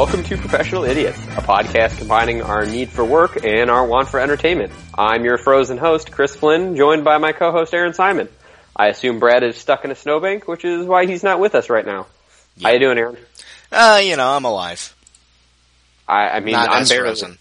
Welcome 0.00 0.24
to 0.24 0.38
Professional 0.38 0.84
Idiots, 0.84 1.18
a 1.18 1.42
podcast 1.42 1.98
combining 1.98 2.40
our 2.40 2.64
need 2.64 2.88
for 2.88 3.04
work 3.04 3.44
and 3.44 3.70
our 3.70 3.84
want 3.84 4.08
for 4.08 4.18
entertainment. 4.18 4.72
I'm 4.96 5.26
your 5.26 5.36
frozen 5.36 5.76
host, 5.76 6.10
Chris 6.10 6.34
Flynn, 6.34 6.74
joined 6.74 7.04
by 7.04 7.18
my 7.18 7.32
co-host, 7.32 7.74
Aaron 7.74 7.92
Simon. 7.92 8.30
I 8.74 8.86
assume 8.88 9.18
Brad 9.18 9.42
is 9.42 9.58
stuck 9.58 9.84
in 9.84 9.90
a 9.90 9.94
snowbank, 9.94 10.48
which 10.48 10.64
is 10.64 10.86
why 10.86 11.04
he's 11.04 11.22
not 11.22 11.38
with 11.38 11.54
us 11.54 11.68
right 11.68 11.84
now. 11.84 12.06
How 12.62 12.70
you 12.70 12.78
doing, 12.78 12.96
Aaron? 12.96 13.18
Uh, 13.70 14.00
you 14.02 14.16
know, 14.16 14.26
I'm 14.26 14.46
alive. 14.46 14.96
I, 16.08 16.30
I 16.30 16.40
mean, 16.40 16.52
Not 16.52 16.70
I'm 16.70 16.86
barely, 16.88 17.08
frozen. 17.10 17.36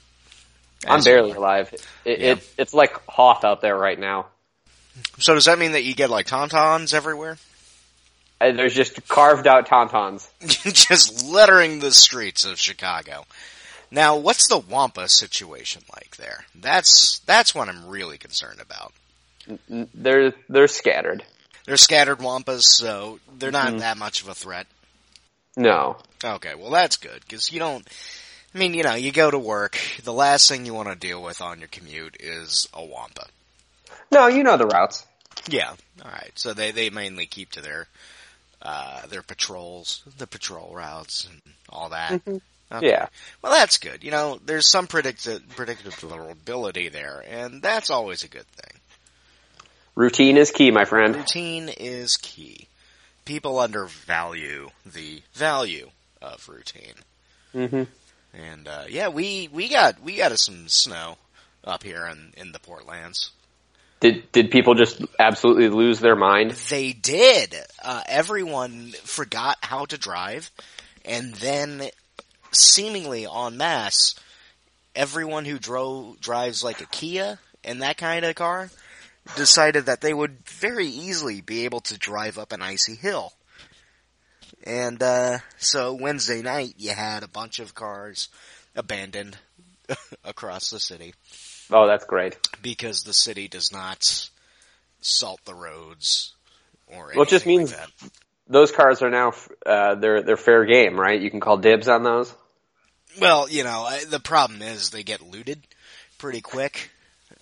I'm 0.86 0.98
As 1.00 1.06
barely 1.06 1.32
alive. 1.32 1.74
It, 2.04 2.20
Yeah. 2.20 2.32
it, 2.34 2.54
it's 2.58 2.74
like 2.74 2.92
Hoth 3.08 3.46
out 3.46 3.62
there 3.62 3.78
right 3.78 3.98
now. 3.98 4.26
So 5.18 5.34
does 5.34 5.46
that 5.46 5.60
mean 5.60 5.72
that 5.72 5.86
you 5.86 5.96
get 5.96 6.10
like 6.10 6.28
tauntauns 6.28 6.94
everywhere? 6.94 7.38
Uh, 8.42 8.52
There's 8.54 8.74
just 8.74 9.08
carved 9.08 9.48
out 9.48 9.68
tauntauns. 9.68 10.28
Just 10.42 11.26
littering 11.26 11.80
the 11.80 11.92
streets 11.92 12.46
of 12.46 12.58
Chicago. 12.58 13.26
Now, 13.92 14.16
what's 14.18 14.48
the 14.48 14.58
Wampa 14.60 15.10
situation 15.10 15.82
like 15.94 16.16
there? 16.18 16.46
That's 16.56 17.20
that's 17.26 17.54
what 17.54 17.68
I'm 17.68 17.88
really 17.88 18.18
concerned 18.18 18.62
about. 18.62 18.94
They're 19.94 20.34
they're 20.48 20.68
scattered. 20.68 21.24
They're 21.66 21.76
scattered 21.78 22.20
Wampas, 22.20 22.62
so 22.64 23.20
they're 23.38 23.52
not 23.52 23.74
Mhm. 23.74 23.80
that 23.80 23.98
much 23.98 24.22
of 24.22 24.28
a 24.30 24.36
threat. 24.36 24.68
No. 25.58 25.98
Okay, 26.24 26.56
well 26.56 26.70
that's 26.72 26.98
good 26.98 27.20
because 27.22 27.52
you 27.52 27.60
don't. 27.60 27.86
I 28.54 28.58
mean, 28.58 28.74
you 28.74 28.84
know, 28.84 28.96
you 28.96 29.12
go 29.12 29.30
to 29.30 29.38
work. 29.40 29.78
The 30.04 30.14
last 30.14 30.48
thing 30.48 30.66
you 30.66 30.74
want 30.74 30.90
to 30.90 30.96
deal 30.96 31.22
with 31.22 31.42
on 31.42 31.60
your 31.60 31.68
commute 31.68 32.16
is 32.20 32.68
a 32.74 32.84
Wampa. 32.84 33.26
No, 34.12 34.28
you 34.28 34.44
know 34.44 34.58
the 34.58 34.66
routes. 34.66 35.06
Yeah. 35.48 35.70
All 36.04 36.12
right. 36.12 36.32
So 36.36 36.54
they 36.54 36.72
they 36.72 36.90
mainly 36.90 37.26
keep 37.26 37.52
to 37.52 37.62
their 37.62 37.88
uh 38.62 39.06
their 39.08 39.22
patrols, 39.22 40.04
the 40.18 40.28
patrol 40.28 40.74
routes, 40.74 41.26
and 41.26 41.42
all 41.70 41.90
that. 41.90 42.22
Okay. 42.72 42.88
Yeah. 42.88 43.08
Well, 43.42 43.52
that's 43.52 43.78
good. 43.78 44.04
You 44.04 44.12
know, 44.12 44.40
there's 44.46 44.68
some 44.68 44.86
predict- 44.88 45.26
predictability 45.26 46.92
there, 46.92 47.24
and 47.28 47.62
that's 47.62 47.90
always 47.90 48.24
a 48.24 48.28
good 48.28 48.46
thing. 48.46 48.80
Routine 49.96 50.38
is 50.38 50.52
key, 50.52 50.72
my 50.72 50.86
friend. 50.86 51.16
Routine 51.16 51.70
is 51.70 52.18
key. 52.18 52.68
People 53.26 53.60
undervalue 53.60 54.70
the 54.86 55.22
value 55.34 55.90
of 56.22 56.48
routine. 56.48 56.96
hmm 57.52 57.84
And 58.34 58.68
uh, 58.68 58.84
yeah, 58.88 59.10
we 59.10 59.50
we 59.52 59.68
got 59.70 60.02
we 60.02 60.16
got 60.16 60.32
us 60.32 60.46
some 60.46 60.68
snow 60.68 61.18
up 61.64 61.84
here 61.84 62.06
in 62.08 62.34
in 62.38 62.52
the 62.52 62.60
Portlands. 62.60 63.32
Did 64.00 64.32
did 64.32 64.52
people 64.52 64.76
just 64.76 65.02
absolutely 65.20 65.70
lose 65.70 66.00
their 66.00 66.16
mind? 66.16 66.52
They 66.70 66.94
did. 66.94 67.56
Uh, 67.84 68.02
everyone 68.08 68.94
forgot 69.04 69.58
how 69.62 69.86
to 69.86 69.98
drive, 69.98 70.50
and 71.04 71.34
then 71.36 71.90
seemingly 72.52 73.26
en 73.26 73.58
masse, 73.58 74.16
everyone 74.96 75.46
who 75.46 75.60
drove 75.60 76.20
drives 76.22 76.64
like 76.64 76.82
a 76.82 76.86
Kia 76.86 77.40
and 77.64 77.82
that 77.82 77.98
kind 77.98 78.26
of 78.26 78.36
car 78.36 78.70
decided 79.36 79.86
that 79.86 80.02
they 80.02 80.14
would 80.14 80.48
very 80.48 80.88
easily 80.88 81.42
be 81.42 81.66
able 81.66 81.82
to 81.82 81.98
drive 81.98 82.38
up 82.38 82.52
an 82.52 82.62
icy 82.62 82.96
hill. 82.96 83.34
And 84.64 85.02
uh, 85.02 85.40
so 85.58 85.94
Wednesday 85.94 86.42
night, 86.42 86.76
you 86.78 86.92
had 86.92 87.24
a 87.24 87.28
bunch 87.28 87.60
of 87.60 87.76
cars 87.76 88.30
abandoned 88.76 89.38
across 90.24 90.70
the 90.70 90.80
city 90.80 91.14
Oh, 91.72 91.88
that's 91.88 92.06
great. 92.06 92.38
because 92.62 93.04
the 93.04 93.14
city 93.14 93.48
does 93.48 93.72
not 93.72 94.30
salt 95.02 95.40
the 95.46 95.54
roads 95.54 96.34
or 96.88 97.12
Well, 97.14 97.24
it 97.24 97.30
just 97.30 97.46
means- 97.46 97.72
like 97.72 97.80
that. 98.00 98.12
Those 98.52 98.72
cars 98.72 99.04
are 99.04 99.12
now 99.12 99.34
uh, 99.64 99.94
they're 99.94 100.24
they're 100.24 100.36
fair 100.36 100.66
game, 100.66 101.00
right? 101.00 101.22
You 101.22 101.30
can 101.30 101.40
call 101.40 101.58
dibs 101.58 101.88
on 101.88 102.02
those. 102.02 102.34
Well, 103.22 103.48
you 103.48 103.64
know, 103.64 103.84
I- 103.84 104.06
the 104.06 104.20
problem 104.20 104.64
is 104.64 104.90
they 104.90 105.04
get 105.04 105.22
looted 105.22 105.62
pretty 106.18 106.42
quick. 106.42 106.90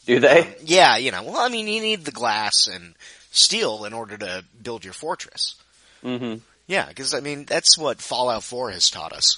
Do 0.05 0.19
they? 0.19 0.53
Yeah, 0.63 0.97
you 0.97 1.11
know, 1.11 1.23
well, 1.23 1.37
I 1.37 1.47
mean, 1.47 1.67
you 1.67 1.81
need 1.81 2.03
the 2.03 2.11
glass 2.11 2.67
and 2.67 2.93
steel 3.31 3.85
in 3.85 3.93
order 3.93 4.17
to 4.17 4.43
build 4.61 4.83
your 4.83 4.93
fortress. 4.93 5.55
Mm-hmm. 6.03 6.39
Yeah, 6.67 6.87
because 6.89 7.13
I 7.13 7.21
mean, 7.21 7.45
that's 7.45 7.77
what 7.77 8.01
Fallout 8.01 8.43
4 8.43 8.71
has 8.71 8.89
taught 8.89 9.13
us. 9.13 9.37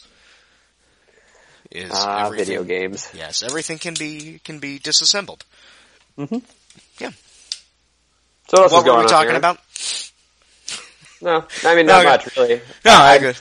Is 1.71 1.91
Ah, 1.93 2.25
everything- 2.25 2.45
video 2.45 2.63
games. 2.63 3.07
Yes, 3.13 3.43
everything 3.43 3.77
can 3.77 3.93
be 3.93 4.39
can 4.43 4.59
be 4.59 4.79
disassembled. 4.79 5.45
Mhm. 6.17 6.41
Yeah. 6.99 7.11
So 8.49 8.61
what 8.61 8.65
is 8.65 8.71
were 8.71 8.83
we 8.83 8.89
on 8.89 9.07
talking 9.07 9.29
here? 9.29 9.37
about? 9.37 9.59
No, 11.21 11.45
I 11.65 11.75
mean 11.75 11.85
not 11.85 12.05
Okay. 12.05 12.09
much 12.09 12.35
really. 12.37 12.61
No, 12.85 12.91
I. 12.91 13.33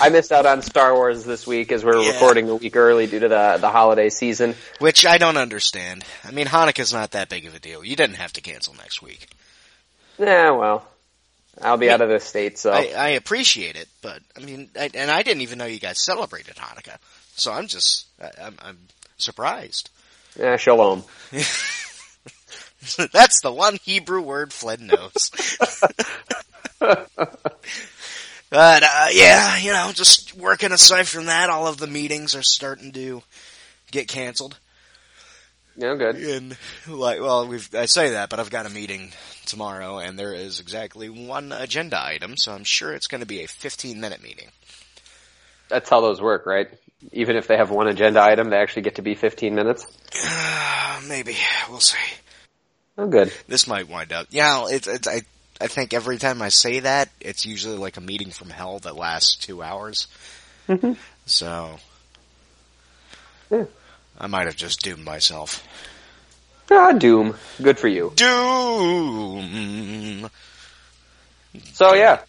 I 0.00 0.08
missed 0.08 0.32
out 0.32 0.44
on 0.44 0.60
Star 0.60 0.92
Wars 0.92 1.24
this 1.24 1.46
week 1.46 1.70
as 1.70 1.84
we're 1.84 1.96
Yeah. 2.02 2.10
recording 2.14 2.48
a 2.50 2.56
week 2.56 2.74
early 2.74 3.06
due 3.06 3.20
to 3.20 3.28
the 3.28 3.58
the 3.60 3.70
holiday 3.70 4.10
season. 4.10 4.56
Which 4.80 5.06
I 5.06 5.18
don't 5.18 5.36
understand. 5.36 6.04
I 6.24 6.32
mean, 6.32 6.46
Hanukkah's 6.48 6.92
not 6.92 7.12
that 7.12 7.28
big 7.28 7.46
of 7.46 7.54
a 7.54 7.60
deal. 7.60 7.84
You 7.84 7.94
didn't 7.96 8.16
have 8.16 8.32
to 8.34 8.40
cancel 8.40 8.74
next 8.74 9.02
week. 9.02 9.28
Yeah, 10.18 10.50
well, 10.50 10.86
I'll 11.60 11.76
be 11.76 11.90
out 11.90 12.00
of 12.00 12.08
the 12.08 12.20
state, 12.20 12.58
so 12.58 12.72
I, 12.72 12.92
I 12.96 13.08
appreciate 13.10 13.76
it, 13.76 13.88
but 14.02 14.20
I 14.36 14.40
mean, 14.40 14.70
I, 14.78 14.90
and 14.94 15.10
I 15.10 15.22
didn't 15.22 15.42
even 15.42 15.58
know 15.58 15.66
you 15.66 15.78
guys 15.78 16.00
celebrated 16.00 16.56
Hanukkah, 16.56 16.98
so 17.36 17.52
I'm 17.52 17.66
just, 17.66 18.06
I, 18.20 18.30
I'm, 18.42 18.56
I'm 18.60 18.78
surprised. 19.18 19.90
yeah, 20.38 20.56
shalom. 20.56 21.04
That's 23.12 23.40
the 23.40 23.52
one 23.52 23.76
Hebrew 23.82 24.20
word 24.20 24.52
Fled 24.52 24.80
knows. 24.80 25.30
but 26.78 27.08
uh, 28.50 29.06
yeah, 29.12 29.56
you 29.56 29.72
know, 29.72 29.90
just 29.94 30.36
working 30.36 30.72
aside 30.72 31.08
from 31.08 31.26
that, 31.26 31.50
all 31.50 31.66
of 31.66 31.78
the 31.78 31.86
meetings 31.86 32.34
are 32.34 32.42
starting 32.42 32.92
to 32.92 33.22
get 33.90 34.08
canceled. 34.08 34.58
Yeah, 35.76 35.94
good. 35.96 36.16
And 36.16 36.56
like, 36.88 37.20
well, 37.20 37.46
we've 37.48 37.68
I 37.74 37.86
say 37.86 38.10
that, 38.10 38.30
but 38.30 38.38
I've 38.38 38.50
got 38.50 38.66
a 38.66 38.70
meeting 38.70 39.12
tomorrow, 39.46 39.98
and 39.98 40.18
there 40.18 40.32
is 40.32 40.60
exactly 40.60 41.08
one 41.08 41.52
agenda 41.52 42.00
item, 42.02 42.36
so 42.36 42.52
I'm 42.52 42.64
sure 42.64 42.92
it's 42.92 43.08
going 43.08 43.20
to 43.22 43.26
be 43.26 43.42
a 43.42 43.48
15 43.48 44.00
minute 44.00 44.22
meeting. 44.22 44.48
That's 45.68 45.88
how 45.88 46.00
those 46.00 46.20
work, 46.20 46.46
right? 46.46 46.68
Even 47.12 47.36
if 47.36 47.48
they 47.48 47.56
have 47.56 47.70
one 47.70 47.88
agenda 47.88 48.22
item, 48.22 48.50
they 48.50 48.56
actually 48.56 48.82
get 48.82 48.94
to 48.96 49.02
be 49.02 49.14
15 49.14 49.54
minutes. 49.54 49.86
Uh, 50.24 51.00
maybe 51.08 51.36
we'll 51.68 51.80
see. 51.80 51.98
Oh, 52.96 53.08
good. 53.08 53.32
This 53.48 53.66
might 53.66 53.88
wind 53.88 54.12
up. 54.12 54.28
Yeah, 54.30 54.66
it's, 54.68 54.86
it's 54.86 55.08
I 55.08 55.22
I 55.60 55.66
think 55.68 55.92
every 55.94 56.18
time 56.18 56.42
I 56.42 56.48
say 56.48 56.80
that, 56.80 57.08
it's 57.20 57.44
usually 57.46 57.76
like 57.76 57.96
a 57.96 58.00
meeting 58.00 58.30
from 58.30 58.50
hell 58.50 58.78
that 58.80 58.96
lasts 58.96 59.36
two 59.36 59.62
hours. 59.62 60.06
Mhm. 60.68 60.96
So, 61.26 61.78
Yeah. 63.50 63.64
I 64.18 64.26
might 64.26 64.46
have 64.46 64.56
just 64.56 64.82
doomed 64.82 65.04
myself. 65.04 65.66
Ah, 66.70 66.92
Doom. 66.92 67.36
Good 67.60 67.78
for 67.78 67.88
you. 67.88 68.12
Doom. 68.14 69.50
So 71.72 71.94
yeah, 71.94 72.20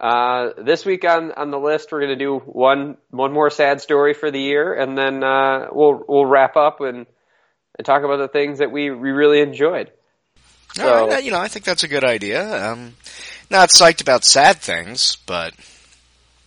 uh, 0.00 0.50
this 0.58 0.84
week 0.84 1.04
on 1.04 1.32
on 1.32 1.50
the 1.50 1.58
list, 1.58 1.90
we're 1.90 2.00
gonna 2.02 2.16
do 2.16 2.38
one 2.38 2.96
one 3.10 3.32
more 3.32 3.50
sad 3.50 3.80
story 3.80 4.14
for 4.14 4.30
the 4.30 4.40
year, 4.40 4.72
and 4.74 4.96
then 4.96 5.24
uh, 5.24 5.68
we'll 5.72 6.04
we'll 6.06 6.26
wrap 6.26 6.56
up 6.56 6.80
and 6.80 7.06
and 7.76 7.84
talk 7.84 8.02
about 8.04 8.18
the 8.18 8.28
things 8.28 8.58
that 8.58 8.70
we 8.70 8.90
we 8.90 9.10
really 9.10 9.40
enjoyed. 9.40 9.90
So- 10.74 11.12
uh, 11.12 11.18
you 11.18 11.30
know, 11.30 11.40
I 11.40 11.48
think 11.48 11.64
that's 11.64 11.82
a 11.82 11.88
good 11.88 12.04
idea. 12.04 12.70
Um, 12.70 12.94
not 13.50 13.70
psyched 13.70 14.00
about 14.02 14.22
sad 14.24 14.58
things, 14.58 15.16
but 15.26 15.54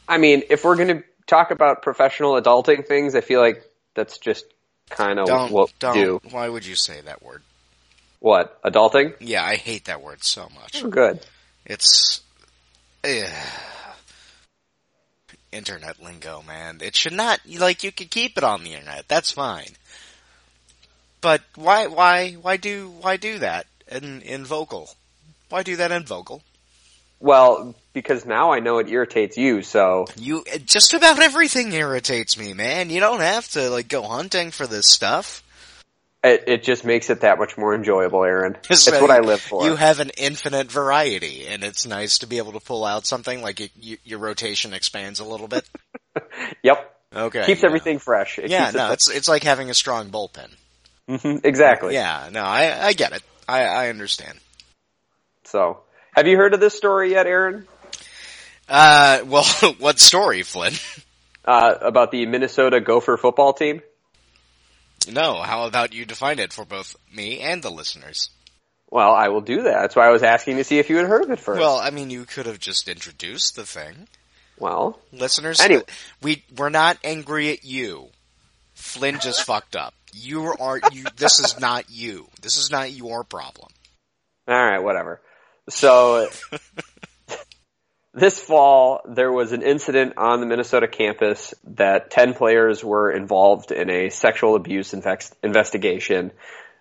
I 0.08 0.18
mean, 0.20 0.44
if 0.50 0.64
we're 0.64 0.76
gonna 0.78 1.04
talk 1.28 1.52
about 1.52 1.82
professional 1.82 2.40
adulting 2.42 2.88
things, 2.88 3.16
I 3.16 3.22
feel 3.22 3.42
like 3.42 3.64
that's 3.96 4.18
just 4.20 4.46
kind 4.92 5.20
of 5.20 5.52
what 5.52 5.74
don't. 5.80 5.94
do. 5.94 6.22
Why 6.30 6.48
would 6.50 6.66
you 6.66 6.76
say 6.76 7.02
that 7.02 7.24
word? 7.24 7.42
What 8.20 8.62
adulting? 8.64 9.16
Yeah, 9.20 9.44
I 9.44 9.56
hate 9.56 9.86
that 9.86 10.02
word 10.02 10.24
so 10.24 10.48
much. 10.54 10.84
Oh, 10.84 10.90
good. 10.90 11.20
It's 11.66 12.22
eh, 13.04 13.30
internet 15.52 16.02
lingo, 16.02 16.44
man. 16.48 16.80
It 16.82 16.96
should 16.96 17.14
not 17.14 17.40
like 17.58 17.84
you 17.84 17.92
could 17.92 18.12
keep 18.12 18.38
it 18.38 18.44
on 18.44 18.64
the 18.64 18.74
internet. 18.74 19.08
That's 19.08 19.32
fine. 19.32 19.72
But 21.22 21.42
why 21.56 21.88
why 21.88 22.34
why 22.34 22.58
do 22.58 22.94
why 23.00 23.18
do 23.18 23.40
that 23.40 23.68
in 23.90 24.22
in 24.22 24.46
vocal? 24.46 24.90
Why 25.50 25.64
do 25.64 25.76
that 25.76 25.92
in 25.92 26.04
vocal? 26.04 26.42
Well, 27.20 27.76
because 27.94 28.26
now 28.26 28.52
I 28.52 28.60
know 28.60 28.78
it 28.80 28.90
irritates 28.90 29.38
you, 29.38 29.62
so 29.62 30.06
You 30.18 30.44
just 30.66 30.94
about 30.94 31.20
everything 31.22 31.72
irritates 31.74 32.38
me, 32.38 32.54
man. 32.54 32.90
You 32.90 33.00
don't 33.00 33.20
have 33.22 33.48
to 33.50 33.70
like 33.70 33.88
go 33.88 34.04
hunting 34.04 34.52
for 34.52 34.68
this 34.68 34.86
stuff. 34.88 35.44
it, 36.24 36.44
it 36.48 36.64
just 36.64 36.86
makes 36.86 37.10
it 37.10 37.22
that 37.22 37.38
much 37.40 37.58
more 37.58 37.74
enjoyable, 37.76 38.24
Aaron. 38.24 38.56
It's 38.70 38.90
what 38.90 39.10
I 39.12 39.20
live 39.20 39.42
for. 39.42 39.66
You 39.66 39.76
have 39.76 40.00
an 40.00 40.12
infinite 40.18 40.72
variety, 40.72 41.48
and 41.48 41.64
it's 41.64 41.86
nice 41.86 42.20
to 42.20 42.28
be 42.28 42.38
able 42.38 42.54
to 42.54 42.60
pull 42.60 42.86
out 42.86 43.06
something 43.06 43.42
like 43.42 43.60
you, 43.60 43.70
you, 43.80 43.98
your 44.04 44.20
rotation 44.20 44.74
expands 44.74 45.20
a 45.20 45.26
little 45.26 45.48
bit. 45.48 45.68
yep. 46.64 46.88
Okay, 47.14 47.44
Keeps 47.46 47.62
yeah. 47.62 47.68
everything 47.68 48.00
fresh. 48.00 48.40
It 48.40 48.50
Yeah, 48.50 48.66
keeps 48.68 48.76
it 48.76 48.78
no, 48.78 48.92
it's 48.94 49.10
it's 49.10 49.28
like 49.28 49.44
having 49.44 49.70
a 49.70 49.74
strong 49.74 50.10
bullpen. 50.12 50.50
Mhm, 51.10 51.42
exactly. 51.44 51.94
Yeah, 51.94 52.30
no, 52.32 52.42
I 52.42 52.88
I 52.88 52.94
get 52.94 53.12
it. 53.12 53.22
I 53.50 53.64
I 53.64 53.90
understand. 53.90 54.40
So, 55.44 55.80
have 56.16 56.28
you 56.28 56.38
heard 56.38 56.54
of 56.54 56.62
this 56.62 56.74
story 56.74 57.12
yet, 57.12 57.28
Aaron? 57.28 57.68
Uh, 58.72 59.24
well, 59.26 59.44
what 59.80 60.00
story, 60.00 60.44
Flynn? 60.44 60.74
Uh, 61.46 61.76
about 61.82 62.12
the 62.12 62.26
Minnesota 62.26 62.80
Gopher 62.80 63.18
football 63.18 63.52
team? 63.54 63.82
No, 65.12 65.42
how 65.42 65.66
about 65.66 65.94
you 65.94 66.06
define 66.06 66.40
it 66.40 66.54
for 66.54 66.64
both 66.64 66.96
me 67.14 67.40
and 67.40 67.62
the 67.62 67.70
listeners? 67.72 68.30
Well, 68.90 69.14
I 69.14 69.30
will 69.30 69.42
do 69.42 69.64
that. 69.64 69.82
That's 69.82 69.96
why 69.96 70.08
I 70.08 70.12
was 70.12 70.24
asking 70.24 70.58
to 70.58 70.64
see 70.64 70.80
if 70.80 70.90
you 70.90 70.98
had 70.98 71.08
heard 71.08 71.24
of 71.24 71.32
it 71.32 71.40
first. 71.40 71.60
Well, 71.60 71.78
I 71.80 71.90
mean, 71.90 72.10
you 72.10 72.26
could 72.26 72.46
have 72.46 72.60
just 72.60 72.88
introduced 72.88 73.56
the 73.56 73.66
thing. 73.66 74.08
well, 74.58 75.00
Listeners, 75.12 75.60
Anyway. 75.60 75.84
we, 76.22 76.44
we're 76.56 76.70
not 76.70 76.98
angry 77.04 77.52
at 77.52 77.64
you. 77.66 78.08
Flynn 78.76 79.20
just 79.20 79.44
fucked 79.44 79.76
up. 79.76 79.94
You 80.14 80.54
are, 80.60 80.80
you, 80.92 81.06
this 81.18 81.40
is 81.40 81.60
not 81.60 81.90
you. 81.90 82.28
This 82.42 82.58
is 82.58 82.70
not 82.70 82.92
your 82.92 83.24
problem. 83.24 83.70
all 84.48 84.56
right, 84.56 84.80
whatever. 84.80 85.20
So 85.70 86.28
this 88.14 88.40
fall, 88.40 89.02
there 89.08 89.32
was 89.32 89.54
an 89.54 89.62
incident 89.62 90.14
on 90.18 90.42
the 90.42 90.46
Minnesota 90.46 90.88
campus 90.88 91.54
that 91.64 92.12
10 92.12 92.34
players 92.34 92.84
were 92.84 93.12
involved 93.12 93.72
in 93.72 93.90
a 93.90 94.10
sexual 94.10 94.56
abuse 94.56 94.94
investigation. 94.94 96.32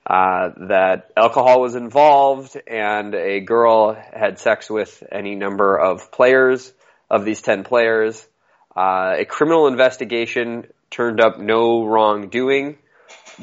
Uh, 0.05 0.50
that 0.69 1.12
alcohol 1.17 1.61
was 1.61 1.77
involved 1.77 2.56
and 2.67 3.15
a 3.15 3.41
girl 3.41 3.94
had 3.94 4.38
sex 4.38 4.69
with 4.69 5.03
any 5.12 5.37
number 5.37 5.79
of 5.79 6.11
players 6.11 6.73
of 7.09 7.25
these 7.25 7.43
10 7.43 7.65
players. 7.65 8.26
Uh, 8.75 9.15
a 9.19 9.25
criminal 9.25 9.69
investigation 9.69 10.67
turned 10.91 11.21
up 11.21 11.38
no 11.38 11.85
wrongdoing, 11.85 12.79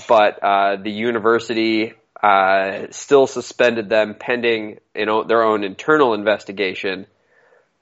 but 0.07 0.44
uh, 0.44 0.75
the 0.78 0.92
university 0.92 1.94
uh, 2.22 2.88
still 2.90 3.28
suspended 3.28 3.88
them 3.88 4.16
pending 4.19 4.80
you 4.95 5.06
know, 5.06 5.24
their 5.24 5.44
own 5.44 5.63
internal 5.63 6.13
investigation, 6.13 7.06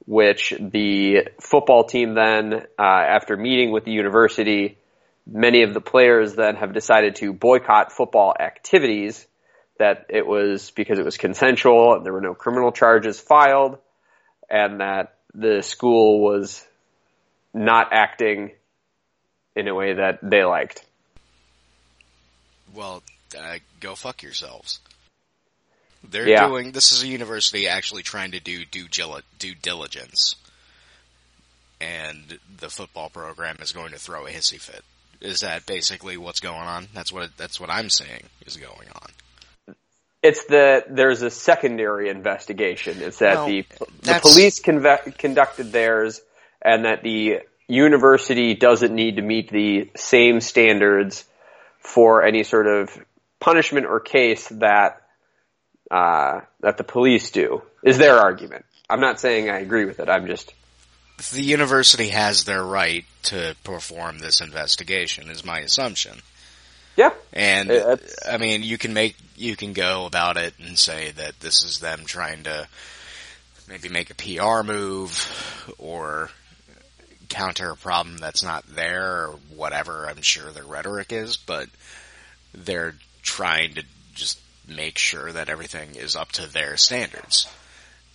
which 0.06 0.54
the 0.58 1.28
football 1.40 1.84
team 1.84 2.14
then, 2.14 2.54
uh, 2.78 2.82
after 2.82 3.36
meeting 3.36 3.72
with 3.72 3.84
the 3.84 3.90
university, 3.90 4.78
many 5.26 5.62
of 5.62 5.74
the 5.74 5.80
players 5.80 6.34
then 6.34 6.54
have 6.56 6.72
decided 6.72 7.16
to 7.16 7.32
boycott 7.32 7.92
football 7.92 8.34
activities. 8.38 9.26
That 9.78 10.06
it 10.08 10.26
was 10.26 10.70
because 10.70 10.98
it 10.98 11.04
was 11.04 11.18
consensual 11.18 11.94
and 11.94 12.06
there 12.06 12.12
were 12.12 12.22
no 12.22 12.34
criminal 12.34 12.72
charges 12.72 13.20
filed, 13.20 13.78
and 14.48 14.80
that 14.80 15.18
the 15.34 15.60
school 15.62 16.22
was 16.22 16.64
not 17.52 17.88
acting 17.92 18.52
in 19.54 19.68
a 19.68 19.74
way 19.74 19.94
that 19.94 20.20
they 20.22 20.44
liked. 20.44 20.82
Well, 22.74 23.02
uh, 23.38 23.58
go 23.80 23.94
fuck 23.94 24.22
yourselves. 24.22 24.80
They're 26.04 26.28
Yeah. 26.28 26.48
doing, 26.48 26.72
this 26.72 26.92
is 26.92 27.02
a 27.02 27.06
university 27.06 27.68
actually 27.68 28.02
trying 28.02 28.32
to 28.32 28.40
do 28.40 28.64
due, 28.64 28.88
due 29.38 29.54
diligence. 29.54 30.36
And 31.80 32.38
the 32.58 32.70
football 32.70 33.10
program 33.10 33.58
is 33.60 33.72
going 33.72 33.92
to 33.92 33.98
throw 33.98 34.26
a 34.26 34.30
hissy 34.30 34.60
fit. 34.60 34.84
Is 35.20 35.40
that 35.40 35.66
basically 35.66 36.16
what's 36.16 36.40
going 36.40 36.56
on? 36.56 36.88
That's 36.94 37.12
what, 37.12 37.36
that's 37.36 37.60
what 37.60 37.70
I'm 37.70 37.90
saying 37.90 38.24
is 38.46 38.56
going 38.56 38.88
on. 38.94 39.74
It's 40.22 40.44
the 40.46 40.84
there's 40.88 41.22
a 41.22 41.30
secondary 41.30 42.08
investigation. 42.08 43.00
It's 43.00 43.18
that 43.18 43.34
Well, 43.36 43.46
the 43.46 43.64
the 44.02 44.18
police 44.20 44.60
conve- 44.60 45.16
conducted 45.18 45.70
theirs, 45.70 46.20
and 46.60 46.84
that 46.84 47.02
the 47.04 47.42
university 47.68 48.54
doesn't 48.54 48.92
need 48.92 49.16
to 49.16 49.22
meet 49.22 49.50
the 49.50 49.88
same 49.94 50.40
standards 50.40 51.24
for 51.78 52.24
any 52.24 52.42
sort 52.42 52.66
of 52.66 52.98
punishment 53.38 53.86
or 53.86 54.00
case 54.00 54.48
that 54.48 55.02
uh, 55.90 56.40
that 56.60 56.76
the 56.78 56.84
police 56.84 57.30
do. 57.30 57.62
Is 57.82 57.98
their 57.98 58.16
argument? 58.18 58.64
I'm 58.88 59.00
not 59.00 59.20
saying 59.20 59.50
I 59.50 59.60
agree 59.60 59.84
with 59.84 60.00
it. 60.00 60.08
I'm 60.08 60.26
just 60.26 60.52
The 61.32 61.42
university 61.42 62.08
has 62.08 62.44
their 62.44 62.62
right 62.62 63.04
to 63.24 63.56
perform 63.64 64.18
this 64.18 64.40
investigation 64.40 65.30
is 65.30 65.44
my 65.44 65.60
assumption. 65.60 66.20
yeah. 66.96 67.10
And 67.32 67.70
Uh, 67.70 67.96
that's- 67.96 68.14
I 68.28 68.36
mean, 68.38 68.62
you 68.62 68.78
can 68.78 68.94
make 68.94 69.16
you 69.38 69.54
can 69.54 69.74
go 69.74 70.06
about 70.06 70.36
it 70.38 70.54
and 70.58 70.78
say 70.78 71.10
that 71.10 71.38
this 71.40 71.62
is 71.62 71.80
them 71.80 72.04
trying 72.06 72.44
to 72.44 72.66
maybe 73.68 73.88
make 73.90 74.08
a 74.10 74.14
PR 74.14 74.62
move 74.62 75.74
or 75.78 76.30
counter 77.28 77.70
a 77.72 77.76
problem 77.76 78.16
that's 78.18 78.42
not 78.42 78.64
there 78.74 79.26
or 79.26 79.38
whatever. 79.54 80.08
I'm 80.08 80.22
sure 80.22 80.50
their 80.52 80.64
rhetoric 80.64 81.12
is, 81.12 81.36
but 81.36 81.68
they're 82.54 82.94
trying 83.22 83.74
to 83.74 83.82
just 84.14 84.38
make 84.66 84.98
sure 84.98 85.32
that 85.32 85.48
everything 85.48 85.94
is 85.94 86.16
up 86.16 86.32
to 86.32 86.46
their 86.46 86.76
standards. 86.76 87.48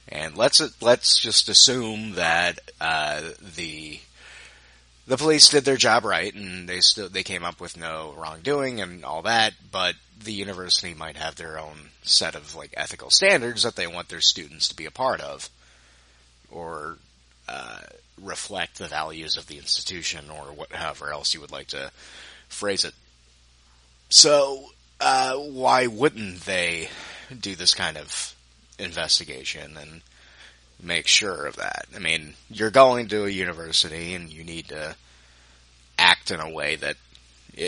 And 0.07 0.36
let's 0.36 0.62
let's 0.81 1.18
just 1.18 1.48
assume 1.48 2.13
that 2.13 2.59
uh, 2.80 3.21
the 3.56 4.00
the 5.07 5.18
police 5.18 5.50
did 5.50 5.65
their 5.65 5.77
job 5.77 6.06
right 6.06 6.33
and 6.33 6.68
they 6.68 6.80
still 6.81 7.09
they 7.09 7.24
came 7.24 7.44
up 7.44 7.59
with 7.62 7.77
no 7.77 8.13
wrongdoing 8.18 8.81
and 8.81 9.06
all 9.06 9.21
that, 9.24 9.53
but 9.71 9.95
the 10.24 10.33
university 10.33 10.94
might 10.94 11.18
have 11.18 11.36
their 11.36 11.57
own 11.59 11.89
set 12.03 12.36
of 12.36 12.56
like 12.56 12.74
ethical 12.75 13.09
standards 13.09 13.63
that 13.63 13.75
they 13.75 13.88
want 13.88 14.09
their 14.09 14.21
students 14.21 14.68
to 14.68 14.75
be 14.75 14.86
a 14.86 14.92
part 14.92 15.21
of 15.21 15.50
or 16.51 16.97
uh, 17.47 17.80
reflect 18.21 18.77
the 18.77 18.88
values 18.88 19.38
of 19.38 19.47
the 19.47 19.57
institution 19.57 20.25
or 20.30 20.54
whatever 20.54 21.12
else 21.12 21.33
you 21.33 21.42
would 21.42 21.51
like 21.51 21.68
to 21.68 21.92
phrase 22.50 22.86
it. 22.86 22.94
So, 24.09 24.71
uh, 25.01 25.33
why 25.36 25.88
wouldn't 25.88 26.42
they 26.42 26.89
do 27.38 27.56
this 27.56 27.74
kind 27.74 27.98
of 27.98 28.36
investigation 28.77 29.75
and 29.77 30.01
make 30.81 31.07
sure 31.07 31.45
of 31.45 31.56
that? 31.57 31.86
I 31.95 32.00
mean, 32.00 32.36
you're 32.50 32.71
going 32.71 33.07
to 33.09 33.25
a 33.25 33.30
university 33.30 34.13
and 34.13 34.31
you 34.31 34.44
need 34.44 34.69
to 34.69 34.95
act 35.98 36.31
in 36.31 36.39
a 36.39 36.50
way 36.50 36.75
that, 36.77 36.95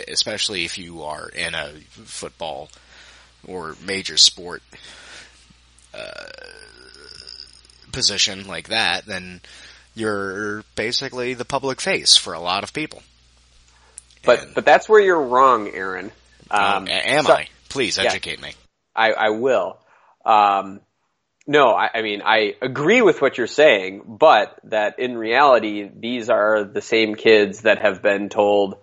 especially 0.08 0.64
if 0.64 0.78
you 0.78 1.04
are 1.04 1.28
in 1.30 1.56
a 1.56 1.72
football 1.90 2.70
or 3.48 3.76
major 3.86 4.18
sport, 4.18 4.62
uh, 5.94 6.26
position 7.92 8.48
like 8.48 8.70
that, 8.70 9.06
then 9.06 9.42
you're 9.96 10.64
basically 10.76 11.34
the 11.34 11.46
public 11.46 11.80
face 11.80 12.18
for 12.18 12.34
a 12.34 12.40
lot 12.40 12.64
of 12.64 12.74
people. 12.74 13.04
But 14.24 14.40
And- 14.40 14.56
but 14.56 14.66
that's 14.66 14.90
where 14.90 15.02
you're 15.02 15.22
wrong, 15.22 15.70
Aaron. 15.70 16.12
Um, 16.54 16.84
Um, 16.84 16.88
am 16.88 17.24
so- 17.26 17.34
I? 17.34 17.48
Please 17.70 17.98
Yeah. 17.98 18.04
educate 18.06 18.42
me. 18.42 18.54
I, 18.96 19.12
I 19.14 19.30
will. 19.30 19.80
Um, 20.24 20.80
no, 21.48 21.72
I, 21.74 21.90
I 21.96 22.02
mean, 22.04 22.22
I 22.24 22.54
agree 22.62 23.02
with 23.02 23.22
what 23.22 23.38
you're 23.38 23.48
saying, 23.48 24.04
but 24.06 24.58
that 24.66 25.00
in 25.00 25.18
reality, 25.18 25.90
these 25.94 26.30
are 26.30 26.64
the 26.64 26.82
same 26.82 27.16
kids 27.16 27.62
that 27.62 27.82
have 27.82 28.02
been 28.02 28.30
told 28.30 28.76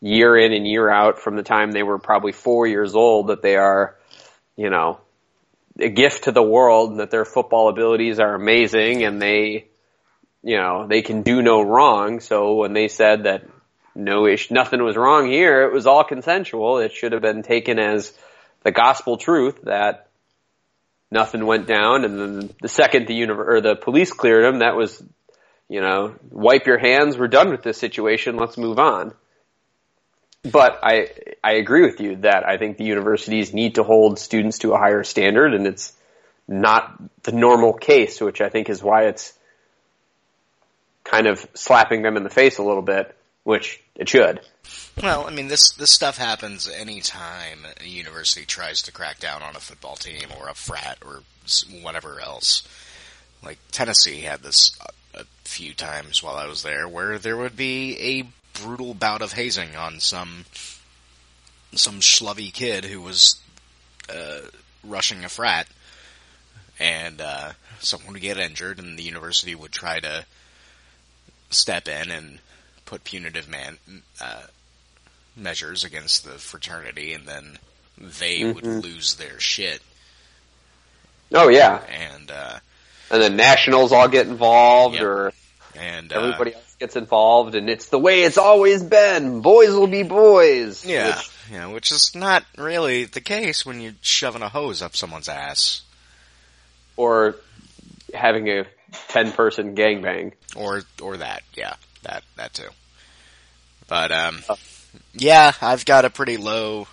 year 0.00 0.36
in 0.36 0.52
and 0.52 0.66
year 0.66 0.88
out 0.90 1.20
from 1.20 1.36
the 1.36 1.42
time 1.42 1.70
they 1.70 1.82
were 1.84 1.98
probably 1.98 2.32
four 2.32 2.66
years 2.66 2.94
old 2.96 3.28
that 3.28 3.42
they 3.42 3.56
are, 3.56 3.96
you 4.56 4.70
know, 4.70 4.98
a 5.78 5.88
gift 5.90 6.24
to 6.24 6.32
the 6.32 6.42
world 6.42 6.90
and 6.92 7.00
that 7.00 7.10
their 7.10 7.24
football 7.24 7.68
abilities 7.68 8.18
are 8.18 8.34
amazing 8.34 9.04
and 9.04 9.22
they, 9.22 9.68
you 10.42 10.56
know, 10.56 10.86
they 10.88 11.02
can 11.02 11.22
do 11.22 11.40
no 11.42 11.62
wrong. 11.62 12.18
So 12.20 12.54
when 12.54 12.72
they 12.72 12.88
said 12.88 13.24
that 13.24 13.44
no 13.94 14.26
ish, 14.26 14.50
nothing 14.50 14.82
was 14.82 14.96
wrong 14.96 15.30
here, 15.30 15.62
it 15.62 15.72
was 15.72 15.86
all 15.86 16.04
consensual. 16.04 16.78
It 16.78 16.92
should 16.92 17.12
have 17.12 17.22
been 17.22 17.42
taken 17.42 17.78
as 17.78 18.12
the 18.62 18.70
gospel 18.70 19.16
truth 19.16 19.62
that 19.62 20.08
nothing 21.10 21.44
went 21.44 21.66
down, 21.66 22.04
and 22.04 22.18
then 22.18 22.50
the 22.60 22.68
second 22.68 23.06
the 23.06 23.20
univer- 23.20 23.46
or 23.46 23.60
the 23.60 23.76
police 23.76 24.12
cleared 24.12 24.44
him, 24.44 24.60
that 24.60 24.76
was, 24.76 25.02
you 25.68 25.80
know, 25.80 26.14
wipe 26.30 26.66
your 26.66 26.78
hands. 26.78 27.18
We're 27.18 27.28
done 27.28 27.50
with 27.50 27.62
this 27.62 27.78
situation. 27.78 28.36
Let's 28.36 28.56
move 28.56 28.78
on. 28.78 29.12
But 30.50 30.80
I 30.82 31.08
I 31.44 31.52
agree 31.52 31.82
with 31.82 32.00
you 32.00 32.16
that 32.16 32.48
I 32.48 32.56
think 32.56 32.76
the 32.76 32.84
universities 32.84 33.54
need 33.54 33.76
to 33.76 33.84
hold 33.84 34.18
students 34.18 34.58
to 34.60 34.72
a 34.72 34.78
higher 34.78 35.04
standard, 35.04 35.54
and 35.54 35.66
it's 35.66 35.92
not 36.48 37.00
the 37.22 37.32
normal 37.32 37.72
case, 37.72 38.20
which 38.20 38.40
I 38.40 38.48
think 38.48 38.68
is 38.68 38.82
why 38.82 39.04
it's 39.04 39.32
kind 41.04 41.26
of 41.26 41.46
slapping 41.54 42.02
them 42.02 42.16
in 42.16 42.24
the 42.24 42.30
face 42.30 42.58
a 42.58 42.62
little 42.62 42.82
bit, 42.82 43.14
which 43.44 43.82
it 43.96 44.08
should. 44.08 44.40
Well, 45.02 45.26
I 45.26 45.30
mean, 45.30 45.48
this 45.48 45.72
this 45.72 45.90
stuff 45.90 46.16
happens 46.16 46.68
anytime 46.68 47.66
a 47.80 47.86
university 47.86 48.46
tries 48.46 48.82
to 48.82 48.92
crack 48.92 49.18
down 49.18 49.42
on 49.42 49.56
a 49.56 49.60
football 49.60 49.96
team 49.96 50.28
or 50.38 50.48
a 50.48 50.54
frat 50.54 50.98
or 51.04 51.22
whatever 51.82 52.20
else. 52.20 52.62
Like 53.42 53.58
Tennessee 53.72 54.20
had 54.20 54.40
this 54.40 54.76
a, 55.14 55.20
a 55.20 55.24
few 55.44 55.74
times 55.74 56.22
while 56.22 56.36
I 56.36 56.46
was 56.46 56.62
there, 56.62 56.86
where 56.88 57.18
there 57.18 57.36
would 57.36 57.56
be 57.56 57.98
a 57.98 58.60
brutal 58.60 58.94
bout 58.94 59.22
of 59.22 59.32
hazing 59.32 59.76
on 59.76 59.98
some 59.98 60.44
some 61.74 62.00
schlubby 62.00 62.52
kid 62.52 62.84
who 62.84 63.00
was 63.00 63.40
uh, 64.08 64.40
rushing 64.84 65.24
a 65.24 65.28
frat, 65.28 65.66
and 66.78 67.20
uh, 67.20 67.52
someone 67.80 68.12
would 68.12 68.22
get 68.22 68.38
injured, 68.38 68.78
and 68.78 68.98
the 68.98 69.02
university 69.02 69.54
would 69.54 69.72
try 69.72 69.98
to 70.00 70.26
step 71.50 71.88
in 71.88 72.10
and 72.10 72.38
put 72.92 73.04
punitive 73.04 73.48
man 73.48 73.78
uh, 74.20 74.42
measures 75.34 75.82
against 75.82 76.24
the 76.26 76.32
fraternity, 76.32 77.14
and 77.14 77.26
then 77.26 77.58
they 77.96 78.44
would 78.44 78.62
Mhm. 78.64 78.82
lose 78.82 79.14
their 79.14 79.40
shit. 79.40 79.80
Oh 81.32 81.48
yeah, 81.48 81.78
And 81.88 82.30
uh, 82.30 82.58
and 83.10 83.22
then 83.22 83.36
nationals 83.36 83.92
all 83.92 84.08
get 84.08 84.26
involved, 84.26 84.96
Yep. 84.96 85.04
or 85.04 85.32
and 85.74 86.12
uh, 86.12 86.16
everybody 86.20 86.54
else 86.54 86.76
gets 86.78 86.96
involved, 86.96 87.54
and 87.54 87.70
it's 87.70 87.88
the 87.88 87.98
way 87.98 88.24
it's 88.24 88.36
always 88.36 88.82
been. 88.82 89.40
Boys 89.40 89.70
will 89.70 89.86
be 89.86 90.02
boys. 90.02 90.84
Yeah, 90.84 91.16
Which- 91.16 91.30
yeah, 91.50 91.66
which 91.68 91.92
is 91.92 92.12
not 92.14 92.44
really 92.58 93.06
the 93.06 93.22
case 93.22 93.64
when 93.64 93.80
you're 93.80 93.94
shoving 94.02 94.42
a 94.42 94.50
hose 94.50 94.82
up 94.82 94.94
someone's 94.96 95.30
ass, 95.30 95.80
or 96.98 97.36
having 98.12 98.50
a 98.50 98.66
ten-person 99.08 99.74
gangbang. 99.74 100.32
or 100.54 100.82
or 101.00 101.16
that. 101.16 101.42
Yeah, 101.54 101.76
that 102.02 102.22
that 102.36 102.52
too. 102.52 102.68
But 103.92 104.10
um, 104.10 104.42
yeah, 105.12 105.52
I've 105.60 105.84
got 105.84 106.06
a 106.06 106.10
pretty 106.10 106.38
low 106.38 106.88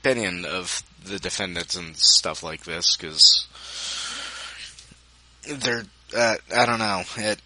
opinion 0.00 0.44
of 0.44 0.84
the 1.04 1.18
defendants 1.18 1.74
and 1.74 1.96
stuff 1.96 2.44
like 2.44 2.62
this 2.62 2.96
because 2.96 3.48
they're. 5.52 5.82
Uh, 6.16 6.36
I 6.54 6.66
don't 6.66 6.78
know. 6.78 7.02
It. 7.16 7.40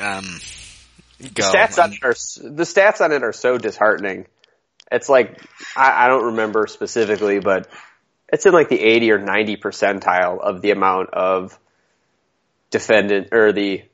Um. 0.00 0.24
Go. 1.32 1.52
stats 1.52 1.80
on 1.80 1.92
it 1.92 2.00
are 2.02 2.16
the 2.50 2.64
stats 2.64 3.00
on 3.00 3.12
it 3.12 3.22
are 3.22 3.32
so 3.32 3.56
disheartening. 3.56 4.26
It's 4.90 5.08
like 5.08 5.40
I, 5.76 6.06
I 6.06 6.08
don't 6.08 6.24
remember 6.24 6.66
specifically, 6.66 7.38
but 7.38 7.68
it's 8.32 8.44
in 8.46 8.52
like 8.52 8.68
the 8.68 8.80
eighty 8.80 9.12
or 9.12 9.18
ninety 9.18 9.56
percentile 9.56 10.40
of 10.40 10.60
the 10.60 10.72
amount 10.72 11.10
of 11.10 11.56
defendant 12.72 13.28
or 13.30 13.52
the 13.52 13.84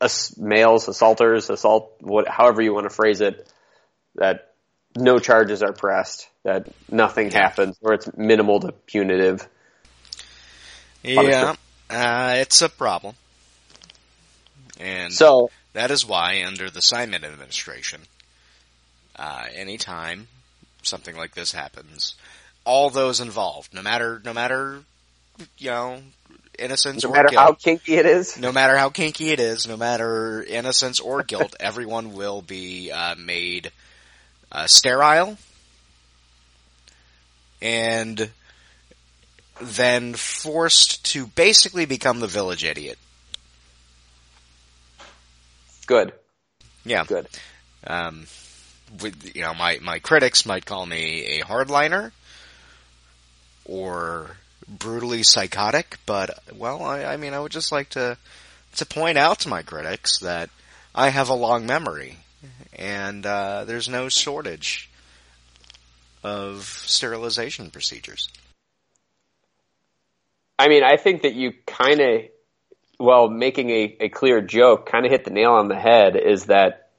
ass, 0.00 0.36
males, 0.36 0.88
assaulters, 0.88 1.50
assault, 1.50 1.96
what, 2.00 2.28
however 2.28 2.62
you 2.62 2.74
want 2.74 2.88
to 2.88 2.94
phrase 2.94 3.20
it, 3.20 3.48
that 4.16 4.54
no 4.96 5.18
charges 5.18 5.62
are 5.62 5.72
pressed, 5.72 6.28
that 6.44 6.68
nothing 6.90 7.30
happens, 7.30 7.76
or 7.82 7.94
it's 7.94 8.08
minimal 8.16 8.60
to 8.60 8.72
punitive. 8.72 9.48
Yeah, 11.02 11.54
uh, 11.90 12.34
it's 12.36 12.62
a 12.62 12.68
problem. 12.68 13.14
And 14.80 15.12
So 15.12 15.50
that 15.72 15.90
is 15.90 16.06
why, 16.06 16.44
under 16.46 16.70
the 16.70 16.82
Simon 16.82 17.24
administration, 17.24 18.00
uh, 19.16 19.44
anytime 19.54 20.28
something 20.82 21.16
like 21.16 21.34
this 21.34 21.52
happens, 21.52 22.14
all 22.64 22.90
those 22.90 23.20
involved, 23.20 23.74
no 23.74 23.82
matter, 23.82 24.20
no 24.24 24.32
matter, 24.32 24.82
you 25.58 25.70
know, 25.70 25.98
innocence 26.58 27.04
no 27.04 27.10
or 27.10 27.12
matter 27.12 27.28
guilt, 27.28 27.36
how 27.46 27.52
kinky 27.54 27.94
it 27.96 28.06
is, 28.06 28.38
no 28.38 28.52
matter 28.52 28.76
how 28.76 28.90
kinky 28.90 29.30
it 29.30 29.40
is, 29.40 29.66
no 29.66 29.76
matter 29.76 30.42
innocence 30.42 31.00
or 31.00 31.22
guilt, 31.22 31.54
everyone 31.60 32.14
will 32.14 32.42
be 32.42 32.90
uh, 32.90 33.14
made 33.16 33.70
uh, 34.52 34.66
sterile 34.66 35.36
and 37.62 38.30
then 39.60 40.14
forced 40.14 41.04
to 41.06 41.26
basically 41.26 41.86
become 41.86 42.20
the 42.20 42.26
village 42.26 42.64
idiot. 42.64 42.98
good, 45.86 46.12
Yeah. 46.84 47.04
good. 47.04 47.28
Um, 47.86 48.26
with, 49.00 49.34
you 49.34 49.42
know, 49.42 49.54
my, 49.54 49.78
my 49.82 49.98
critics 49.98 50.46
might 50.46 50.66
call 50.66 50.84
me 50.86 51.38
a 51.38 51.44
hardliner 51.44 52.12
or 53.64 54.36
brutally 54.68 55.22
psychotic, 55.22 55.98
but, 56.06 56.38
well, 56.54 56.82
I, 56.82 57.04
I 57.04 57.16
mean, 57.16 57.34
I 57.34 57.40
would 57.40 57.52
just 57.52 57.72
like 57.72 57.90
to, 57.90 58.16
to 58.76 58.86
point 58.86 59.18
out 59.18 59.40
to 59.40 59.48
my 59.48 59.62
critics 59.62 60.20
that 60.20 60.50
I 60.94 61.10
have 61.10 61.28
a 61.28 61.34
long 61.34 61.66
memory 61.66 62.16
and, 62.76 63.24
uh, 63.24 63.64
there's 63.64 63.88
no 63.88 64.08
shortage 64.08 64.90
of 66.22 66.64
sterilization 66.64 67.70
procedures. 67.70 68.28
I 70.58 70.68
mean, 70.68 70.82
I 70.84 70.96
think 70.96 71.22
that 71.22 71.34
you 71.34 71.52
kind 71.66 72.00
of, 72.00 72.22
well, 72.98 73.28
making 73.28 73.70
a, 73.70 73.96
a 74.00 74.08
clear 74.08 74.40
joke 74.40 74.86
kind 74.90 75.04
of 75.04 75.10
hit 75.10 75.24
the 75.24 75.30
nail 75.30 75.52
on 75.52 75.68
the 75.68 75.76
head 75.76 76.16
is 76.16 76.46
that 76.46 76.90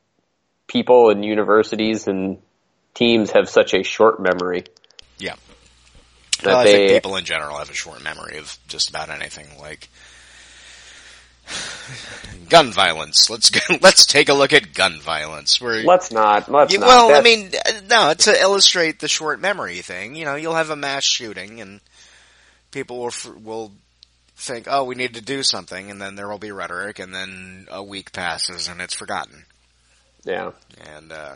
people 0.68 1.10
in 1.10 1.24
universities 1.24 2.08
and 2.08 2.38
teams 2.94 3.32
have 3.32 3.50
such 3.50 3.74
a 3.74 3.84
short 3.84 4.20
memory. 4.20 4.64
That 6.44 6.48
Well, 6.52 6.58
I 6.60 6.64
they, 6.66 6.78
think 6.78 6.92
people 6.92 7.16
in 7.16 7.26
general 7.26 7.58
have 7.58 7.70
a 7.70 7.74
short 7.74 8.04
memory 8.04 8.38
of 8.38 8.58
just 8.68 8.90
about 8.90 9.10
anything. 9.10 9.48
Like 9.60 9.90
gun 12.50 12.72
violence. 12.72 13.30
Let's 13.30 13.50
go, 13.50 13.60
let's 13.82 14.06
take 14.06 14.30
a 14.30 14.34
look 14.34 14.54
at 14.54 14.74
gun 14.74 15.00
violence. 15.00 15.60
Where 15.62 15.84
let's 15.84 16.12
not, 16.12 16.50
let's 16.50 16.74
not. 16.78 16.88
well, 16.88 17.16
I 17.16 17.22
mean, 17.22 17.52
uh, 17.66 17.72
no, 17.90 18.14
to 18.14 18.42
illustrate 18.42 19.00
the 19.00 19.08
short 19.08 19.40
memory 19.40 19.82
thing, 19.82 20.16
you 20.16 20.26
know, 20.26 20.36
you'll 20.36 20.56
have 20.56 20.70
a 20.70 20.76
mass 20.76 21.04
shooting 21.04 21.62
and 21.62 21.82
people 22.72 22.98
will, 23.00 23.14
will 23.44 23.72
think, 24.36 24.68
oh, 24.70 24.84
we 24.84 24.96
need 24.96 25.14
to 25.16 25.22
do 25.22 25.44
something, 25.44 25.90
and 25.90 26.02
then 26.02 26.16
there 26.16 26.28
will 26.28 26.38
be 26.40 26.52
rhetoric, 26.52 27.00
and 27.00 27.16
then 27.16 27.68
a 27.72 27.82
week 27.82 28.12
passes 28.12 28.68
and 28.68 28.82
it's 28.82 28.94
forgotten. 28.94 29.46
yeah. 30.24 30.52
And, 30.96 31.12
uh, 31.12 31.36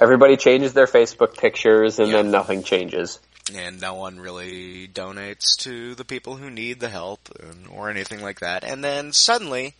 Everybody 0.00 0.36
changes 0.36 0.74
their 0.74 0.86
Facebook 0.86 1.36
pictures 1.36 1.98
and 1.98 2.08
Yeah. 2.10 2.18
then 2.18 2.30
nothing 2.30 2.62
changes. 2.62 3.18
And 3.56 3.80
no 3.80 3.94
one 3.94 4.20
really 4.20 4.88
donates 4.88 5.56
to 5.58 5.94
the 5.94 6.04
people 6.04 6.36
who 6.36 6.50
need 6.50 6.80
the 6.80 6.88
help 6.88 7.28
and, 7.40 7.66
or 7.68 7.90
anything 7.90 8.22
like 8.22 8.40
that. 8.40 8.64
And 8.64 8.82
then 8.82 9.12
suddenly, 9.12 9.74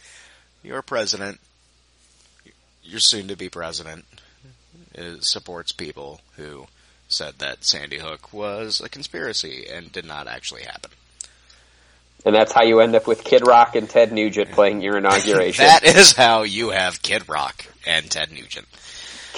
your 0.63 0.83
president, 0.83 1.41
your 2.83 3.01
soon 3.01 3.29
to 3.29 3.37
be 3.37 3.49
president, 3.49 4.05
is, 4.95 5.29
supports 5.29 5.73
people 5.73 6.21
who 6.37 6.67
said 7.09 7.35
that 7.39 7.65
Sandy 7.65 7.99
Hook 7.99 8.33
was 8.33 8.81
a 8.81 8.89
conspiracy 8.89 9.67
and 9.73 9.91
did 9.91 10.05
not 10.05 10.29
actually 10.29 10.63
happen. 10.63 10.91
And 12.27 12.35
that's 12.35 12.53
how 12.53 12.65
you 12.65 12.81
end 12.81 12.95
up 12.95 13.07
with 13.07 13.25
Kid 13.25 13.47
Rock 13.47 13.77
and 13.77 13.89
Ted 13.89 14.13
Nugent 14.13 14.51
playing 14.51 14.83
your 14.83 14.97
inauguration. 14.99 15.65
That 15.65 15.85
is 15.85 16.13
how 16.13 16.43
you 16.43 16.71
have 16.71 17.01
Kid 17.01 17.29
Rock 17.29 17.67
and 17.87 18.11
Ted 18.11 18.33
Nugent. 18.33 18.67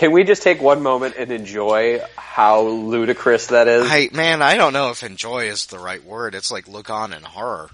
Can 0.01 0.13
we 0.13 0.25
just 0.25 0.43
take 0.43 0.63
one 0.63 0.83
moment 0.83 1.17
and 1.19 1.31
enjoy 1.31 2.01
how 2.17 2.63
ludicrous 2.63 3.49
that 3.49 3.69
is? 3.69 3.85
I, 3.87 4.09
man, 4.15 4.41
I 4.41 4.57
don't 4.57 4.73
know 4.73 4.89
if 4.89 5.03
enjoy 5.03 5.49
is 5.49 5.67
the 5.67 5.79
right 5.79 6.03
word. 6.03 6.35
It's 6.35 6.51
like 6.51 6.67
look 6.67 6.89
on 6.89 7.13
in 7.13 7.23
horror. 7.23 7.69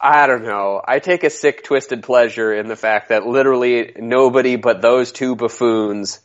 I 0.00 0.28
don't 0.28 0.44
know. 0.44 0.80
I 0.86 1.00
take 1.00 1.24
a 1.24 1.30
sick, 1.30 1.64
twisted 1.64 2.04
pleasure 2.04 2.54
in 2.54 2.68
the 2.68 2.76
fact 2.76 3.08
that 3.08 3.26
literally 3.26 3.94
nobody 3.96 4.54
but 4.54 4.80
those 4.80 5.10
two 5.10 5.34
buffoons 5.34 6.20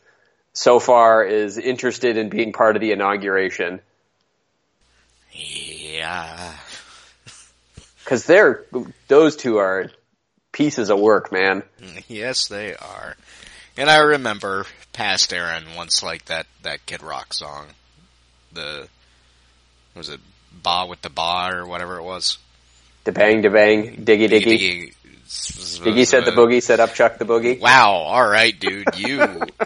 so 0.53 0.77
far 0.77 1.23
is 1.23 1.57
interested 1.57 2.17
in 2.17 2.29
being 2.29 2.53
part 2.53 2.75
of 2.75 2.81
the 2.81 2.91
inauguration. 2.91 3.81
Yeah. 5.31 6.53
Cause 8.05 8.27
they're, 8.27 8.63
those 9.07 9.35
two 9.37 9.57
are 9.57 9.89
pieces 10.51 10.91
of 10.91 10.99
work, 10.99 11.31
man. 11.31 11.63
Yes, 12.07 12.47
they 12.47 12.75
are. 12.75 13.15
And 13.77 13.89
I 13.89 13.97
remember 13.99 14.65
past 14.93 15.33
Aaron 15.33 15.63
once 15.75 16.03
like 16.03 16.25
that, 16.25 16.45
that 16.63 16.85
Kid 16.85 17.01
Rock 17.01 17.33
song. 17.33 17.67
The, 18.53 18.87
was 19.95 20.09
it 20.09 20.19
Ba 20.63 20.85
with 20.87 21.01
the 21.01 21.09
Ba 21.09 21.49
or 21.53 21.65
whatever 21.65 21.97
it 21.97 22.03
was? 22.03 22.37
Da 23.03 23.11
bang, 23.11 23.41
da 23.41 23.49
bang, 23.49 23.95
diggy 23.97 24.27
diggy. 24.27 24.93
Diggy 25.27 26.05
said 26.05 26.25
the 26.25 26.31
boogie, 26.31 26.61
said 26.61 26.81
up 26.81 26.93
Chuck 26.93 27.17
the 27.17 27.25
boogie. 27.25 27.59
Wow, 27.59 27.93
alright 27.93 28.59
dude, 28.59 28.87
you, 28.97 29.21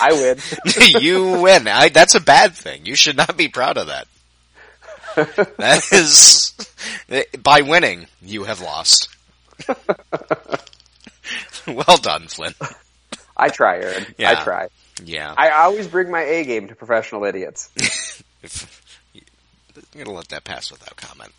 I 0.00 0.12
win. 0.12 0.38
you 1.02 1.42
win. 1.42 1.66
I, 1.66 1.88
that's 1.88 2.14
a 2.14 2.20
bad 2.20 2.54
thing. 2.54 2.86
You 2.86 2.94
should 2.94 3.16
not 3.16 3.36
be 3.36 3.48
proud 3.48 3.76
of 3.76 3.88
that. 3.88 4.06
That 5.58 5.92
is, 5.92 6.52
by 7.42 7.62
winning, 7.62 8.06
you 8.20 8.44
have 8.44 8.60
lost. 8.60 9.08
well 11.86 11.96
done, 11.98 12.26
Flynn. 12.28 12.54
I 13.36 13.48
try, 13.50 13.76
Aaron. 13.76 14.04
I 14.04 14.14
Yeah. 14.18 14.44
try. 14.44 14.68
Yeah. 15.04 15.34
I 15.36 15.50
always 15.50 15.86
bring 15.88 16.10
my 16.10 16.22
A 16.22 16.44
game 16.44 16.68
to 16.68 16.74
professional 16.74 17.24
idiots. 17.24 17.70
I'm 19.76 20.04
gonna 20.04 20.12
let 20.16 20.28
that 20.28 20.44
pass 20.44 20.70
without 20.70 20.96
comment. 20.96 21.32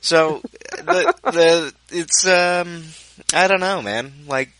So 0.00 0.40
the 0.70 1.14
the 1.24 1.74
it's 1.90 2.26
um 2.26 2.84
I 3.34 3.48
don't 3.48 3.60
know, 3.60 3.82
man. 3.82 4.12
Like 4.26 4.50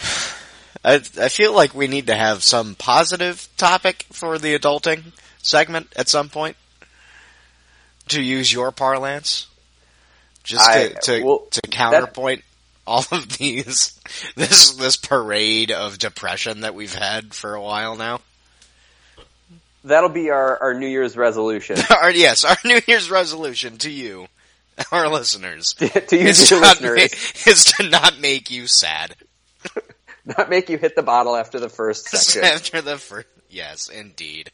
I 0.84 0.94
I 1.20 1.28
feel 1.28 1.54
like 1.54 1.74
we 1.74 1.86
need 1.86 2.06
to 2.08 2.14
have 2.14 2.42
some 2.42 2.74
positive 2.74 3.48
topic 3.56 4.04
for 4.12 4.38
the 4.38 4.58
adulting 4.58 5.12
segment 5.42 5.92
at 5.96 6.08
some 6.08 6.28
point. 6.28 6.56
To 8.08 8.20
use 8.20 8.52
your 8.52 8.72
parlance, 8.72 9.46
just 10.42 10.68
I- 10.68 10.88
to 10.88 10.94
to, 11.18 11.22
well, 11.24 11.38
to 11.52 11.60
counterpoint 11.62 12.42
all 12.90 13.04
of 13.12 13.38
these 13.38 13.98
this 14.36 14.72
this 14.72 14.96
parade 14.96 15.70
of 15.70 15.98
depression 15.98 16.60
that 16.60 16.74
we've 16.74 16.94
had 16.94 17.32
for 17.34 17.54
a 17.54 17.62
while 17.62 17.96
now. 17.96 18.20
That'll 19.82 20.10
be 20.10 20.28
our, 20.28 20.58
our 20.62 20.74
New 20.74 20.88
Year's 20.88 21.16
resolution. 21.16 21.78
our, 21.90 22.10
yes, 22.10 22.44
our 22.44 22.56
New 22.66 22.80
Year's 22.86 23.10
resolution 23.10 23.78
to 23.78 23.90
you, 23.90 24.26
our 24.92 25.08
listeners, 25.08 25.72
to 25.74 25.86
is 25.86 26.48
to, 26.48 26.56
your 26.56 26.60
listeners, 26.60 26.96
make, 26.96 27.46
is 27.46 27.64
to 27.64 27.88
not 27.88 28.20
make 28.20 28.50
you 28.50 28.66
sad 28.66 29.14
not 30.24 30.50
make 30.50 30.68
you 30.68 30.78
hit 30.78 30.96
the 30.96 31.02
bottle 31.02 31.36
after 31.36 31.58
the 31.58 31.68
first 31.68 32.08
section. 32.08 32.44
after 32.44 32.82
the 32.82 32.98
first. 32.98 33.26
Yes, 33.48 33.88
indeed. 33.88 34.50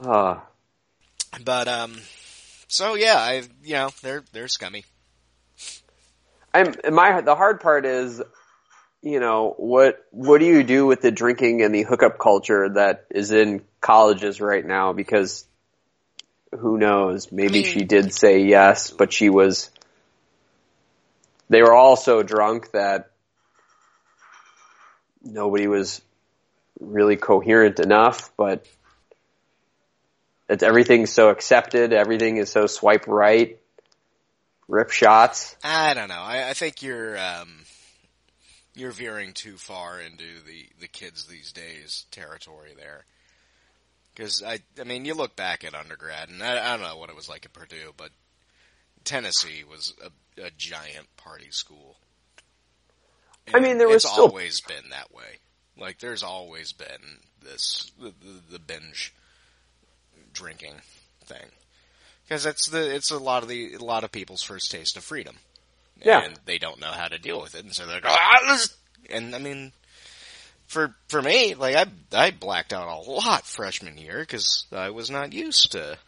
Uh, 0.00 0.38
But 1.44 1.66
um, 1.66 1.98
so 2.68 2.94
yeah, 2.94 3.16
I 3.16 3.42
you 3.64 3.74
know 3.74 3.90
they're 4.02 4.22
they're 4.32 4.48
scummy. 4.48 4.84
I'm 6.54 6.74
my 6.92 7.20
the 7.22 7.34
hard 7.34 7.60
part 7.60 7.86
is, 7.86 8.22
you 9.02 9.20
know, 9.20 9.54
what 9.56 10.04
what 10.10 10.38
do 10.38 10.46
you 10.46 10.62
do 10.62 10.86
with 10.86 11.00
the 11.00 11.10
drinking 11.10 11.62
and 11.62 11.74
the 11.74 11.82
hookup 11.82 12.18
culture 12.18 12.68
that 12.74 13.06
is 13.10 13.32
in 13.32 13.62
colleges 13.80 14.40
right 14.40 14.64
now? 14.64 14.92
Because 14.92 15.46
who 16.56 16.78
knows? 16.78 17.32
Maybe 17.32 17.60
I 17.60 17.62
mean- 17.62 17.72
she 17.72 17.80
hmm. 17.80 17.86
did 17.86 18.14
say 18.14 18.42
yes, 18.42 18.90
but 18.90 19.12
she 19.12 19.30
was. 19.30 19.70
They 21.50 21.62
were 21.62 21.74
all 21.74 21.96
so 21.96 22.22
drunk 22.22 22.72
that 22.72 23.10
nobody 25.22 25.66
was 25.66 26.02
really 26.78 27.16
coherent 27.16 27.80
enough. 27.80 28.30
But 28.36 28.66
it's 30.48 30.62
everything's 30.62 31.12
so 31.12 31.28
accepted. 31.30 31.92
Everything 31.92 32.36
is 32.38 32.50
so 32.50 32.66
swipe 32.66 33.06
right. 33.06 33.58
Rip 34.66 34.90
shots. 34.90 35.56
I 35.64 35.94
don't 35.94 36.08
know. 36.08 36.14
I, 36.20 36.50
I 36.50 36.52
think 36.54 36.82
you're 36.82 37.18
um, 37.18 37.64
you're 38.74 38.90
veering 38.90 39.32
too 39.32 39.56
far 39.56 40.00
into 40.00 40.24
the 40.46 40.68
the 40.80 40.88
kids 40.88 41.26
these 41.26 41.52
days 41.52 42.04
territory 42.10 42.70
there. 42.76 43.04
Because 44.14 44.42
I, 44.42 44.58
I 44.80 44.84
mean, 44.84 45.04
you 45.04 45.14
look 45.14 45.36
back 45.36 45.64
at 45.64 45.74
undergrad, 45.74 46.28
and 46.28 46.42
I, 46.42 46.74
I 46.74 46.76
don't 46.76 46.86
know 46.86 46.96
what 46.96 47.08
it 47.08 47.14
was 47.14 47.28
like 47.28 47.46
at 47.46 47.52
Purdue, 47.52 47.92
but 47.96 48.10
Tennessee 49.04 49.62
was 49.70 49.94
a, 50.04 50.42
a 50.42 50.50
giant 50.58 51.06
party 51.16 51.50
school. 51.50 51.96
I 53.54 53.60
mean, 53.60 53.78
there 53.78 53.86
was 53.86 54.04
it's 54.04 54.12
still- 54.12 54.24
always 54.24 54.60
been 54.60 54.90
that 54.90 55.14
way. 55.14 55.38
Like, 55.78 56.00
there's 56.00 56.24
always 56.24 56.72
been 56.72 57.20
this 57.44 57.92
the, 57.98 58.12
the, 58.20 58.54
the 58.54 58.58
binge 58.58 59.14
drinking 60.38 60.74
thing 61.24 61.44
because 62.24 62.46
it's 62.46 62.66
the 62.66 62.94
it's 62.94 63.10
a 63.10 63.18
lot 63.18 63.42
of 63.42 63.48
the 63.48 63.74
a 63.74 63.78
lot 63.84 64.04
of 64.04 64.12
people's 64.12 64.42
first 64.42 64.70
taste 64.70 64.96
of 64.96 65.04
freedom. 65.04 65.36
Yeah. 66.00 66.22
and 66.24 66.38
they 66.46 66.58
don't 66.58 66.80
know 66.80 66.92
how 66.92 67.08
to 67.08 67.18
deal 67.18 67.40
with 67.40 67.56
it, 67.56 67.64
and 67.64 67.74
so 67.74 67.84
they're 67.84 67.96
like, 68.00 68.04
ah, 68.06 68.66
and 69.10 69.34
I 69.34 69.38
mean, 69.38 69.72
for 70.68 70.94
for 71.08 71.20
me, 71.20 71.54
like 71.56 71.74
I 71.74 71.86
I 72.12 72.30
blacked 72.30 72.72
out 72.72 72.86
a 72.86 73.10
lot 73.10 73.44
freshman 73.44 73.98
year 73.98 74.20
because 74.20 74.66
I 74.70 74.90
was 74.90 75.10
not 75.10 75.32
used 75.32 75.72
to 75.72 75.98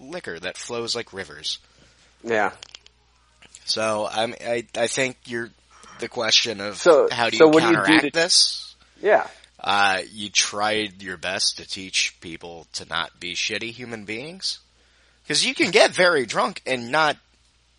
liquor 0.00 0.38
that 0.38 0.56
flows 0.56 0.94
like 0.94 1.12
rivers. 1.12 1.58
Yeah. 2.22 2.52
So 3.64 4.08
I'm 4.10 4.34
I 4.40 4.64
I 4.76 4.86
think 4.86 5.16
you're 5.26 5.50
the 6.00 6.08
question 6.08 6.60
of 6.60 6.76
So- 6.76 7.08
how 7.10 7.28
do 7.30 7.36
you 7.36 7.38
so 7.38 7.48
what 7.48 7.60
do 7.60 7.66
you 7.66 7.72
do 7.72 7.76
counteract 7.82 8.04
to- 8.04 8.10
this? 8.12 8.74
Yeah. 9.02 9.26
Uh, 9.60 10.02
you 10.12 10.28
tried 10.30 11.02
your 11.02 11.16
best 11.16 11.56
to 11.56 11.68
teach 11.68 12.14
people 12.20 12.66
to 12.74 12.84
not 12.86 13.18
be 13.18 13.34
shitty 13.34 13.72
human 13.72 14.04
beings, 14.04 14.60
because 15.22 15.44
you 15.44 15.54
can 15.54 15.70
get 15.70 15.90
very 15.90 16.26
drunk 16.26 16.62
and 16.66 16.90
not 16.92 17.16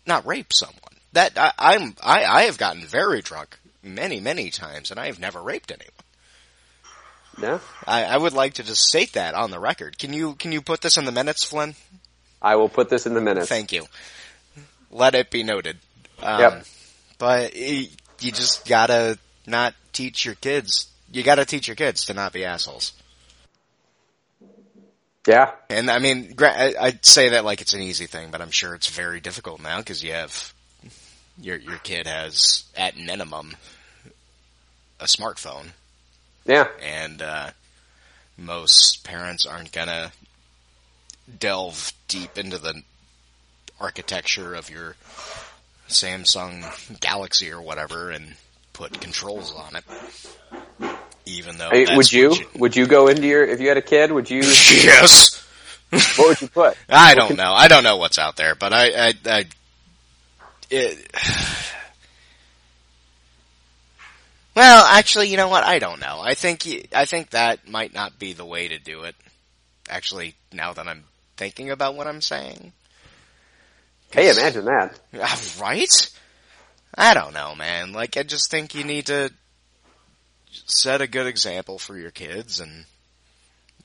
not 0.06 0.26
rape 0.26 0.52
someone. 0.52 0.76
That 1.12 1.38
I, 1.38 1.52
I'm 1.58 1.94
I, 2.02 2.24
I 2.24 2.42
have 2.42 2.58
gotten 2.58 2.84
very 2.84 3.22
drunk 3.22 3.58
many 3.82 4.20
many 4.20 4.50
times, 4.50 4.90
and 4.90 5.00
I 5.00 5.06
have 5.06 5.18
never 5.18 5.40
raped 5.40 5.70
anyone. 5.70 5.90
Yeah. 7.40 7.58
I, 7.86 8.04
I 8.04 8.16
would 8.18 8.34
like 8.34 8.54
to 8.54 8.62
just 8.62 8.82
state 8.82 9.14
that 9.14 9.34
on 9.34 9.50
the 9.50 9.58
record. 9.58 9.98
Can 9.98 10.12
you 10.12 10.34
can 10.34 10.52
you 10.52 10.60
put 10.60 10.82
this 10.82 10.98
in 10.98 11.06
the 11.06 11.12
minutes, 11.12 11.44
Flynn? 11.44 11.74
I 12.42 12.56
will 12.56 12.68
put 12.68 12.90
this 12.90 13.06
in 13.06 13.14
the 13.14 13.20
minutes. 13.20 13.48
Thank 13.48 13.72
you. 13.72 13.86
Let 14.90 15.14
it 15.14 15.30
be 15.30 15.42
noted. 15.42 15.78
Um, 16.22 16.40
Yep. 16.40 16.64
But 17.18 17.52
y- 17.54 17.88
you 18.20 18.32
just 18.32 18.68
gotta 18.68 19.18
not 19.46 19.74
teach 19.92 20.24
your 20.26 20.34
kids. 20.34 20.88
You 21.12 21.22
gotta 21.22 21.44
teach 21.44 21.66
your 21.68 21.76
kids 21.76 22.04
to 22.06 22.14
not 22.14 22.32
be 22.32 22.44
assholes. 22.44 22.92
Yeah. 25.26 25.52
And 25.68 25.90
I 25.90 25.98
mean, 25.98 26.34
I- 26.40 26.74
I'd 26.80 27.04
say 27.04 27.30
that 27.30 27.44
like 27.44 27.60
it's 27.60 27.74
an 27.74 27.82
easy 27.82 28.06
thing, 28.06 28.30
but 28.30 28.40
I'm 28.40 28.50
sure 28.50 28.74
it's 28.74 28.86
very 28.88 29.20
difficult 29.20 29.60
now 29.60 29.78
because 29.78 30.02
you 30.02 30.12
have 30.12 30.52
your 31.38 31.56
your 31.56 31.78
kid 31.78 32.06
has 32.06 32.64
at 32.76 32.96
minimum 32.96 33.56
a 34.98 35.04
smartphone, 35.04 35.70
Yeah. 36.44 36.68
and 36.82 37.22
uh, 37.22 37.50
most 38.36 39.02
parents 39.04 39.46
aren't 39.46 39.72
gonna 39.72 40.12
delve 41.38 41.92
deep 42.08 42.36
into 42.38 42.58
the 42.58 42.82
architecture 43.80 44.54
of 44.54 44.68
your 44.70 44.96
Samsung 45.88 47.00
Galaxy 47.00 47.50
or 47.50 47.60
whatever 47.60 48.10
and 48.10 48.36
put 48.80 48.98
controls 48.98 49.54
on 49.54 49.76
it. 49.76 49.84
Even 51.26 51.58
though, 51.58 51.68
would 51.94 52.10
you, 52.10 52.30
what 52.30 52.60
would 52.60 52.76
you 52.76 52.86
go 52.86 53.08
into 53.08 53.26
your 53.26 53.44
if 53.44 53.60
you 53.60 53.68
had 53.68 53.76
a 53.76 53.82
kid? 53.82 54.10
Would 54.10 54.30
you? 54.30 54.38
yes. 54.42 55.46
what 55.90 56.28
would 56.28 56.40
you 56.40 56.48
put? 56.48 56.78
I 56.88 57.14
don't 57.14 57.36
know. 57.36 57.52
I 57.52 57.68
don't 57.68 57.84
know 57.84 57.98
what's 57.98 58.18
out 58.18 58.36
there, 58.36 58.54
but 58.54 58.72
I, 58.72 59.08
I, 59.08 59.14
I 59.26 59.44
it, 60.70 61.14
well, 64.56 64.84
actually, 64.86 65.28
you 65.28 65.36
know 65.36 65.48
what? 65.48 65.62
I 65.62 65.78
don't 65.78 66.00
know. 66.00 66.20
I 66.22 66.32
think, 66.32 66.66
I 66.94 67.04
think 67.04 67.30
that 67.30 67.68
might 67.68 67.92
not 67.92 68.18
be 68.18 68.32
the 68.32 68.46
way 68.46 68.68
to 68.68 68.78
do 68.78 69.02
it. 69.02 69.14
Actually, 69.90 70.36
now 70.52 70.72
that 70.72 70.88
I'm 70.88 71.04
thinking 71.36 71.70
about 71.70 71.96
what 71.96 72.06
I'm 72.06 72.22
saying. 72.22 72.72
Hey, 74.10 74.30
imagine 74.30 74.64
that. 74.64 74.98
Right? 75.60 76.10
I 76.94 77.14
don't 77.14 77.32
know, 77.34 77.54
man. 77.54 77.92
Like, 77.92 78.16
I 78.16 78.22
just 78.22 78.50
think 78.50 78.74
you 78.74 78.84
need 78.84 79.06
to 79.06 79.32
set 80.50 81.00
a 81.00 81.06
good 81.06 81.26
example 81.26 81.78
for 81.78 81.96
your 81.96 82.10
kids 82.10 82.58
and 82.60 82.84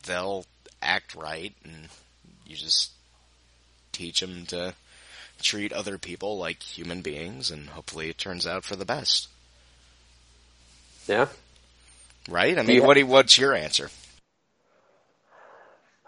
they'll 0.05 0.45
act 0.81 1.15
right 1.15 1.53
and 1.63 1.87
you 2.45 2.55
just 2.55 2.91
teach 3.91 4.19
them 4.19 4.45
to 4.47 4.73
treat 5.41 5.71
other 5.73 5.97
people 5.97 6.37
like 6.37 6.61
human 6.63 7.01
beings 7.01 7.51
and 7.51 7.69
hopefully 7.69 8.09
it 8.09 8.17
turns 8.17 8.47
out 8.47 8.63
for 8.63 8.75
the 8.75 8.85
best. 8.85 9.27
Yeah. 11.07 11.27
Right? 12.27 12.57
I 12.57 12.63
mean, 12.63 12.77
Yeah. 12.77 12.87
what 12.87 12.97
you- 12.97 13.05
what's 13.05 13.37
your 13.37 13.53
answer? 13.53 13.91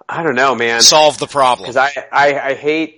I 0.10 0.24
don't 0.24 0.36
know, 0.36 0.56
man. 0.56 0.82
Solve 0.82 1.18
the 1.20 1.28
problem. 1.28 1.66
Because 1.70 1.76
I, 1.78 2.08
I, 2.12 2.40
I 2.40 2.54
hate 2.56 2.97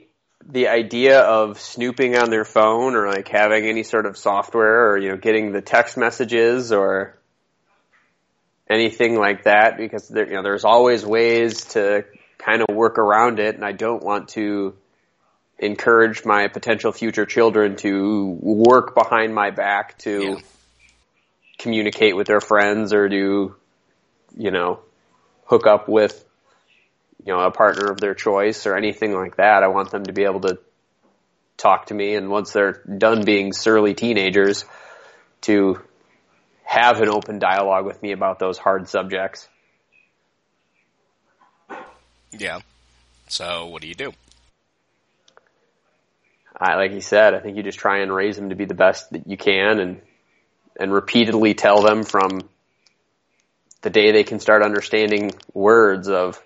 the 0.51 0.67
idea 0.67 1.19
of 1.21 1.59
snooping 1.59 2.17
on 2.17 2.31
their 2.31 2.43
phone 2.43 2.95
or 2.95 3.07
like 3.07 3.27
having 3.27 3.65
any 3.65 3.83
sort 3.83 4.07
of 4.07 4.17
software 4.17 4.91
or, 4.91 4.97
you 4.97 5.09
know, 5.09 5.17
getting 5.17 5.51
the 5.51 5.61
text 5.61 5.95
messages 5.95 6.71
or 6.71 7.15
anything 8.67 9.15
like 9.15 9.43
that 9.43 9.77
because 9.77 10.07
there, 10.09 10.27
you 10.27 10.33
know, 10.33 10.41
there's 10.41 10.65
always 10.65 11.05
ways 11.05 11.65
to 11.65 12.03
kind 12.39 12.63
of 12.67 12.75
work 12.75 12.97
around 12.97 13.39
it 13.39 13.55
and 13.55 13.63
I 13.63 13.73
don't 13.73 14.03
want 14.03 14.29
to 14.29 14.75
encourage 15.59 16.25
my 16.25 16.47
potential 16.47 16.91
future 16.91 17.25
children 17.27 17.75
to 17.77 18.37
work 18.41 18.95
behind 18.95 19.35
my 19.35 19.51
back 19.51 19.99
to 19.99 20.23
Yeah. 20.23 20.35
communicate 21.59 22.15
with 22.15 22.25
their 22.25 22.41
friends 22.41 22.91
or 22.91 23.07
to, 23.07 23.55
you 24.35 24.51
know, 24.51 24.79
hook 25.45 25.67
up 25.67 25.87
with 25.87 26.25
you 27.25 27.33
know, 27.33 27.41
a 27.41 27.51
partner 27.51 27.91
of 27.91 27.99
their 27.99 28.13
choice 28.13 28.65
or 28.65 28.75
anything 28.75 29.13
like 29.13 29.37
that. 29.37 29.63
I 29.63 29.67
want 29.67 29.91
them 29.91 30.05
to 30.05 30.13
be 30.13 30.23
able 30.23 30.41
to 30.41 30.59
talk 31.57 31.87
to 31.87 31.93
me 31.93 32.15
and 32.15 32.29
once 32.29 32.53
they're 32.53 32.81
done 32.97 33.25
being 33.25 33.51
surly 33.51 33.93
teenagers 33.93 34.63
to 35.41 35.81
have 36.63 37.01
an 37.01 37.09
open 37.09 37.39
dialogue 37.39 37.85
with 37.85 38.01
me 38.01 38.11
about 38.11 38.39
those 38.39 38.57
hard 38.57 38.87
subjects. 38.87 39.47
yeah. 42.31 42.59
So, 43.27 43.67
what 43.67 43.81
do 43.81 43.87
you 43.87 43.95
do? 43.95 44.13
I, 46.59 46.75
like 46.75 46.91
you 46.91 47.01
said, 47.01 47.33
I 47.33 47.39
think 47.39 47.57
you 47.57 47.63
just 47.63 47.79
try 47.79 47.99
and 47.99 48.13
raise 48.13 48.35
them 48.35 48.49
to 48.49 48.55
be 48.55 48.65
the 48.65 48.73
best 48.73 49.11
that 49.11 49.27
you 49.27 49.37
can 49.37 49.79
and, 49.79 50.01
and 50.79 50.91
repeatedly 50.91 51.53
tell 51.53 51.81
them 51.81 52.03
from 52.03 52.41
the 53.81 53.89
day 53.89 54.11
they 54.11 54.23
can 54.23 54.39
start 54.39 54.61
understanding 54.61 55.31
words 55.53 56.09
of 56.09 56.41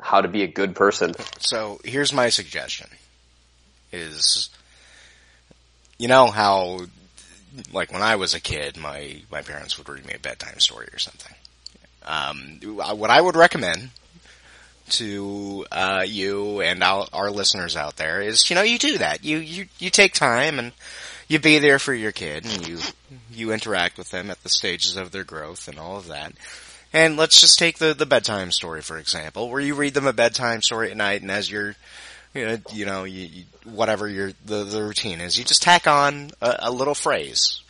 how 0.00 0.20
to 0.20 0.28
be 0.28 0.42
a 0.42 0.48
good 0.48 0.74
person. 0.74 1.12
So 1.38 1.80
here's 1.84 2.12
my 2.12 2.28
suggestion: 2.28 2.88
is 3.92 4.50
you 5.98 6.08
know 6.08 6.28
how, 6.28 6.80
like 7.72 7.92
when 7.92 8.02
I 8.02 8.16
was 8.16 8.34
a 8.34 8.40
kid, 8.40 8.76
my 8.76 9.22
my 9.30 9.42
parents 9.42 9.78
would 9.78 9.88
read 9.88 10.06
me 10.06 10.14
a 10.14 10.18
bedtime 10.18 10.58
story 10.60 10.88
or 10.92 10.98
something. 10.98 11.34
Um, 12.06 12.60
what 12.98 13.10
I 13.10 13.20
would 13.20 13.36
recommend 13.36 13.90
to 14.90 15.66
uh, 15.70 16.04
you 16.06 16.60
and 16.60 16.82
our, 16.82 17.06
our 17.12 17.30
listeners 17.30 17.76
out 17.76 17.96
there 17.96 18.20
is, 18.20 18.48
you 18.50 18.56
know, 18.56 18.62
you 18.62 18.78
do 18.78 18.98
that. 18.98 19.24
You 19.24 19.38
you 19.38 19.66
you 19.78 19.90
take 19.90 20.14
time 20.14 20.58
and 20.58 20.72
you 21.28 21.38
be 21.38 21.58
there 21.58 21.78
for 21.78 21.94
your 21.94 22.12
kid, 22.12 22.44
and 22.44 22.66
you 22.66 22.78
you 23.32 23.52
interact 23.52 23.98
with 23.98 24.10
them 24.10 24.30
at 24.30 24.42
the 24.42 24.48
stages 24.48 24.96
of 24.96 25.12
their 25.12 25.24
growth 25.24 25.68
and 25.68 25.78
all 25.78 25.96
of 25.96 26.08
that. 26.08 26.32
And 26.92 27.16
let's 27.16 27.40
just 27.40 27.58
take 27.58 27.78
the, 27.78 27.94
the 27.94 28.06
bedtime 28.06 28.50
story, 28.50 28.82
for 28.82 28.98
example, 28.98 29.48
where 29.48 29.60
you 29.60 29.74
read 29.74 29.94
them 29.94 30.06
a 30.06 30.12
bedtime 30.12 30.60
story 30.60 30.90
at 30.90 30.96
night 30.96 31.22
and 31.22 31.30
as 31.30 31.50
you're, 31.50 31.76
you 32.34 32.46
know, 32.46 32.58
you 32.72 32.84
know 32.84 33.04
you, 33.04 33.26
you, 33.26 33.44
whatever 33.64 34.08
your, 34.08 34.32
the, 34.44 34.64
the 34.64 34.82
routine 34.82 35.20
is, 35.20 35.38
you 35.38 35.44
just 35.44 35.62
tack 35.62 35.86
on 35.86 36.30
a, 36.40 36.56
a 36.60 36.70
little 36.70 36.94
phrase 36.94 37.62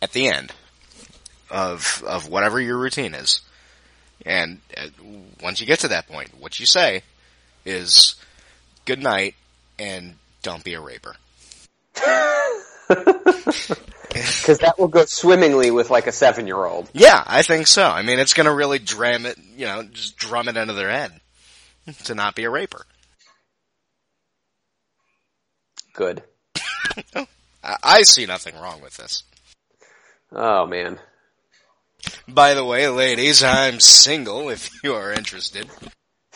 at 0.00 0.12
the 0.12 0.28
end 0.28 0.52
of, 1.50 2.04
of 2.06 2.28
whatever 2.28 2.60
your 2.60 2.78
routine 2.78 3.14
is. 3.14 3.40
And 4.24 4.60
uh, 4.76 4.88
once 5.42 5.60
you 5.60 5.66
get 5.66 5.80
to 5.80 5.88
that 5.88 6.06
point, 6.08 6.30
what 6.38 6.60
you 6.60 6.66
say 6.66 7.02
is 7.64 8.14
good 8.84 9.02
night 9.02 9.34
and 9.78 10.14
don't 10.42 10.64
be 10.64 10.74
a 10.74 10.80
raper. 10.80 11.16
Because 12.88 14.58
that 14.58 14.78
will 14.78 14.88
go 14.88 15.04
swimmingly 15.04 15.70
with 15.70 15.90
like 15.90 16.06
a 16.06 16.12
seven 16.12 16.46
year 16.46 16.64
old. 16.64 16.88
Yeah, 16.92 17.22
I 17.26 17.42
think 17.42 17.66
so. 17.66 17.84
I 17.84 18.02
mean, 18.02 18.18
it's 18.18 18.34
going 18.34 18.46
to 18.46 18.52
really 18.52 18.78
dram 18.78 19.26
it, 19.26 19.36
you 19.56 19.66
know, 19.66 19.82
just 19.82 20.16
drum 20.16 20.48
it 20.48 20.56
into 20.56 20.72
their 20.72 20.90
head 20.90 21.12
to 22.04 22.14
not 22.14 22.34
be 22.34 22.44
a 22.44 22.50
raper. 22.50 22.86
Good. 25.92 26.22
I, 27.64 27.76
I 27.82 28.02
see 28.02 28.26
nothing 28.26 28.54
wrong 28.56 28.80
with 28.80 28.96
this. 28.96 29.22
Oh 30.32 30.66
man. 30.66 30.98
By 32.28 32.54
the 32.54 32.64
way, 32.64 32.88
ladies, 32.88 33.42
I'm 33.42 33.80
single 33.80 34.48
if 34.48 34.70
you 34.82 34.94
are 34.94 35.12
interested. 35.12 35.68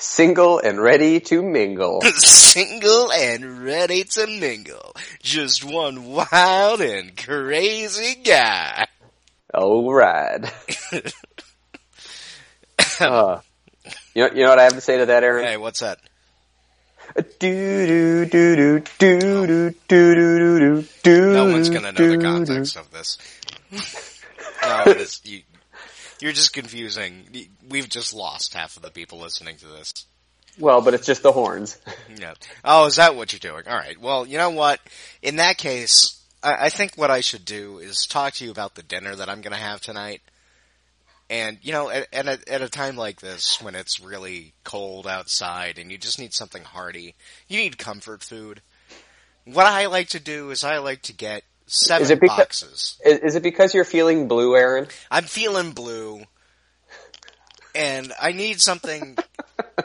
Single 0.01 0.59
and 0.61 0.81
ready 0.81 1.21
to 1.21 1.43
mingle. 1.43 2.01
Single 2.17 3.13
and 3.13 3.63
ready 3.63 4.05
to 4.05 4.27
mingle. 4.27 4.97
Just 5.23 5.63
one 5.63 6.07
wild 6.07 6.81
and 6.81 7.15
crazy 7.15 8.15
guy. 8.25 8.87
All 9.53 9.93
right. 9.93 10.41
uh, 12.99 13.41
you, 14.15 14.23
know, 14.23 14.31
you 14.31 14.43
know 14.45 14.49
what 14.49 14.59
I 14.59 14.63
have 14.63 14.73
to 14.73 14.81
say 14.81 14.97
to 14.97 15.07
that, 15.07 15.23
Aaron? 15.23 15.45
Hey, 15.45 15.59
what's 15.59 15.81
that? 15.81 15.99
No 21.05 21.45
one's 21.45 21.69
gonna 21.69 21.93
know 21.93 22.11
the 22.11 22.19
context 22.23 22.77
of 22.77 22.91
this. 22.91 23.19
No, 24.63 24.85
it's 24.87 25.21
you, 25.27 25.43
you're 26.21 26.33
just 26.33 26.53
confusing. 26.53 27.49
We've 27.69 27.89
just 27.89 28.15
lost 28.15 28.55
half 28.55 28.77
of 28.77 28.83
the 28.83 28.91
people 28.91 29.19
listening 29.19 29.57
to 29.57 29.67
this. 29.67 30.07
Well, 30.59 30.83
but 30.83 30.95
it's 30.95 31.07
just 31.07 31.23
the 31.23 31.33
horns. 31.33 31.79
Yeah. 32.17 32.35
Oh, 32.65 32.87
is 32.87 32.97
that 32.97 33.15
what 33.15 33.33
you're 33.33 33.39
doing? 33.39 33.69
All 33.69 33.79
right. 33.79 33.99
Well, 33.99 34.27
you 34.27 34.37
know 34.37 34.51
what? 34.51 34.81
In 35.23 35.37
that 35.37 35.59
case, 35.59 36.21
I, 36.43 36.67
I 36.67 36.69
think 36.69 36.97
what 36.97 37.11
I 37.11 37.21
should 37.21 37.45
do 37.45 37.79
is 37.79 38.05
talk 38.05 38.35
to 38.35 38.45
you 38.45 38.51
about 38.51 38.75
the 38.75 38.83
dinner 38.83 39.15
that 39.15 39.29
I'm 39.29 39.41
going 39.41 39.53
to 39.53 39.59
have 39.59 39.81
tonight. 39.81 40.21
And 41.31 41.59
you 41.63 41.73
know, 41.73 41.89
at, 41.89 42.09
at, 42.13 42.27
a, 42.27 42.53
at 42.53 42.63
a 42.63 42.69
time 42.69 42.97
like 42.97 43.21
this, 43.21 43.63
when 43.63 43.77
it's 43.77 44.01
really 44.01 44.53
cold 44.65 45.07
outside 45.07 45.79
and 45.79 45.91
you 45.91 45.99
just 45.99 46.19
need 46.19 46.35
something 46.35 46.65
hearty, 46.65 47.15
you 47.47 47.59
need 47.59 47.79
comfort 47.79 48.25
food. 48.25 48.61
What 49.45 49.67
I 49.67 49.87
like 49.87 50.09
to 50.09 50.21
do 50.21 50.51
is 50.51 50.65
I 50.65 50.79
like 50.79 51.03
to 51.03 51.15
get 51.15 51.45
seven 51.71 52.03
Is 52.03 52.11
it 52.11 52.21
because- 52.21 52.37
boxes. 52.37 52.99
Is, 53.05 53.35
it 53.37 53.43
because 53.43 53.75
you're 53.75 53.85
feeling 53.85 54.29
blue, 54.29 54.57
Aaron? 54.57 54.89
I'm 55.11 55.25
feeling 55.25 55.73
blue, 55.73 56.23
and 57.75 58.13
I 58.21 58.33
need 58.33 58.61
something, 58.61 59.17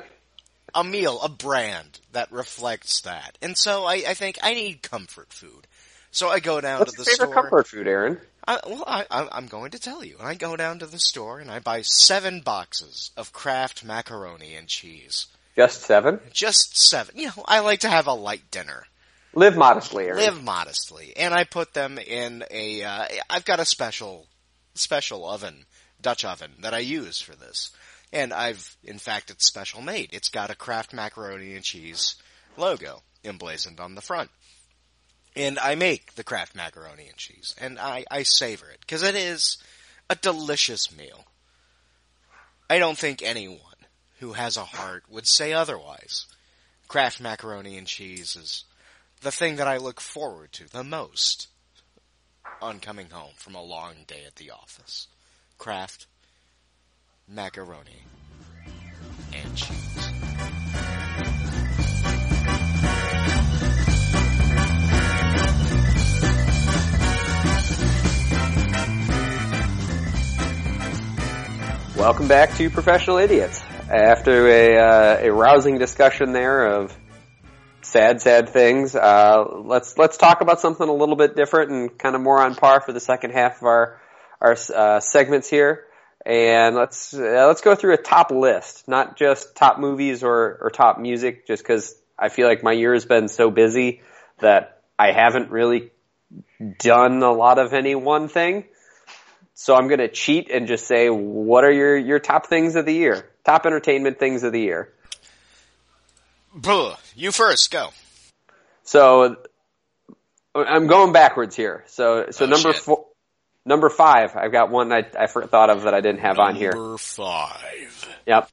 a 0.76 0.84
meal, 0.84 1.19
a 1.21 1.30
brand 1.30 2.00
that 2.12 2.32
reflects 2.32 3.02
that. 3.02 3.38
And 3.41 3.58
so 3.58 3.86
I, 3.86 4.04
I 4.08 4.13
think 4.13 4.39
I 4.41 4.54
need 4.54 4.82
comfort 4.82 5.32
food. 5.32 5.67
So 6.12 6.30
I 6.30 6.39
go 6.39 6.62
down 6.62 6.80
What's 6.80 6.93
to 6.93 6.98
your 7.00 7.06
the 7.06 7.12
favorite 7.12 7.28
store. 7.32 7.41
comfort 7.43 7.67
food, 7.67 7.88
Aaron? 7.88 8.17
I, 8.48 8.60
well, 8.65 8.84
I, 8.88 9.06
I, 9.12 9.28
I'm 9.32 9.48
going 9.48 9.71
to 9.71 9.80
tell 9.80 10.04
you. 10.04 10.15
And 10.19 10.28
I 10.28 10.36
go 10.36 10.56
down 10.56 10.80
to 10.80 10.86
the 10.86 11.00
store 11.00 11.39
and 11.39 11.52
I 11.52 11.60
buy 11.60 11.82
seven 11.82 12.41
boxes 12.41 13.12
of 13.17 13.34
Kraft 13.34 13.84
macaroni 13.84 14.56
and 14.56 14.67
cheese. 14.67 15.28
Just 15.56 15.82
seven? 15.82 16.19
Just 16.32 16.78
seven. 16.78 17.17
You 17.17 17.28
know, 17.28 17.43
I 17.45 17.60
like 17.62 17.82
to 17.82 17.89
have 17.89 18.08
a 18.08 18.13
light 18.13 18.50
dinner. 18.52 18.86
Live 19.36 19.58
modestly, 19.58 20.06
Aaron. 20.06 20.17
Live 20.17 20.43
modestly, 20.43 21.13
and 21.17 21.34
I 21.34 21.43
put 21.43 21.74
them 21.74 21.98
in 21.98 22.45
a. 22.50 22.84
Uh, 22.84 23.06
I've 23.30 23.43
got 23.43 23.60
a 23.60 23.65
special, 23.65 24.28
special 24.76 25.28
oven, 25.28 25.65
Dutch 26.02 26.24
oven 26.24 26.52
that 26.62 26.74
I 26.74 26.80
use 26.80 27.19
for 27.19 27.36
this, 27.36 27.71
and 28.13 28.32
I've, 28.32 28.78
in 28.82 28.98
fact, 28.98 29.30
it's 29.30 29.45
special 29.45 29.82
made. 29.82 30.10
It's 30.13 30.30
got 30.30 30.52
a 30.52 30.56
Kraft 30.56 30.93
macaroni 30.93 31.54
and 31.54 31.65
cheese 31.65 32.15
logo 32.56 33.02
emblazoned 33.26 33.82
on 33.82 33.95
the 33.95 34.02
front, 34.02 34.32
and 35.36 35.60
I 35.60 35.76
make 35.76 36.15
the 36.15 36.24
Kraft 36.24 36.56
macaroni 36.56 37.08
and 37.08 37.17
cheese, 37.17 37.56
and 37.60 37.78
I, 37.78 38.06
I 38.10 38.24
savor 38.24 38.69
it 38.69 38.80
because 38.80 39.04
it 39.04 39.15
is 39.15 39.58
a 40.10 40.15
delicious 40.15 40.95
meal. 40.95 41.26
I 42.69 42.80
don't 42.80 42.98
think 42.98 43.21
anyone 43.21 43.60
who 44.19 44.32
has 44.34 44.56
a 44.56 44.63
heart 44.63 45.04
would 45.10 45.28
say 45.28 45.52
otherwise. 45.52 46.26
Kraft 46.88 47.19
macaroni 47.19 47.78
and 47.78 47.86
cheese 47.86 48.36
is 48.36 48.63
the 49.21 49.32
thing 49.32 49.58
that 49.58 49.67
I 49.67 49.78
look 49.78 49.99
forward 49.99 50.51
to 50.54 50.69
the 50.69 50.84
most 50.84 51.47
on 52.62 52.80
coming 52.80 53.10
home 53.10 53.34
from 53.36 53.56
a 53.56 53.63
long 53.63 53.93
day 54.08 54.23
at 54.25 54.36
the 54.36 54.51
office. 54.51 55.08
Kraft 55.58 56.08
macaroni 57.28 58.04
and 59.34 59.56
cheese. 59.56 60.12
Welcome 71.95 72.28
back 72.28 72.56
to 72.58 72.69
Professional 72.69 73.17
Idiots. 73.17 73.62
After 73.89 74.47
a 74.47 74.78
uh, 74.78 75.17
a 75.21 75.32
rousing 75.32 75.78
discussion 75.78 76.34
there 76.34 76.67
of 76.67 76.95
sad, 77.86 78.21
sad 78.21 78.50
things, 78.50 78.95
uh, 78.95 79.45
let's 79.63 79.98
let's 79.98 80.17
talk 80.17 80.41
about 80.41 80.60
something 80.60 80.88
a 80.88 80.93
little 80.93 81.15
bit 81.15 81.36
different 81.36 81.71
and 81.71 81.98
kind 81.98 82.15
of 82.15 82.21
more 82.21 82.39
on 82.41 82.56
par 82.56 82.82
for 82.82 82.91
the 82.91 83.00
second 83.00 83.32
half 83.32 83.58
of 83.58 83.63
our 83.63 84.02
our 84.41 84.58
uh, 84.76 85.00
segments 85.00 85.50
here. 85.50 85.86
And 86.26 86.76
let's 86.76 87.13
uh, 87.13 87.45
let's 87.48 87.62
go 87.62 87.76
through 87.76 87.93
a 87.93 87.98
top 87.98 88.32
list, 88.32 88.88
not 88.88 89.17
just 89.17 89.56
top 89.56 89.80
movies 89.80 90.24
or 90.24 90.58
or 90.62 90.71
top 90.71 91.00
music, 91.00 91.48
just 91.48 91.63
because 91.63 91.95
I 92.17 92.30
feel 92.30 92.48
like 92.48 92.63
my 92.63 92.71
year 92.71 92.93
has 92.93 93.06
been 93.06 93.28
so 93.28 93.52
busy 93.52 94.02
that 94.39 94.82
I 94.98 95.12
haven't 95.12 95.52
really 95.52 95.91
done 96.80 97.21
a 97.21 97.32
lot 97.32 97.60
of 97.60 97.74
any 97.74 97.95
one 97.95 98.28
thing. 98.28 98.65
So 99.54 99.76
I'm 99.76 99.88
going 99.88 100.00
to 100.00 100.10
cheat 100.10 100.50
and 100.50 100.67
just 100.67 100.86
say, 100.86 101.10
what 101.10 101.63
are 101.63 101.71
your, 101.71 101.95
your 101.95 102.19
top 102.19 102.48
things 102.48 102.76
of 102.76 102.86
the 102.86 102.93
year? 102.93 103.30
Top 103.45 103.65
entertainment 103.65 104.19
things 104.19 104.43
of 104.43 104.52
the 104.52 104.60
year. 104.60 104.93
Buh, 106.56 106.96
you 107.15 107.32
first, 107.32 107.70
go. 107.72 107.89
So 108.84 109.36
I'm 110.56 110.88
going 110.88 111.12
backwards 111.12 111.56
here. 111.56 111.84
So 111.88 112.28
so 112.32 112.46
Oh, 112.46 112.48
number 112.50 112.74
shit. 112.74 112.82
four, 112.82 113.06
number 113.65 113.89
five. 113.89 114.36
I've 114.36 114.52
got 114.52 114.72
one 114.72 114.91
I 114.94 115.04
I 115.20 115.28
thought 115.28 115.70
of 115.70 115.84
that 115.84 115.94
I 115.94 116.02
didn't 116.02 116.22
have 116.22 116.39
on 116.39 116.56
here. 116.56 116.72
Number 116.72 116.98
five. 116.98 118.10
Yep. 118.26 118.50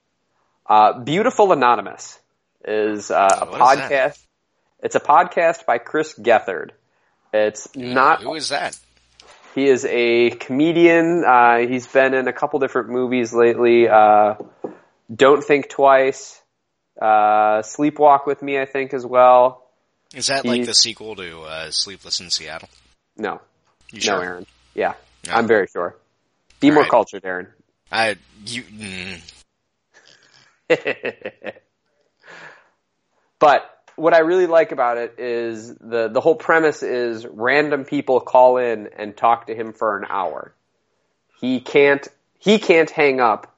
Uh, 0.67 1.01
Beautiful 1.01 1.53
Anonymous 1.53 2.19
is 2.65 3.11
uh, 3.11 3.29
a 3.43 3.47
what 3.47 3.55
is 3.79 3.81
podcast. 3.81 4.19
It's 4.83 4.97
a 4.97 5.01
podcast 5.01 5.65
by 5.67 5.79
Chris 5.79 6.15
Gethard. 6.19 6.71
It's 7.33 7.69
not 7.77 8.23
Who 8.23 8.35
is 8.35 8.49
that? 8.49 8.79
He 9.55 9.69
is 9.69 9.85
a 9.85 10.31
comedian. 10.31 11.25
Uh, 11.25 11.59
he's 11.59 11.87
been 11.87 12.15
in 12.15 12.27
a 12.27 12.33
couple 12.33 12.59
different 12.59 12.89
movies 12.89 13.33
lately. 13.33 13.89
Uh, 13.89 14.35
Don't 15.15 15.45
Think 15.45 15.69
Twice. 15.69 16.42
Uh, 17.01 17.63
Sleepwalk 17.63 18.27
with 18.27 18.43
Me, 18.43 18.59
I 18.59 18.67
think, 18.67 18.95
as 18.95 19.05
well. 19.05 19.67
Is 20.15 20.27
that 20.27 20.45
like 20.45 20.67
the 20.67 20.75
sequel 20.75 21.17
to 21.17 21.41
uh, 21.43 21.71
Sleepless 21.71 22.21
in 22.21 22.31
Seattle? 22.31 22.69
No. 23.17 23.41
You 23.91 24.11
No. 24.11 24.21
Aaron. 24.21 24.47
Yeah. 24.75 24.95
No. 25.27 25.33
I'm 25.33 25.47
very 25.47 25.67
sure. 25.69 25.97
Be 26.61 26.69
All 26.69 26.75
more 26.75 26.83
right. 26.83 26.91
cultured, 26.91 27.25
Aaron. 27.25 27.49
I 27.91 28.17
you 28.47 28.63
mm, 28.63 29.21
but 33.39 33.79
what 33.97 34.15
I 34.15 34.21
really 34.21 34.47
like 34.47 34.73
about 34.73 34.97
it 34.97 35.17
is 35.19 35.75
the 35.75 36.09
the 36.09 36.21
whole 36.21 36.35
premise 36.35 36.83
is 36.83 37.27
random 37.27 37.85
people 37.85 38.21
call 38.21 38.57
in 38.57 38.89
and 38.97 39.17
talk 39.17 39.47
to 39.49 39.55
him 39.55 39.73
for 39.73 39.99
an 39.99 40.07
hour. 40.09 40.55
He 41.41 41.61
can't 41.61 42.07
he 42.39 42.59
can't 42.59 42.91
hang 42.91 43.21
up. 43.21 43.52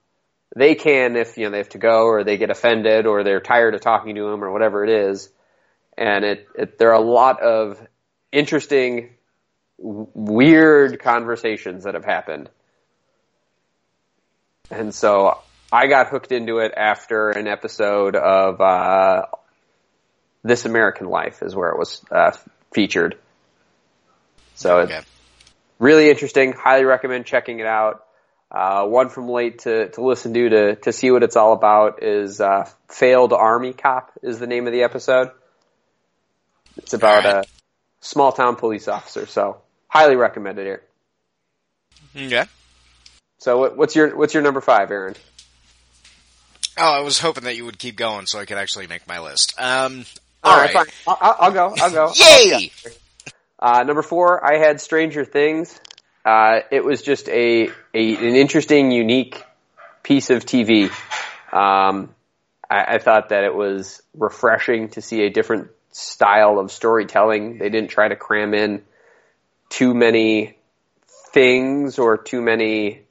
They 0.55 0.75
can 0.75 1.17
if 1.17 1.37
you 1.37 1.45
know 1.45 1.51
they 1.51 1.59
have 1.59 1.71
to 1.71 1.79
go 1.79 2.07
or 2.07 2.25
they 2.25 2.37
get 2.37 2.51
offended 2.51 3.07
or 3.07 3.25
they're 3.25 3.41
tired 3.41 3.75
of 3.75 3.81
talking 3.81 4.15
to 4.15 4.29
him 4.29 4.45
or 4.45 4.53
whatever 4.53 4.85
it 4.85 4.91
is. 4.91 5.29
And 5.97 6.25
it, 6.25 6.49
it 6.57 6.79
there 6.79 6.91
are 6.91 7.03
a 7.03 7.07
lot 7.07 7.41
of 7.43 7.85
interesting 8.31 9.11
w- 9.79 10.09
weird 10.15 11.01
conversations 11.01 11.85
that 11.85 11.95
have 11.95 12.05
happened. 12.05 12.51
And 14.71 14.95
so 14.95 15.39
I 15.73 15.89
got 15.89 16.09
hooked 16.09 16.33
into 16.33 16.59
it 16.59 16.73
after 16.77 17.31
an 17.31 17.49
episode 17.49 18.17
of 18.17 18.61
uh, 18.61 19.27
This 20.43 20.65
American 20.65 21.09
Life 21.09 21.43
is 21.43 21.55
where 21.55 21.71
it 21.71 21.79
was 21.79 22.01
uh, 22.11 22.33
featured. 22.73 23.19
So 24.55 24.79
okay. 24.81 24.99
it's 24.99 25.07
really 25.79 26.11
interesting. 26.11 26.53
Highly 26.53 26.85
recommend 26.85 27.27
checking 27.27 27.59
it 27.59 27.67
out. 27.67 28.05
Uh, 28.51 28.87
one 28.87 29.09
from 29.09 29.29
late 29.29 29.61
to, 29.61 29.89
to 29.89 30.01
listen 30.01 30.33
to, 30.33 30.49
to 30.49 30.77
to 30.77 30.93
see 30.93 31.11
what 31.11 31.23
it's 31.23 31.37
all 31.37 31.55
about 31.55 32.03
is 32.03 32.41
uh, 32.41 32.69
Failed 32.89 33.33
Army 33.33 33.73
Cop 33.73 34.13
is 34.23 34.39
the 34.39 34.47
name 34.47 34.67
of 34.67 34.73
the 34.73 34.83
episode. 34.83 35.31
It's 36.77 36.93
about 36.93 37.27
Alright. 37.27 37.47
a 37.47 37.49
small 38.01 38.33
town 38.33 38.57
police 38.57 38.87
officer. 38.87 39.27
So 39.27 39.61
highly 39.89 40.17
recommended 40.17 40.67
here. 40.67 40.83
Yeah. 42.15 42.47
So 43.39 43.59
what, 43.59 43.77
what's 43.77 43.97
your 43.97 44.17
what's 44.17 44.35
your 44.35 44.43
number 44.43 44.61
five, 44.61 44.91
Aaron? 44.91 45.15
Oh, 46.79 46.83
I 46.83 47.01
was 47.01 47.19
hoping 47.19 47.45
that 47.45 47.57
you 47.57 47.65
would 47.65 47.79
keep 47.79 47.97
going 47.97 48.27
so 48.27 48.39
I 48.39 48.47
could 48.47 48.59
actually 48.59 48.87
make 48.87 49.07
my 49.07 49.21
list. 49.21 49.55
Um, 49.59 50.05
all 50.43 50.57
right, 50.57 50.73
fine. 50.73 50.87
I'll, 51.07 51.37
I'll 51.41 51.53
go. 51.53 51.75
I'll 51.79 51.91
go. 51.91 52.13
Yay! 52.17 52.71
Uh, 53.57 53.83
number 53.83 54.03
four, 54.03 54.45
I 54.45 54.59
had 54.59 54.79
Stranger 54.79 55.25
Things. 55.25 55.81
Uh, 56.25 56.61
it 56.71 56.85
was 56.85 57.03
just 57.03 57.29
a, 57.29 57.69
a 57.93 58.17
an 58.17 58.35
interesting, 58.35 58.91
unique 58.91 59.45
piece 60.03 60.31
of 60.31 60.47
TV. 60.47 60.85
Um, 61.53 62.15
I, 62.69 62.95
I 62.95 62.99
thought 62.99 63.29
that 63.29 63.45
it 63.45 63.55
was 63.55 64.03
refreshing 64.17 64.89
to 64.91 65.03
see 65.03 65.23
a 65.23 65.31
different 65.31 65.69
style 65.93 66.59
of 66.59 66.73
storytelling. 66.73 67.59
They 67.59 67.69
didn't 67.69 67.91
try 67.91 68.09
to 68.09 68.17
cram 68.17 68.55
in 68.55 68.83
too 69.69 69.95
many 69.95 70.57
things 71.33 71.99
or 71.99 72.17
too 72.17 72.41
many 72.41 73.03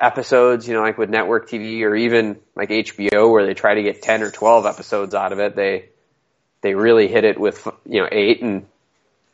episodes, 0.00 0.68
you 0.68 0.74
know, 0.74 0.82
like 0.82 0.98
with 0.98 1.10
network 1.10 1.48
TV 1.48 1.82
or 1.82 1.96
even 1.96 2.38
like 2.54 2.70
HBO 2.70 3.30
where 3.30 3.44
they 3.44 3.54
try 3.54 3.74
to 3.74 3.82
get 3.82 4.02
10 4.02 4.22
or 4.22 4.30
12 4.30 4.66
episodes 4.66 5.14
out 5.14 5.32
of 5.32 5.40
it. 5.40 5.56
They, 5.56 5.88
they 6.60 6.74
really 6.74 7.08
hit 7.08 7.24
it 7.24 7.38
with, 7.40 7.66
you 7.86 8.02
know, 8.02 8.08
eight 8.10 8.42
and 8.42 8.66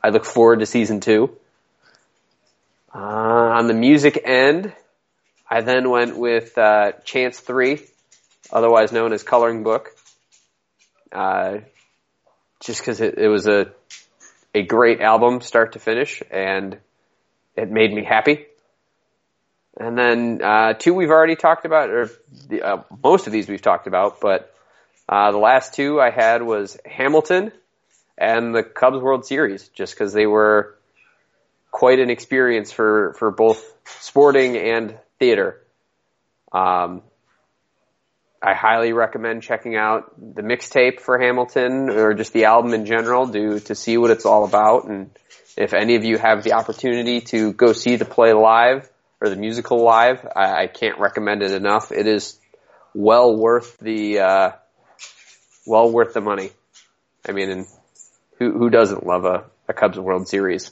I 0.02 0.10
look 0.10 0.24
forward 0.24 0.60
to 0.60 0.66
season 0.66 1.00
two. 1.00 1.36
Uh, 2.94 2.98
on 2.98 3.66
the 3.66 3.74
music 3.74 4.22
end, 4.24 4.72
I 5.50 5.62
then 5.62 5.90
went 5.90 6.16
with, 6.16 6.56
uh, 6.56 6.92
Chance 7.04 7.40
3, 7.40 7.80
otherwise 8.52 8.92
known 8.92 9.12
as 9.12 9.24
Coloring 9.24 9.64
Book. 9.64 9.90
Uh, 11.10 11.58
just 12.60 12.84
cause 12.84 13.00
it, 13.00 13.18
it 13.18 13.26
was 13.26 13.48
a, 13.48 13.72
a 14.54 14.62
great 14.62 15.00
album 15.00 15.40
start 15.40 15.72
to 15.72 15.80
finish 15.80 16.22
and 16.30 16.78
it 17.56 17.68
made 17.68 17.92
me 17.92 18.04
happy. 18.04 18.46
And 19.76 19.98
then 19.98 20.40
uh, 20.40 20.74
two 20.74 20.94
we've 20.94 21.10
already 21.10 21.34
talked 21.34 21.64
about, 21.64 21.90
or 21.90 22.10
the, 22.48 22.62
uh, 22.62 22.82
most 23.02 23.26
of 23.26 23.32
these 23.32 23.48
we've 23.48 23.60
talked 23.60 23.88
about, 23.88 24.20
but 24.20 24.54
uh, 25.08 25.32
the 25.32 25.38
last 25.38 25.74
two 25.74 26.00
I 26.00 26.10
had 26.10 26.42
was 26.42 26.78
Hamilton 26.86 27.50
and 28.16 28.54
the 28.54 28.62
Cubs 28.62 28.98
World 28.98 29.26
Series, 29.26 29.66
just 29.68 29.94
because 29.94 30.12
they 30.12 30.26
were 30.26 30.76
quite 31.74 31.98
an 31.98 32.08
experience 32.08 32.70
for 32.70 33.14
for 33.18 33.32
both 33.32 33.60
sporting 33.98 34.56
and 34.56 34.96
theater. 35.18 35.60
Um, 36.52 37.02
I 38.40 38.54
highly 38.54 38.92
recommend 38.92 39.42
checking 39.42 39.74
out 39.74 40.14
the 40.16 40.42
mixtape 40.42 41.00
for 41.00 41.18
Hamilton 41.18 41.90
or 41.90 42.14
just 42.14 42.32
the 42.32 42.44
album 42.44 42.74
in 42.74 42.86
general 42.86 43.26
to 43.28 43.58
to 43.58 43.74
see 43.74 43.98
what 43.98 44.12
it's 44.12 44.24
all 44.24 44.44
about. 44.44 44.84
And 44.84 45.10
if 45.56 45.74
any 45.74 45.96
of 45.96 46.04
you 46.04 46.16
have 46.16 46.44
the 46.44 46.52
opportunity 46.52 47.22
to 47.32 47.52
go 47.52 47.72
see 47.72 47.96
the 47.96 48.04
play 48.04 48.32
live 48.32 48.88
or 49.20 49.28
the 49.28 49.36
musical 49.36 49.82
live, 49.82 50.24
I, 50.36 50.62
I 50.62 50.66
can't 50.68 51.00
recommend 51.00 51.42
it 51.42 51.50
enough. 51.50 51.90
It 51.90 52.06
is 52.06 52.38
well 52.94 53.36
worth 53.36 53.76
the 53.78 54.20
uh, 54.20 54.50
well 55.66 55.90
worth 55.90 56.14
the 56.14 56.20
money. 56.20 56.52
I 57.28 57.32
mean, 57.32 57.66
who 58.38 58.52
who 58.52 58.70
doesn't 58.70 59.04
love 59.04 59.24
a, 59.24 59.46
a 59.66 59.72
Cubs 59.72 59.98
World 59.98 60.28
Series? 60.28 60.70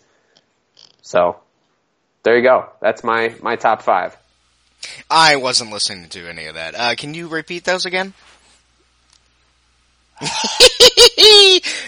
So 1.02 1.36
there 2.22 2.36
you 2.36 2.42
go. 2.42 2.68
That's 2.80 3.04
my 3.04 3.34
my 3.42 3.56
top 3.56 3.82
five. 3.82 4.16
I 5.10 5.36
wasn't 5.36 5.72
listening 5.72 6.08
to 6.10 6.28
any 6.28 6.46
of 6.46 6.54
that. 6.54 6.74
Uh, 6.74 6.94
can 6.96 7.14
you 7.14 7.28
repeat 7.28 7.64
those 7.64 7.84
again? 7.84 8.14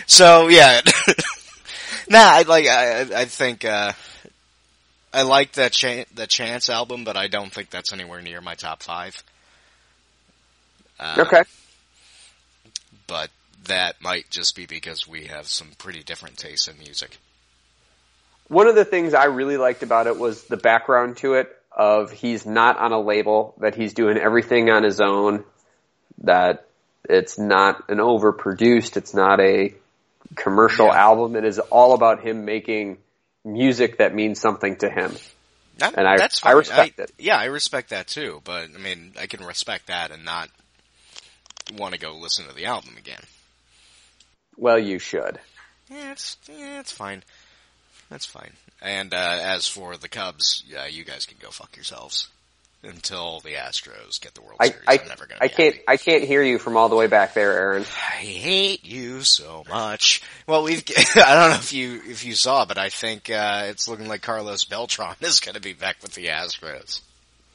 so 0.07 0.49
yeah, 0.49 0.81
nah. 2.09 2.19
I 2.19 2.43
like. 2.43 2.67
I 2.67 3.01
I 3.15 3.25
think 3.27 3.65
uh, 3.65 3.93
I 5.13 5.23
like 5.23 5.53
that 5.53 5.73
Ch- 5.73 6.07
the 6.13 6.27
Chance 6.27 6.69
album, 6.69 7.05
but 7.05 7.17
I 7.17 7.29
don't 7.29 7.53
think 7.53 7.71
that's 7.71 7.93
anywhere 7.93 8.21
near 8.23 8.41
my 8.41 8.55
top 8.55 8.83
five. 8.83 9.23
Uh, 10.99 11.17
okay. 11.27 11.43
But 13.07 13.31
that 13.67 14.01
might 14.03 14.31
just 14.31 14.57
be 14.57 14.67
because 14.67 15.07
we 15.07 15.27
have 15.27 15.47
some 15.47 15.69
pretty 15.79 16.03
different 16.03 16.37
tastes 16.37 16.67
in 16.69 16.79
music. 16.79 17.19
One 18.55 18.69
of 18.69 18.77
the 18.77 18.85
things 18.85 19.15
I 19.15 19.25
really 19.25 19.57
liked 19.57 19.83
about 19.83 20.07
it 20.07 20.17
was 20.17 20.45
the 20.45 20.57
background 20.57 21.17
to 21.17 21.35
it 21.35 21.49
of 21.73 22.13
he's 22.13 22.47
not 22.47 22.79
on 22.79 22.93
a 22.93 23.01
label, 23.01 23.57
that 23.59 23.75
he's 23.75 23.95
doing 23.95 24.17
everything 24.17 24.71
on 24.71 24.85
his 24.85 25.01
own, 25.01 25.43
that 26.19 26.69
it's 27.03 27.37
not 27.37 27.91
an 27.91 27.99
overproduced, 27.99 28.97
it's 28.97 29.13
not 29.13 29.41
a 29.41 29.75
commercial 30.37 30.87
yeah. 30.87 31.03
album. 31.03 31.35
It 31.35 31.45
is 31.45 31.59
all 31.59 31.95
about 31.95 32.23
him 32.23 32.45
making 32.45 32.99
music 33.45 33.99
that 33.99 34.15
means 34.15 34.41
something 34.41 34.77
to 34.77 34.89
him. 34.89 35.17
That, 35.79 35.99
and 35.99 36.07
I, 36.07 36.17
that's 36.17 36.39
fine. 36.39 36.53
I 36.53 36.57
respect 36.57 37.01
I, 37.01 37.03
it. 37.03 37.13
Yeah, 37.19 37.37
I 37.37 37.47
respect 37.47 37.91
that 37.91 38.07
too. 38.07 38.41
But 38.45 38.69
I 38.73 38.79
mean, 38.79 39.15
I 39.19 39.27
can 39.27 39.45
respect 39.45 39.89
that 39.89 40.13
and 40.13 40.25
not 40.25 40.49
want 41.77 41.95
to 41.95 41.99
go 41.99 42.15
listen 42.15 42.47
to 42.47 42.55
the 42.55 42.67
album 42.67 42.95
again. 42.97 43.23
Well, 44.57 44.79
you 44.79 45.01
should. 45.01 45.41
Yeah, 45.91 46.13
it's 46.13 46.37
yeah, 46.49 46.79
it's 46.79 46.93
fine. 46.93 47.25
That's 48.15 48.27
fine. 48.27 48.53
And 48.81 49.13
uh, 49.13 49.41
as 49.43 49.67
for 49.67 49.97
the 49.97 50.09
Cubs, 50.09 50.63
yeah, 50.69 50.87
you 50.87 51.03
guys 51.03 51.27
can 51.27 51.37
go 51.43 51.51
fuck 51.51 51.75
yourselves 51.75 52.29
until 52.85 53.41
the 53.41 53.55
Astros 53.55 54.21
get 54.21 54.35
the 54.35 54.41
World 54.41 54.59
I, 54.61 54.69
Series. 54.69 54.85
I, 54.87 54.93
am 54.95 55.09
never 55.09 55.27
gonna. 55.27 55.41
I 55.43 55.49
can't. 55.49 55.75
Happy. 55.75 55.85
I 55.89 55.97
can't 55.97 56.23
hear 56.23 56.41
you 56.41 56.61
from 56.61 56.77
all 56.77 56.89
the 56.89 56.95
way 56.95 57.09
back 57.09 57.35
there, 57.35 57.51
Aaron. 57.51 57.83
I 57.83 58.23
hate 58.23 58.85
you 58.85 59.23
so 59.23 59.65
much. 59.69 60.23
Well, 60.47 60.63
we've. 60.63 60.85
I 61.17 61.35
don't 61.35 61.51
know 61.51 61.57
if 61.57 61.73
you 61.73 62.03
if 62.07 62.25
you 62.25 62.37
saw, 62.37 62.65
but 62.67 62.79
I 62.79 62.89
think 62.89 63.31
uh, 63.31 63.65
it's 63.67 63.89
looking 63.89 64.07
like 64.07 64.23
Carlos 64.23 64.63
Beltran 64.63 65.17
is 65.21 65.41
going 65.41 65.57
to 65.57 65.61
be 65.61 65.73
back 65.73 65.97
with 66.01 66.15
the 66.15 66.27
Astros. 66.27 67.01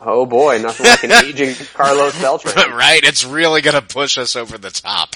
Oh 0.02 0.26
boy, 0.26 0.58
nothing 0.58 0.88
like 0.88 1.04
an 1.06 1.12
aging 1.26 1.56
Carlos 1.74 2.20
Beltran. 2.20 2.72
right, 2.76 3.02
it's 3.02 3.24
really 3.24 3.62
going 3.62 3.82
to 3.82 3.94
push 3.94 4.18
us 4.18 4.36
over 4.36 4.58
the 4.58 4.72
top. 4.72 5.16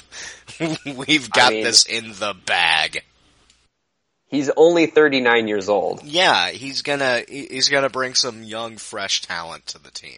we've 1.06 1.30
got 1.30 1.52
I 1.52 1.56
mean, 1.56 1.64
this 1.66 1.86
in 1.86 2.14
the 2.14 2.34
bag. 2.46 3.04
He's 4.34 4.50
only 4.58 4.88
39 4.88 5.48
years 5.48 5.70
old. 5.70 6.04
Yeah, 6.04 6.50
he's 6.50 6.82
gonna 6.82 7.22
he's 7.28 7.70
gonna 7.70 7.92
bring 7.92 8.16
some 8.16 8.44
young, 8.44 8.78
fresh 8.78 9.22
talent 9.22 9.68
to 9.68 9.78
the 9.78 9.92
team. 9.92 10.18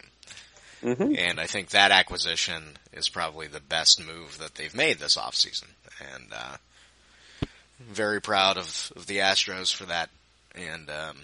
Mm-hmm. 0.81 1.15
And 1.17 1.37
I 1.37 1.47
think 1.47 1.71
that 1.71 1.91
acquisition 1.91 2.77
is 2.93 3.09
probably 3.09 3.47
the 3.47 3.59
best 3.59 3.99
move 3.99 4.37
that 4.37 4.55
they've 4.55 4.73
made 4.73 4.99
this 4.99 5.17
offseason. 5.17 5.65
And, 6.13 6.31
uh, 6.31 7.45
very 7.81 8.21
proud 8.21 8.57
of, 8.57 8.93
of 8.95 9.05
the 9.07 9.17
Astros 9.17 9.75
for 9.75 9.85
that. 9.87 10.09
And, 10.55 10.89
um, 10.89 11.17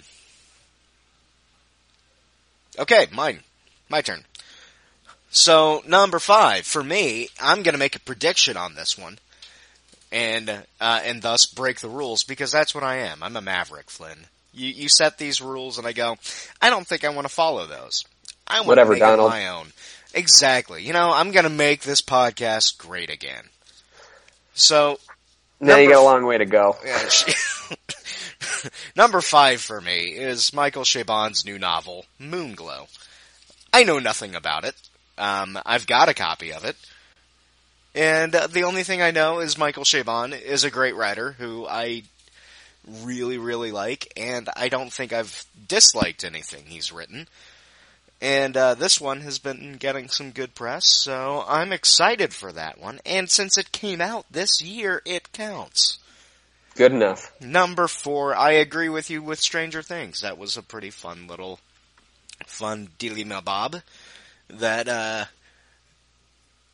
okay, 2.77 3.08
mine. 3.13 3.39
My 3.88 4.01
turn. 4.01 4.25
So, 5.30 5.82
number 5.88 6.19
five, 6.19 6.65
for 6.65 6.84
me, 6.84 7.30
I'm 7.39 7.63
gonna 7.63 7.77
make 7.77 7.95
a 7.95 8.01
prediction 8.01 8.58
on 8.58 8.75
this 8.75 8.97
one. 8.97 9.17
And, 10.12 10.50
uh, 10.50 11.00
and 11.06 11.21
thus 11.21 11.45
break 11.45 11.80
the 11.80 11.88
rules 11.88 12.24
because 12.24 12.52
that's 12.52 12.76
what 12.76 12.84
I 12.84 12.97
am. 12.97 13.24
I'm 13.24 13.38
a 13.38 13.41
maverick, 13.41 13.89
Flynn. 13.89 14.28
You, 14.54 14.67
you 14.67 14.89
set 14.89 15.17
these 15.17 15.41
rules 15.41 15.78
and 15.78 15.88
I 15.88 15.93
go, 15.93 16.17
I 16.62 16.69
don't 16.69 16.86
think 16.86 17.06
I 17.06 17.10
want 17.10 17.26
to 17.28 17.34
follow 17.34 17.65
those. 17.65 18.04
I 18.45 18.58
want 18.58 18.67
Whatever, 18.67 18.89
to 18.95 19.00
make 19.00 19.00
Donald. 19.00 19.30
my 19.30 19.47
own. 19.47 19.67
Exactly. 20.13 20.84
You 20.84 20.91
know, 20.91 21.12
I'm 21.13 21.32
gonna 21.32 21.50
make 21.50 21.82
this 21.84 22.02
podcast 22.02 22.78
great 22.78 23.10
again. 23.10 23.45
So. 24.54 25.00
Now 25.62 25.78
you 25.78 25.89
got 25.89 26.02
a 26.02 26.04
long 26.04 26.26
way 26.26 26.38
to 26.39 26.45
go. 26.45 26.76
Yeah, 26.84 27.08
number 28.95 29.21
five 29.21 29.62
for 29.62 29.80
me 29.80 30.08
is 30.08 30.54
Michael 30.54 30.84
Chabon's 30.84 31.45
new 31.45 31.60
novel, 31.60 32.06
Moonglow. 32.19 32.88
I 33.71 33.84
know 33.84 34.00
nothing 34.00 34.36
about 34.36 34.65
it. 34.65 34.76
Um, 35.17 35.58
I've 35.65 35.86
got 35.86 36.10
a 36.10 36.15
copy 36.15 36.52
of 36.52 36.65
it. 36.65 36.76
And 37.93 38.34
uh, 38.34 38.47
the 38.47 38.63
only 38.63 38.84
thing 38.84 39.01
I 39.01 39.12
know 39.12 39.39
is 39.39 39.58
Michael 39.58 39.84
Chabon 39.84 40.39
is 40.39 40.63
a 40.63 40.71
great 40.71 40.95
writer 40.95 41.34
who 41.34 41.67
I 41.67 42.04
really, 43.04 43.38
really 43.38 43.71
like, 43.71 44.12
and 44.15 44.49
I 44.56 44.69
don't 44.69 44.91
think 44.91 45.13
I've 45.13 45.45
disliked 45.67 46.23
anything 46.23 46.65
he's 46.65 46.91
written. 46.91 47.27
And 48.21 48.56
uh, 48.56 48.75
this 48.75 49.01
one 49.01 49.21
has 49.21 49.39
been 49.39 49.77
getting 49.77 50.08
some 50.08 50.32
good 50.32 50.54
press, 50.54 50.88
so 50.88 51.43
I'm 51.47 51.73
excited 51.73 52.34
for 52.34 52.51
that 52.51 52.80
one. 52.80 52.99
And 53.06 53.30
since 53.30 53.58
it 53.58 53.71
came 53.71 53.99
out 53.99 54.25
this 54.32 54.62
year, 54.62 55.01
it 55.06 55.32
counts. 55.32 55.97
Good 56.75 56.93
enough. 56.93 57.32
Number 57.41 57.88
four, 57.88 58.36
I 58.36 58.51
agree 58.51 58.89
with 58.89 59.10
you 59.10 59.21
with 59.21 59.39
Stranger 59.39 59.82
Things. 59.82 60.21
That 60.21 60.38
was 60.38 60.56
a 60.56 60.62
pretty 60.62 60.91
fun 60.91 61.27
little, 61.27 61.60
fun 62.45 62.89
dealy 62.99 63.25
bob 63.43 63.77
that 64.49 64.88
uh, 64.88 65.25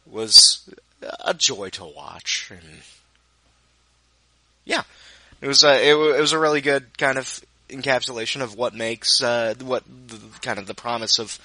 was 0.06 0.70
a 1.24 1.34
joy 1.34 1.70
to 1.70 1.86
watch. 1.86 2.52
And 2.52 2.82
yeah, 4.66 4.84
it 5.42 5.48
was 5.48 5.64
a 5.64 5.74
it, 5.74 5.94
it 5.94 6.22
was 6.22 6.34
a 6.34 6.40
really 6.40 6.62
good 6.62 6.98
kind 6.98 7.18
of 7.18 7.42
encapsulation 7.70 8.42
of 8.42 8.56
what 8.56 8.74
makes 8.74 9.22
uh, 9.22 9.54
what 9.62 9.84
the, 10.08 10.20
kind 10.42 10.60
of 10.60 10.68
the 10.68 10.74
promise 10.74 11.20
of 11.20 11.40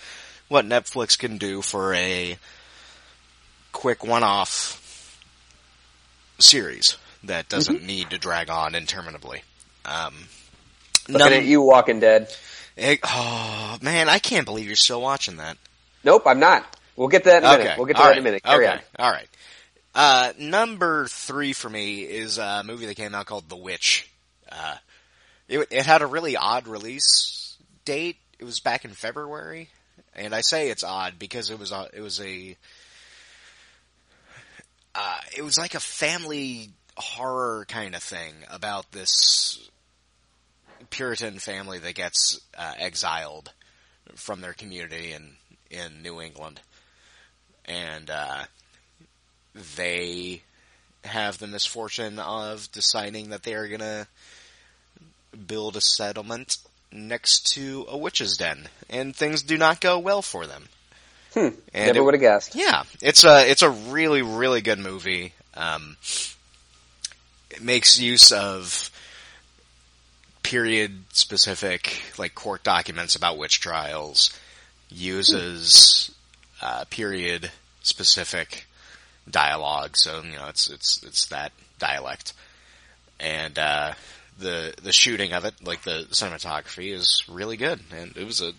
what 0.48 0.64
Netflix 0.64 1.18
can 1.18 1.38
do 1.38 1.62
for 1.62 1.94
a 1.94 2.38
quick 3.72 4.04
one-off 4.04 5.18
series 6.38 6.96
that 7.24 7.48
doesn't 7.48 7.78
mm-hmm. 7.78 7.86
need 7.86 8.10
to 8.10 8.18
drag 8.18 8.50
on 8.50 8.74
interminably. 8.74 9.42
Um, 9.84 10.14
Looking 11.08 11.18
none, 11.18 11.32
at 11.32 11.44
you, 11.44 11.62
Walking 11.62 12.00
Dead. 12.00 12.28
It, 12.76 13.00
oh 13.04 13.78
man, 13.82 14.08
I 14.08 14.18
can't 14.18 14.46
believe 14.46 14.66
you're 14.66 14.76
still 14.76 15.02
watching 15.02 15.38
that. 15.38 15.56
Nope, 16.04 16.22
I'm 16.26 16.40
not. 16.40 16.76
We'll 16.96 17.08
get 17.08 17.24
to 17.24 17.30
that 17.30 17.42
in 17.42 17.48
a 17.48 17.52
minute. 17.52 17.66
Okay. 17.66 17.74
We'll 17.76 17.86
get 17.86 17.96
to 17.96 18.02
All 18.02 18.04
that 18.04 18.10
right. 18.10 18.18
in 18.18 18.22
a 18.22 18.24
minute. 18.24 18.42
Carry 18.42 18.66
okay. 18.66 18.76
on. 18.76 18.80
All 18.98 19.10
right. 19.10 19.28
Uh, 19.94 20.33
number 20.38 21.07
three 21.07 21.52
for 21.52 21.68
me 21.68 22.02
is 22.02 22.38
a 22.38 22.62
movie 22.64 22.87
that 22.87 22.96
came 22.96 23.14
out 23.14 23.26
called 23.26 23.48
The 23.48 23.57
Witch. 23.57 24.11
Uh, 24.50 24.76
it, 25.48 25.68
it 25.70 25.85
had 25.85 26.00
a 26.00 26.07
really 26.07 26.37
odd 26.37 26.66
release 26.66 27.57
date. 27.85 28.16
It 28.38 28.44
was 28.44 28.61
back 28.61 28.85
in 28.85 28.92
February, 28.92 29.68
and 30.14 30.35
I 30.35 30.40
say 30.40 30.70
it's 30.70 30.83
odd 30.83 31.18
because 31.18 31.50
it 31.50 31.59
was 31.59 31.72
a, 31.72 31.88
it 31.92 32.00
was 32.00 32.20
a, 32.20 32.57
uh, 34.94 35.18
it 35.37 35.42
was 35.42 35.59
like 35.59 35.74
a 35.74 35.81
family 35.81 36.70
horror 36.96 37.66
kind 37.68 37.94
of 37.94 38.02
thing 38.02 38.33
about 38.50 38.90
this 38.92 39.68
Puritan 40.90 41.38
family 41.38 41.78
that 41.78 41.94
gets 41.94 42.40
uh, 42.57 42.74
exiled 42.78 43.52
from 44.14 44.40
their 44.40 44.52
community 44.55 45.12
in 45.12 45.37
in 45.70 46.02
New 46.02 46.20
England, 46.20 46.61
and 47.66 48.11
uh, 48.11 48.44
they 49.76 50.42
have 51.04 51.38
the 51.38 51.46
misfortune 51.46 52.18
of 52.18 52.70
deciding 52.72 53.30
that 53.30 53.42
they 53.42 53.54
are 53.54 53.68
gonna 53.68 54.06
build 55.46 55.76
a 55.76 55.80
settlement 55.80 56.58
next 56.92 57.52
to 57.54 57.86
a 57.88 57.96
witch's 57.96 58.36
den, 58.36 58.68
and 58.88 59.16
things 59.16 59.42
do 59.42 59.56
not 59.58 59.80
go 59.80 59.98
well 59.98 60.22
for 60.22 60.46
them. 60.46 60.68
Hmm. 61.34 61.48
And 61.72 61.86
Never 61.86 62.04
would 62.04 62.14
have 62.14 62.20
guessed. 62.20 62.54
yeah, 62.54 62.82
it's 63.00 63.24
a 63.24 63.50
it's 63.50 63.62
a 63.62 63.70
really 63.70 64.22
really 64.22 64.60
good 64.60 64.78
movie. 64.78 65.32
Um, 65.54 65.96
it 67.50 67.62
makes 67.62 67.98
use 67.98 68.32
of 68.32 68.90
period 70.42 71.04
specific 71.12 72.02
like 72.18 72.34
court 72.34 72.62
documents 72.62 73.14
about 73.16 73.38
witch 73.38 73.60
trials. 73.60 74.38
Uses 74.90 76.14
uh, 76.60 76.84
period 76.90 77.50
specific 77.82 78.66
dialogue, 79.30 79.96
so 79.96 80.22
you 80.22 80.37
know 80.37 80.48
it's 80.48 80.68
it's 80.70 81.02
it's 81.02 81.26
that 81.26 81.52
dialect, 81.78 82.32
and 83.20 83.58
uh, 83.58 83.92
the 84.38 84.74
the 84.82 84.92
shooting 84.92 85.32
of 85.32 85.44
it, 85.44 85.54
like 85.62 85.82
the 85.82 86.06
cinematography, 86.11 86.92
is 86.92 87.24
really 87.28 87.56
good, 87.56 87.80
and 87.96 88.16
it 88.16 88.24
was 88.24 88.40
a 88.40 88.52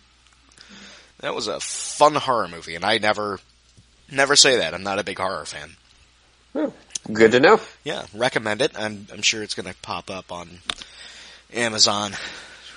that 1.20 1.36
was 1.36 1.48
a 1.48 1.60
fun 1.60 2.16
horror 2.16 2.48
movie, 2.48 2.76
and 2.76 2.86
I 2.86 2.98
never 2.98 3.40
never 4.12 4.36
say 4.36 4.58
that. 4.58 4.74
I'm 4.74 4.84
not 4.84 5.00
a 5.00 5.04
big 5.04 5.20
horror 5.20 5.46
fan. 5.46 5.76
Good 7.12 7.34
to 7.34 7.40
know. 7.40 7.60
Yeah, 7.84 8.06
recommend 8.14 8.62
it. 8.62 8.72
I'm 8.78 9.08
I'm 9.12 9.22
sure 9.22 9.44
it's 9.44 9.56
going 9.56 9.72
to 9.72 9.76
pop 9.82 10.10
up 10.10 10.32
on 10.32 10.60
Amazon 11.54 12.14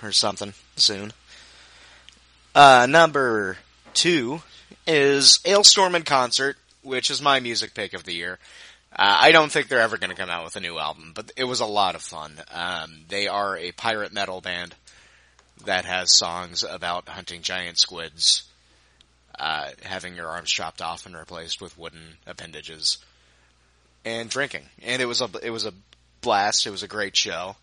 or 0.03 0.13
something 0.13 0.53
soon. 0.77 1.13
Uh, 2.55 2.87
number 2.89 3.59
two 3.95 4.41
is 4.87 5.41
Alestorm 5.45 5.95
in 5.95 6.03
Concert, 6.03 6.57
which 6.87 7.11
is 7.11 7.21
my 7.21 7.41
music 7.41 7.75
pick 7.75 7.93
of 7.93 8.05
the 8.05 8.15
year. 8.15 8.39
Uh, 8.93 9.19
I 9.21 9.33
don't 9.33 9.51
think 9.51 9.69
they're 9.69 9.81
ever 9.81 9.99
going 9.99 10.11
to 10.11 10.17
come 10.17 10.31
out 10.31 10.45
with 10.45 10.57
a 10.57 10.61
new 10.61 10.79
album, 10.79 11.13
but 11.15 11.33
it 11.37 11.45
was 11.45 11.61
a 11.61 11.67
lot 11.67 11.95
of 11.95 12.03
fun. 12.03 12.33
Um, 12.55 13.01
they 13.09 13.27
are 13.27 13.57
a 13.57 13.73
pirate 13.73 14.13
metal 14.13 14.41
band 14.41 14.75
that 15.65 15.85
has 15.85 16.17
songs 16.17 16.65
about 16.65 17.09
hunting 17.09 17.43
giant 17.43 17.79
squids, 17.79 18.45
uh, 19.39 19.71
having 19.83 20.15
your 20.15 20.29
arms 20.29 20.51
chopped 20.51 20.81
off 20.81 21.05
and 21.05 21.17
replaced 21.17 21.61
with 21.61 21.77
wooden 21.77 22.17
appendages, 22.27 22.99
and 24.05 24.31
drinking. 24.31 24.63
And 24.83 25.03
it 25.03 25.07
was 25.07 25.21
a 25.21 25.29
it 25.43 25.51
was 25.51 25.67
a 25.67 25.75
blast. 26.21 26.67
It 26.67 26.71
was 26.71 26.83
a 26.83 26.89
great 26.89 27.17
show, 27.17 27.57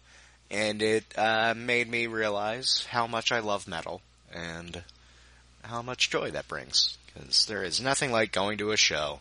and 0.52 0.82
it 0.82 1.06
uh, 1.18 1.54
made 1.56 1.90
me 1.90 2.08
realize 2.08 2.86
how 2.90 3.08
much 3.08 3.32
I 3.32 3.40
love 3.40 3.68
metal 3.68 4.02
and 4.32 4.84
how 5.64 5.82
much 5.82 6.10
joy 6.10 6.32
that 6.32 6.48
brings. 6.48 6.98
Because 7.14 7.46
there 7.46 7.64
is 7.64 7.80
nothing 7.80 8.12
like 8.12 8.32
going 8.32 8.58
to 8.58 8.72
a 8.72 8.78
show, 8.78 9.20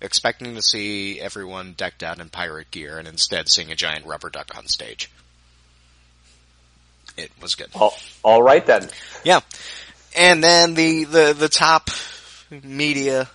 expecting 0.00 0.54
to 0.54 0.62
see 0.62 1.20
everyone 1.20 1.74
decked 1.76 2.02
out 2.02 2.20
in 2.20 2.28
pirate 2.28 2.70
gear, 2.70 2.98
and 2.98 3.08
instead 3.08 3.48
seeing 3.48 3.72
a 3.72 3.76
giant 3.76 4.06
rubber 4.06 4.30
duck 4.30 4.56
on 4.56 4.66
stage. 4.66 5.10
It 7.16 7.30
was 7.40 7.54
good. 7.54 7.68
All, 7.74 7.94
all 8.22 8.42
right 8.42 8.64
then. 8.64 8.88
Yeah. 9.24 9.40
And 10.16 10.42
then 10.42 10.74
the, 10.74 11.04
the, 11.04 11.36
the 11.38 11.48
top 11.48 11.90
media 12.50 13.28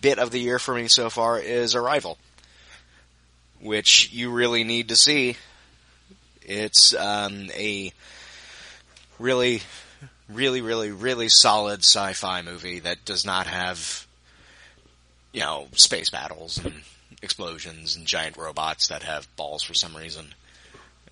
bit 0.00 0.18
of 0.18 0.30
the 0.30 0.40
year 0.40 0.58
for 0.58 0.74
me 0.74 0.88
so 0.88 1.10
far 1.10 1.38
is 1.38 1.74
Arrival. 1.74 2.18
Which 3.60 4.12
you 4.12 4.30
really 4.30 4.64
need 4.64 4.88
to 4.88 4.96
see. 4.96 5.36
It's, 6.42 6.94
um, 6.94 7.50
a 7.54 7.92
really, 9.18 9.62
really, 10.28 10.60
really, 10.60 10.90
really 10.90 11.28
solid 11.28 11.80
sci-fi 11.80 12.42
movie 12.42 12.80
that 12.80 13.04
does 13.04 13.24
not 13.24 13.46
have, 13.46 14.06
you 15.32 15.40
know, 15.40 15.68
space 15.72 16.10
battles 16.10 16.58
and 16.64 16.74
explosions 17.22 17.96
and 17.96 18.06
giant 18.06 18.36
robots 18.36 18.88
that 18.88 19.02
have 19.02 19.26
balls 19.36 19.62
for 19.62 19.74
some 19.74 19.96
reason. 19.96 20.34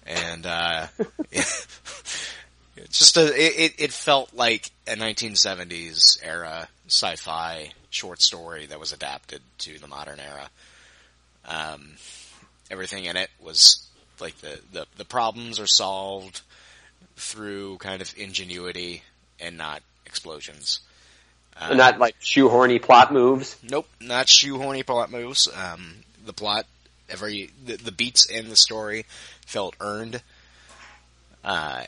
And, 0.07 0.47
uh, 0.47 0.87
it's 1.33 2.99
just 2.99 3.17
a, 3.17 3.27
it, 3.27 3.55
it- 3.59 3.75
it 3.85 3.93
felt 3.93 4.35
like 4.35 4.71
a 4.87 4.93
1970s 4.95 6.19
era 6.23 6.69
sci-fi 6.89 7.73
short 7.91 8.21
story 8.23 8.67
that 8.67 8.79
was 8.79 8.93
adapted 8.93 9.41
to 9.59 9.79
the 9.79 9.89
modern 9.89 10.21
era. 10.21 10.49
Um, 11.49 11.93
everything 12.71 13.05
in 13.07 13.17
it 13.17 13.31
was 13.41 13.87
like 14.21 14.37
the, 14.39 14.61
the, 14.73 14.87
the 14.97 15.05
problems 15.05 15.59
are 15.59 15.67
solved 15.67 16.43
through 17.17 17.79
kind 17.79 18.03
of 18.03 18.13
ingenuity 18.17 19.03
and 19.41 19.57
not 19.57 19.83
explosions. 20.05 20.81
Uh, 21.59 21.75
Not 21.75 21.99
like 21.99 22.21
shoehorny 22.21 22.81
plot 22.81 23.13
moves. 23.13 23.57
Nope, 23.63 23.89
not 23.99 24.27
shoehorny 24.27 24.85
plot 24.85 25.11
moves. 25.11 25.49
Um, 25.49 25.95
the 26.27 26.35
plot, 26.35 26.67
every 27.09 27.51
the, 27.65 27.77
the 27.77 27.93
beats 27.93 28.27
in 28.27 28.51
the 28.51 28.57
story 28.57 29.07
felt 29.47 29.75
earned. 29.81 30.21
Uh, 31.43 31.85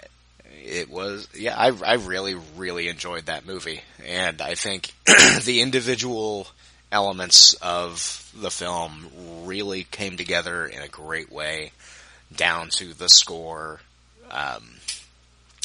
it 0.65 0.89
was 0.89 1.29
yeah, 1.35 1.55
I 1.59 1.73
I 1.85 1.95
really 1.95 2.35
really 2.57 2.89
enjoyed 2.89 3.27
that 3.27 3.47
movie, 3.47 3.83
and 4.07 4.41
I 4.41 4.55
think 4.55 4.95
the 5.45 5.61
individual 5.61 6.47
elements 6.91 7.53
of 7.61 8.33
the 8.35 8.51
film 8.51 9.07
really 9.45 9.85
came 9.85 10.17
together 10.17 10.65
in 10.65 10.81
a 10.81 10.89
great 10.89 11.31
way, 11.31 11.73
down 12.35 12.71
to 12.79 12.95
the 12.95 13.09
score. 13.09 13.81
Um, 14.31 14.63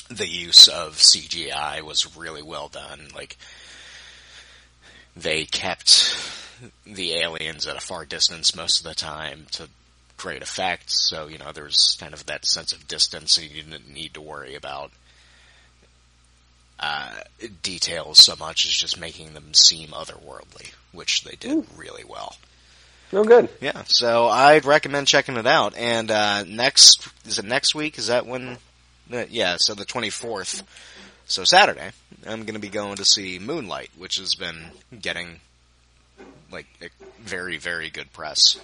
the 0.09 0.27
use 0.27 0.67
of 0.67 0.95
CGI 0.95 1.81
was 1.81 2.15
really 2.15 2.41
well 2.41 2.67
done. 2.67 3.07
Like 3.15 3.37
they 5.15 5.45
kept 5.45 6.15
the 6.85 7.13
aliens 7.13 7.67
at 7.67 7.77
a 7.77 7.81
far 7.81 8.05
distance 8.05 8.55
most 8.55 8.79
of 8.79 8.85
the 8.85 8.95
time 8.95 9.47
to 9.51 9.69
great 10.17 10.41
effect. 10.41 10.89
So, 10.91 11.27
you 11.27 11.37
know, 11.37 11.51
there's 11.51 11.97
kind 11.99 12.13
of 12.13 12.25
that 12.27 12.45
sense 12.45 12.73
of 12.73 12.87
distance 12.87 13.37
and 13.37 13.49
you 13.49 13.63
didn't 13.63 13.91
need 13.91 14.13
to 14.13 14.21
worry 14.21 14.55
about 14.55 14.91
uh, 16.79 17.21
details 17.61 18.19
so 18.19 18.35
much 18.35 18.65
as 18.65 18.71
just 18.71 18.99
making 18.99 19.33
them 19.33 19.53
seem 19.53 19.89
otherworldly, 19.89 20.73
which 20.91 21.23
they 21.23 21.35
did 21.35 21.65
really 21.77 22.03
well. 22.03 22.35
No 23.11 23.23
good. 23.23 23.49
Yeah, 23.61 23.83
so 23.85 24.27
I'd 24.27 24.65
recommend 24.65 25.07
checking 25.07 25.37
it 25.37 25.45
out. 25.45 25.75
And 25.77 26.09
uh, 26.09 26.43
next, 26.45 27.07
is 27.25 27.37
it 27.37 27.45
next 27.45 27.75
week? 27.75 27.97
Is 27.99 28.07
that 28.07 28.25
when? 28.25 28.57
Yeah, 29.09 29.57
so 29.57 29.73
the 29.73 29.85
24th. 29.85 30.63
So 31.25 31.43
Saturday, 31.43 31.91
I'm 32.27 32.41
going 32.41 32.55
to 32.55 32.59
be 32.59 32.69
going 32.69 32.97
to 32.97 33.05
see 33.05 33.39
Moonlight, 33.39 33.91
which 33.97 34.17
has 34.17 34.35
been 34.35 34.65
getting 34.99 35.39
like 36.51 36.67
a 36.81 36.89
very, 37.21 37.57
very 37.57 37.89
good 37.89 38.11
press. 38.13 38.59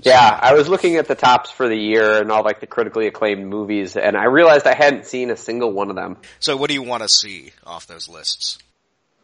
Yeah, 0.00 0.38
I 0.40 0.54
was 0.54 0.68
looking 0.68 0.96
at 0.96 1.08
the 1.08 1.16
tops 1.16 1.50
for 1.50 1.68
the 1.68 1.76
year 1.76 2.20
and 2.20 2.30
all 2.30 2.44
like 2.44 2.60
the 2.60 2.68
critically 2.68 3.08
acclaimed 3.08 3.44
movies, 3.46 3.96
and 3.96 4.16
I 4.16 4.26
realized 4.26 4.66
I 4.66 4.74
hadn't 4.74 5.06
seen 5.06 5.30
a 5.30 5.36
single 5.36 5.72
one 5.72 5.90
of 5.90 5.96
them. 5.96 6.18
So 6.38 6.56
what 6.56 6.68
do 6.68 6.74
you 6.74 6.82
want 6.82 7.02
to 7.02 7.08
see 7.08 7.50
off 7.66 7.88
those 7.88 8.08
lists? 8.08 8.58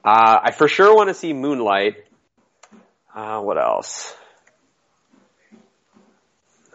Uh, 0.05 0.41
I 0.43 0.51
for 0.51 0.67
sure 0.67 0.95
want 0.95 1.09
to 1.09 1.15
see 1.15 1.33
Moonlight. 1.33 2.05
Uh, 3.15 3.41
what 3.41 3.57
else? 3.57 4.15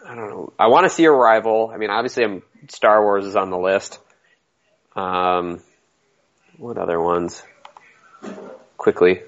I 0.09 0.15
don't 0.15 0.27
know. 0.27 0.53
I 0.57 0.67
want 0.67 0.85
to 0.85 0.89
see 0.89 1.05
Arrival. 1.05 1.69
I 1.71 1.77
mean, 1.77 1.91
obviously, 1.91 2.23
I'm, 2.23 2.41
Star 2.67 2.99
Wars 3.03 3.27
is 3.27 3.35
on 3.35 3.51
the 3.51 3.59
list. 3.59 3.99
Um, 4.95 5.61
what 6.57 6.79
other 6.79 6.99
ones? 6.99 7.43
Quickly, 8.75 9.21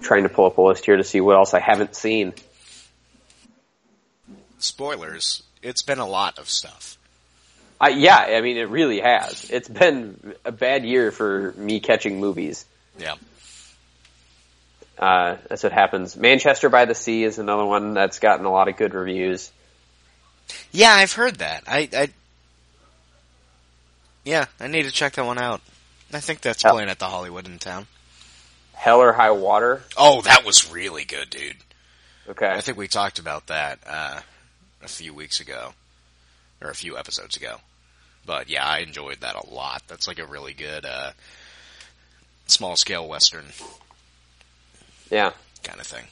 trying 0.00 0.22
to 0.22 0.30
pull 0.30 0.46
up 0.46 0.56
a 0.56 0.62
list 0.62 0.86
here 0.86 0.96
to 0.96 1.04
see 1.04 1.20
what 1.20 1.36
else 1.36 1.52
I 1.52 1.60
haven't 1.60 1.94
seen. 1.94 2.32
Spoilers. 4.58 5.42
It's 5.62 5.82
been 5.82 5.98
a 5.98 6.06
lot 6.06 6.38
of 6.38 6.48
stuff. 6.48 6.96
I, 7.78 7.90
yeah, 7.90 8.16
I 8.16 8.40
mean, 8.40 8.56
it 8.56 8.70
really 8.70 9.00
has. 9.00 9.50
It's 9.50 9.68
been 9.68 10.34
a 10.46 10.52
bad 10.52 10.86
year 10.86 11.10
for 11.10 11.52
me 11.58 11.80
catching 11.80 12.18
movies. 12.18 12.64
Yeah. 12.98 13.16
Uh, 14.98 15.36
that's 15.48 15.64
what 15.64 15.72
happens. 15.72 16.16
Manchester 16.16 16.70
by 16.70 16.86
the 16.86 16.94
Sea 16.94 17.24
is 17.24 17.38
another 17.38 17.66
one 17.66 17.92
that's 17.92 18.20
gotten 18.20 18.46
a 18.46 18.50
lot 18.50 18.68
of 18.68 18.78
good 18.78 18.94
reviews. 18.94 19.52
Yeah, 20.70 20.92
I've 20.92 21.12
heard 21.12 21.36
that. 21.36 21.64
I, 21.66 21.88
I, 21.94 22.08
yeah, 24.24 24.46
I 24.60 24.68
need 24.68 24.84
to 24.84 24.90
check 24.90 25.14
that 25.14 25.24
one 25.26 25.38
out. 25.38 25.60
I 26.12 26.20
think 26.20 26.40
that's 26.40 26.62
playing 26.62 26.88
at 26.90 26.98
the 26.98 27.06
Hollywood 27.06 27.46
in 27.46 27.58
town. 27.58 27.86
Hell 28.74 29.00
or 29.00 29.12
High 29.12 29.30
Water. 29.30 29.82
Oh, 29.96 30.22
that 30.22 30.44
was 30.44 30.70
really 30.72 31.04
good, 31.04 31.30
dude. 31.30 31.56
Okay. 32.28 32.48
I 32.48 32.60
think 32.60 32.76
we 32.78 32.88
talked 32.88 33.18
about 33.18 33.46
that 33.48 33.78
uh, 33.86 34.20
a 34.82 34.88
few 34.88 35.14
weeks 35.14 35.40
ago, 35.40 35.72
or 36.60 36.70
a 36.70 36.74
few 36.74 36.96
episodes 36.98 37.36
ago. 37.36 37.56
But 38.26 38.48
yeah, 38.48 38.64
I 38.66 38.78
enjoyed 38.78 39.20
that 39.20 39.34
a 39.36 39.48
lot. 39.52 39.82
That's 39.88 40.06
like 40.06 40.18
a 40.18 40.26
really 40.26 40.52
good 40.52 40.84
uh, 40.84 41.12
small 42.46 42.76
scale 42.76 43.08
western 43.08 43.46
Yeah. 45.10 45.32
kind 45.64 45.80
of 45.80 45.86
thing. 45.86 46.04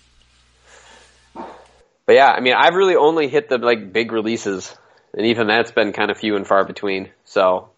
But 2.11 2.17
yeah, 2.17 2.33
I 2.33 2.41
mean, 2.41 2.55
I've 2.59 2.75
really 2.75 2.97
only 2.97 3.29
hit 3.29 3.49
the 3.49 3.59
like 3.59 3.93
big 3.93 4.11
releases, 4.11 4.77
and 5.15 5.27
even 5.27 5.47
that's 5.47 5.71
been 5.71 5.93
kind 5.93 6.11
of 6.11 6.19
few 6.19 6.35
and 6.35 6.45
far 6.45 6.65
between. 6.65 7.11
So 7.25 7.69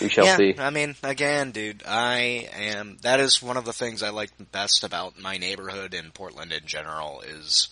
we 0.00 0.08
shall 0.08 0.24
yeah, 0.24 0.36
see. 0.36 0.54
I 0.58 0.70
mean, 0.70 0.96
again, 1.02 1.50
dude, 1.50 1.82
I 1.86 2.48
am. 2.56 2.96
That 3.02 3.20
is 3.20 3.42
one 3.42 3.58
of 3.58 3.66
the 3.66 3.74
things 3.74 4.02
I 4.02 4.08
like 4.08 4.30
best 4.52 4.84
about 4.84 5.20
my 5.20 5.36
neighborhood 5.36 5.92
in 5.92 6.12
Portland 6.12 6.50
in 6.50 6.64
general. 6.64 7.20
Is 7.20 7.68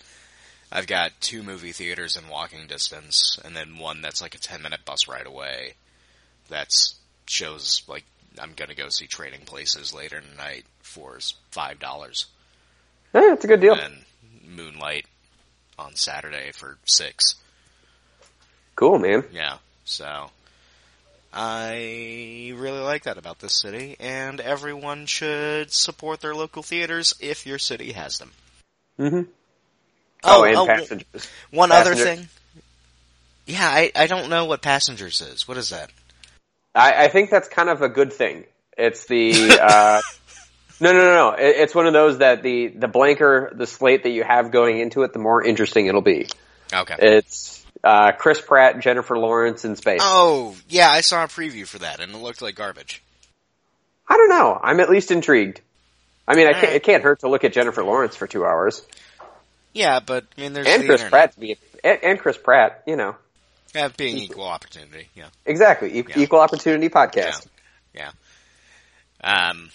I've 0.70 0.86
got 0.86 1.18
two 1.22 1.42
movie 1.42 1.72
theaters 1.72 2.14
in 2.14 2.28
walking 2.28 2.66
distance, 2.66 3.38
and 3.42 3.56
then 3.56 3.78
one 3.78 4.02
that's 4.02 4.20
like 4.20 4.34
a 4.34 4.38
ten 4.38 4.60
minute 4.60 4.80
bus 4.84 5.08
ride 5.08 5.26
away. 5.26 5.76
That's 6.50 6.96
shows 7.24 7.80
like 7.88 8.04
I'm 8.38 8.52
gonna 8.54 8.74
go 8.74 8.90
see 8.90 9.06
Trading 9.06 9.46
Places 9.46 9.94
later 9.94 10.20
tonight 10.20 10.66
for 10.82 11.18
five 11.50 11.80
dollars, 11.80 12.26
Yeah, 13.14 13.32
it's 13.32 13.44
a 13.44 13.48
good 13.48 13.60
deal. 13.60 13.74
and 13.74 13.94
Moonlight 14.44 15.06
on 15.78 15.94
Saturday 15.94 16.50
for 16.52 16.78
six. 16.84 17.36
Cool, 18.74 18.98
man. 18.98 19.24
Yeah, 19.32 19.58
so 19.84 20.30
I 21.32 22.52
really 22.56 22.80
like 22.80 23.04
that 23.04 23.18
about 23.18 23.38
this 23.38 23.60
city, 23.60 23.96
and 24.00 24.40
everyone 24.40 25.06
should 25.06 25.72
support 25.72 26.20
their 26.20 26.34
local 26.34 26.62
theaters 26.62 27.14
if 27.20 27.46
your 27.46 27.58
city 27.58 27.92
has 27.92 28.18
them. 28.18 28.32
Mm-hmm. 28.98 29.22
Oh, 30.24 30.44
and 30.44 30.56
oh, 30.56 30.66
passengers. 30.66 31.28
one 31.50 31.70
other 31.70 31.94
thing. 31.94 32.28
Yeah, 33.46 33.68
I, 33.68 33.92
I 33.94 34.06
don't 34.06 34.30
know 34.30 34.46
what 34.46 34.62
passengers 34.62 35.20
is. 35.20 35.46
What 35.46 35.56
is 35.58 35.70
that? 35.70 35.90
I, 36.74 37.04
I 37.04 37.08
think 37.08 37.30
that's 37.30 37.48
kind 37.48 37.68
of 37.68 37.82
a 37.82 37.88
good 37.88 38.12
thing. 38.12 38.44
It's 38.76 39.06
the 39.06 39.58
uh, 39.62 40.00
no, 40.84 40.92
no, 40.92 40.98
no, 41.04 41.14
no. 41.30 41.36
It's 41.38 41.74
one 41.74 41.86
of 41.86 41.92
those 41.92 42.18
that 42.18 42.42
the 42.42 42.68
the 42.68 42.88
blanker 42.88 43.50
the 43.54 43.66
slate 43.66 44.02
that 44.04 44.10
you 44.10 44.22
have 44.24 44.50
going 44.50 44.78
into 44.78 45.02
it, 45.02 45.12
the 45.12 45.18
more 45.18 45.42
interesting 45.44 45.86
it'll 45.86 46.00
be. 46.00 46.28
Okay. 46.72 46.94
It's 46.98 47.64
uh, 47.82 48.12
Chris 48.12 48.40
Pratt, 48.40 48.80
Jennifer 48.80 49.18
Lawrence 49.18 49.64
in 49.64 49.76
space. 49.76 50.00
oh, 50.02 50.56
yeah, 50.68 50.88
I 50.90 51.00
saw 51.02 51.24
a 51.24 51.26
preview 51.28 51.66
for 51.66 51.78
that, 51.78 52.00
and 52.00 52.12
it 52.14 52.18
looked 52.18 52.40
like 52.42 52.54
garbage. 52.54 53.02
I 54.08 54.16
don't 54.16 54.28
know. 54.30 54.58
I'm 54.62 54.80
at 54.80 54.88
least 54.90 55.10
intrigued. 55.10 55.60
I 56.26 56.34
mean, 56.34 56.46
I 56.46 56.52
can't, 56.54 56.72
it 56.72 56.82
can't 56.82 57.02
hurt 57.02 57.20
to 57.20 57.28
look 57.28 57.44
at 57.44 57.52
Jennifer 57.52 57.84
Lawrence 57.84 58.16
for 58.16 58.26
two 58.26 58.46
hours, 58.46 58.80
Yeah, 59.74 60.00
but 60.00 60.24
I 60.38 60.40
mean, 60.40 60.52
there's 60.54 60.66
and 60.66 60.82
the 60.82 60.86
Chris 60.86 61.00
internet. 61.02 61.10
Pratt 61.10 61.32
to 61.34 61.40
be, 61.40 61.58
and, 61.84 61.98
and 62.02 62.18
Chris 62.18 62.38
Pratt. 62.38 62.82
You 62.86 62.96
know, 62.96 63.16
Yeah, 63.74 63.88
being 63.94 64.16
equal 64.16 64.44
opportunity. 64.46 65.08
Yeah. 65.14 65.26
exactly. 65.44 65.98
E- 65.98 66.04
Yeah. 66.08 66.18
Equal 66.20 66.40
opportunity 66.40 66.88
podcast. 66.88 67.46
Yeah. 67.94 68.10
Um, 69.22 69.70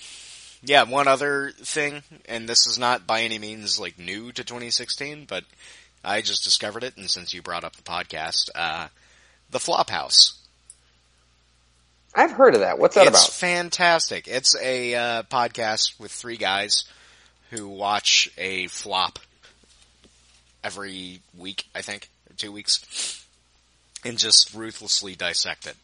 yeah, 0.64 0.84
one 0.84 1.08
other 1.08 1.52
thing, 1.52 2.04
and 2.28 2.48
this 2.48 2.68
is 2.68 2.78
not 2.78 3.08
by 3.08 3.22
any 3.22 3.40
means 3.40 3.80
like 3.80 3.98
new 3.98 4.32
to 4.32 4.44
2016, 4.44 5.26
but 5.26 5.44
I 6.04 6.22
just 6.22 6.44
discovered 6.44 6.84
it, 6.84 6.98
and 6.98 7.10
since 7.10 7.34
you 7.34 7.42
brought 7.42 7.64
up 7.64 7.76
the 7.76 7.84
podcast, 7.84 8.50
uh, 8.56 8.88
the 9.50 9.60
Flophouse. 9.60 10.34
I've 12.16 12.32
heard 12.32 12.56
of 12.56 12.62
that. 12.62 12.80
What's 12.80 12.96
that 12.96 13.08
it's 13.08 13.28
about? 13.28 13.34
fantastic. 13.34 14.28
It's 14.28 14.56
a 14.60 14.96
uh, 14.96 15.24
podcast 15.24 16.00
with 16.00 16.12
three 16.12 16.38
guys 16.38 16.86
who 17.52 17.68
watch 17.68 18.30
a 18.38 18.68
flop 18.68 19.20
every 20.64 21.22
week, 21.38 21.66
I 21.74 21.82
think, 21.82 22.10
two 22.38 22.52
weeks, 22.52 23.26
and 24.04 24.18
just 24.18 24.54
ruthlessly 24.54 25.16
dissect 25.16 25.68
it, 25.68 25.76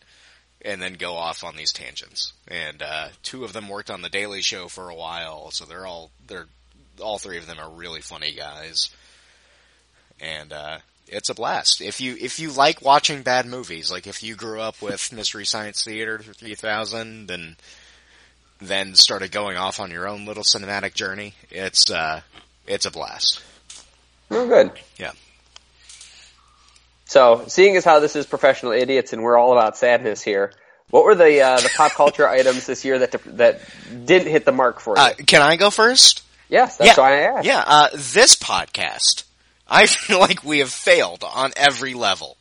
and 0.62 0.82
then 0.82 0.94
go 0.94 1.16
off 1.16 1.44
on 1.44 1.56
these 1.56 1.72
tangents. 1.72 2.34
And 2.48 2.82
uh, 2.82 3.10
two 3.24 3.44
of 3.44 3.54
them 3.54 3.70
worked 3.70 3.92
on 3.92 4.02
the 4.02 4.10
Daily 4.10 4.42
Show 4.42 4.68
for 4.68 4.90
a 4.90 4.96
while, 4.96 5.52
so 5.52 5.66
they're 5.66 5.86
all 5.86 6.12
they're 6.28 6.48
all 7.02 7.18
three 7.18 7.38
of 7.38 7.48
them 7.48 7.60
are 7.60 7.70
really 7.70 8.02
funny 8.02 8.34
guys, 8.34 8.90
and 10.20 10.54
uh, 10.54 10.78
it's 11.08 11.30
a 11.30 11.36
blast. 11.36 11.82
If 11.82 12.02
you 12.02 12.16
if 12.20 12.40
you 12.40 12.52
like 12.52 12.82
watching 12.82 13.22
bad 13.22 13.46
movies, 13.46 13.92
like 13.92 14.08
if 14.08 14.24
you 14.24 14.36
grew 14.36 14.62
up 14.62 14.82
with 14.82 15.12
Mystery 15.14 15.46
Science 15.46 15.84
Theater 15.84 16.20
3000 16.20 17.30
and 17.30 17.56
then 18.60 18.96
started 18.96 19.32
going 19.32 19.58
off 19.58 19.80
on 19.80 19.92
your 19.92 20.08
own 20.08 20.26
little 20.26 20.44
cinematic 20.44 20.94
journey, 20.94 21.34
it's 21.52 21.92
uh 21.92 22.22
it's 22.68 22.86
a 22.86 22.92
blast. 22.92 23.44
Oh, 24.32 24.48
good. 24.48 24.72
Yeah. 24.98 25.12
So, 27.06 27.46
seeing 27.48 27.76
as 27.78 27.86
how 27.86 28.00
this 28.00 28.16
is 28.16 28.26
professional 28.26 28.72
idiots 28.72 29.14
and 29.14 29.22
we're 29.22 29.38
all 29.38 29.52
about 29.52 29.78
sadness 29.78 30.22
here, 30.22 30.54
what 30.90 31.06
were 31.06 31.16
the 31.16 31.42
uh, 31.42 31.60
the 31.60 31.70
pop 31.76 31.92
culture 31.92 32.28
items 32.40 32.66
this 32.66 32.84
year 32.84 33.00
that 33.00 33.16
that 33.38 33.62
didn't 34.06 34.30
hit 34.30 34.46
the 34.46 34.52
mark 34.52 34.80
for 34.80 34.98
you? 34.98 35.04
Uh, 35.04 35.14
can 35.26 35.42
I 35.42 35.56
go 35.56 35.70
first? 35.70 36.24
yes, 36.50 36.78
that's 36.78 36.98
yeah. 36.98 37.04
why 37.04 37.14
I 37.14 37.38
asked. 37.38 37.46
Yeah, 37.46 37.64
uh, 37.66 37.90
this 37.94 38.36
podcast, 38.36 39.24
I 39.68 39.86
feel 39.86 40.20
like 40.20 40.44
we 40.44 40.60
have 40.60 40.72
failed 40.72 41.24
on 41.24 41.52
every 41.56 41.94
level. 41.94 42.38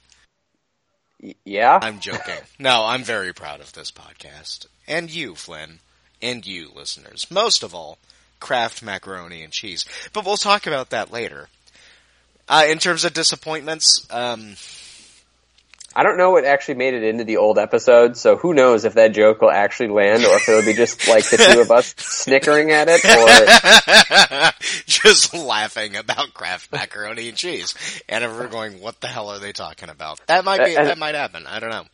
Y- 1.22 1.34
yeah. 1.44 1.78
I'm 1.80 2.00
joking. 2.00 2.34
no, 2.58 2.84
I'm 2.84 3.02
very 3.02 3.32
proud 3.32 3.60
of 3.60 3.72
this 3.72 3.90
podcast. 3.90 4.66
And 4.86 5.10
you, 5.10 5.34
Flynn. 5.34 5.80
And 6.20 6.46
you, 6.46 6.70
listeners. 6.74 7.30
Most 7.30 7.62
of 7.62 7.74
all, 7.74 7.98
Kraft 8.40 8.82
macaroni 8.82 9.42
and 9.42 9.52
cheese. 9.52 9.84
But 10.12 10.24
we'll 10.26 10.36
talk 10.36 10.66
about 10.66 10.90
that 10.90 11.10
later. 11.10 11.48
Uh, 12.48 12.66
in 12.68 12.78
terms 12.78 13.04
of 13.04 13.14
disappointments, 13.14 14.06
um, 14.10 14.54
I 15.96 16.02
don't 16.02 16.18
know 16.18 16.32
what 16.32 16.44
actually 16.44 16.74
made 16.74 16.94
it 16.94 17.04
into 17.04 17.22
the 17.22 17.36
old 17.36 17.56
episode, 17.56 18.16
so 18.16 18.36
who 18.36 18.52
knows 18.52 18.84
if 18.84 18.94
that 18.94 19.12
joke 19.12 19.40
will 19.40 19.50
actually 19.50 19.90
land 19.90 20.24
or 20.24 20.36
if 20.36 20.48
it'll 20.48 20.64
be 20.64 20.72
just 20.72 21.06
like 21.06 21.28
the 21.30 21.36
two 21.36 21.60
of 21.60 21.70
us 21.70 21.94
snickering 21.98 22.72
at 22.72 22.88
it 22.90 23.04
or 23.04 24.52
just 24.86 25.34
laughing 25.34 25.94
about 25.94 26.34
Kraft 26.34 26.72
macaroni 26.72 27.28
and 27.28 27.38
cheese, 27.38 27.74
and 28.08 28.24
we're 28.32 28.48
going, 28.48 28.80
"What 28.80 29.00
the 29.00 29.06
hell 29.06 29.28
are 29.30 29.38
they 29.38 29.52
talking 29.52 29.88
about?" 29.88 30.20
That 30.26 30.44
might 30.44 30.64
be 30.64 30.74
that 30.74 30.98
might 30.98 31.14
happen. 31.14 31.46
I 31.46 31.60
don't 31.60 31.70
know. 31.70 31.84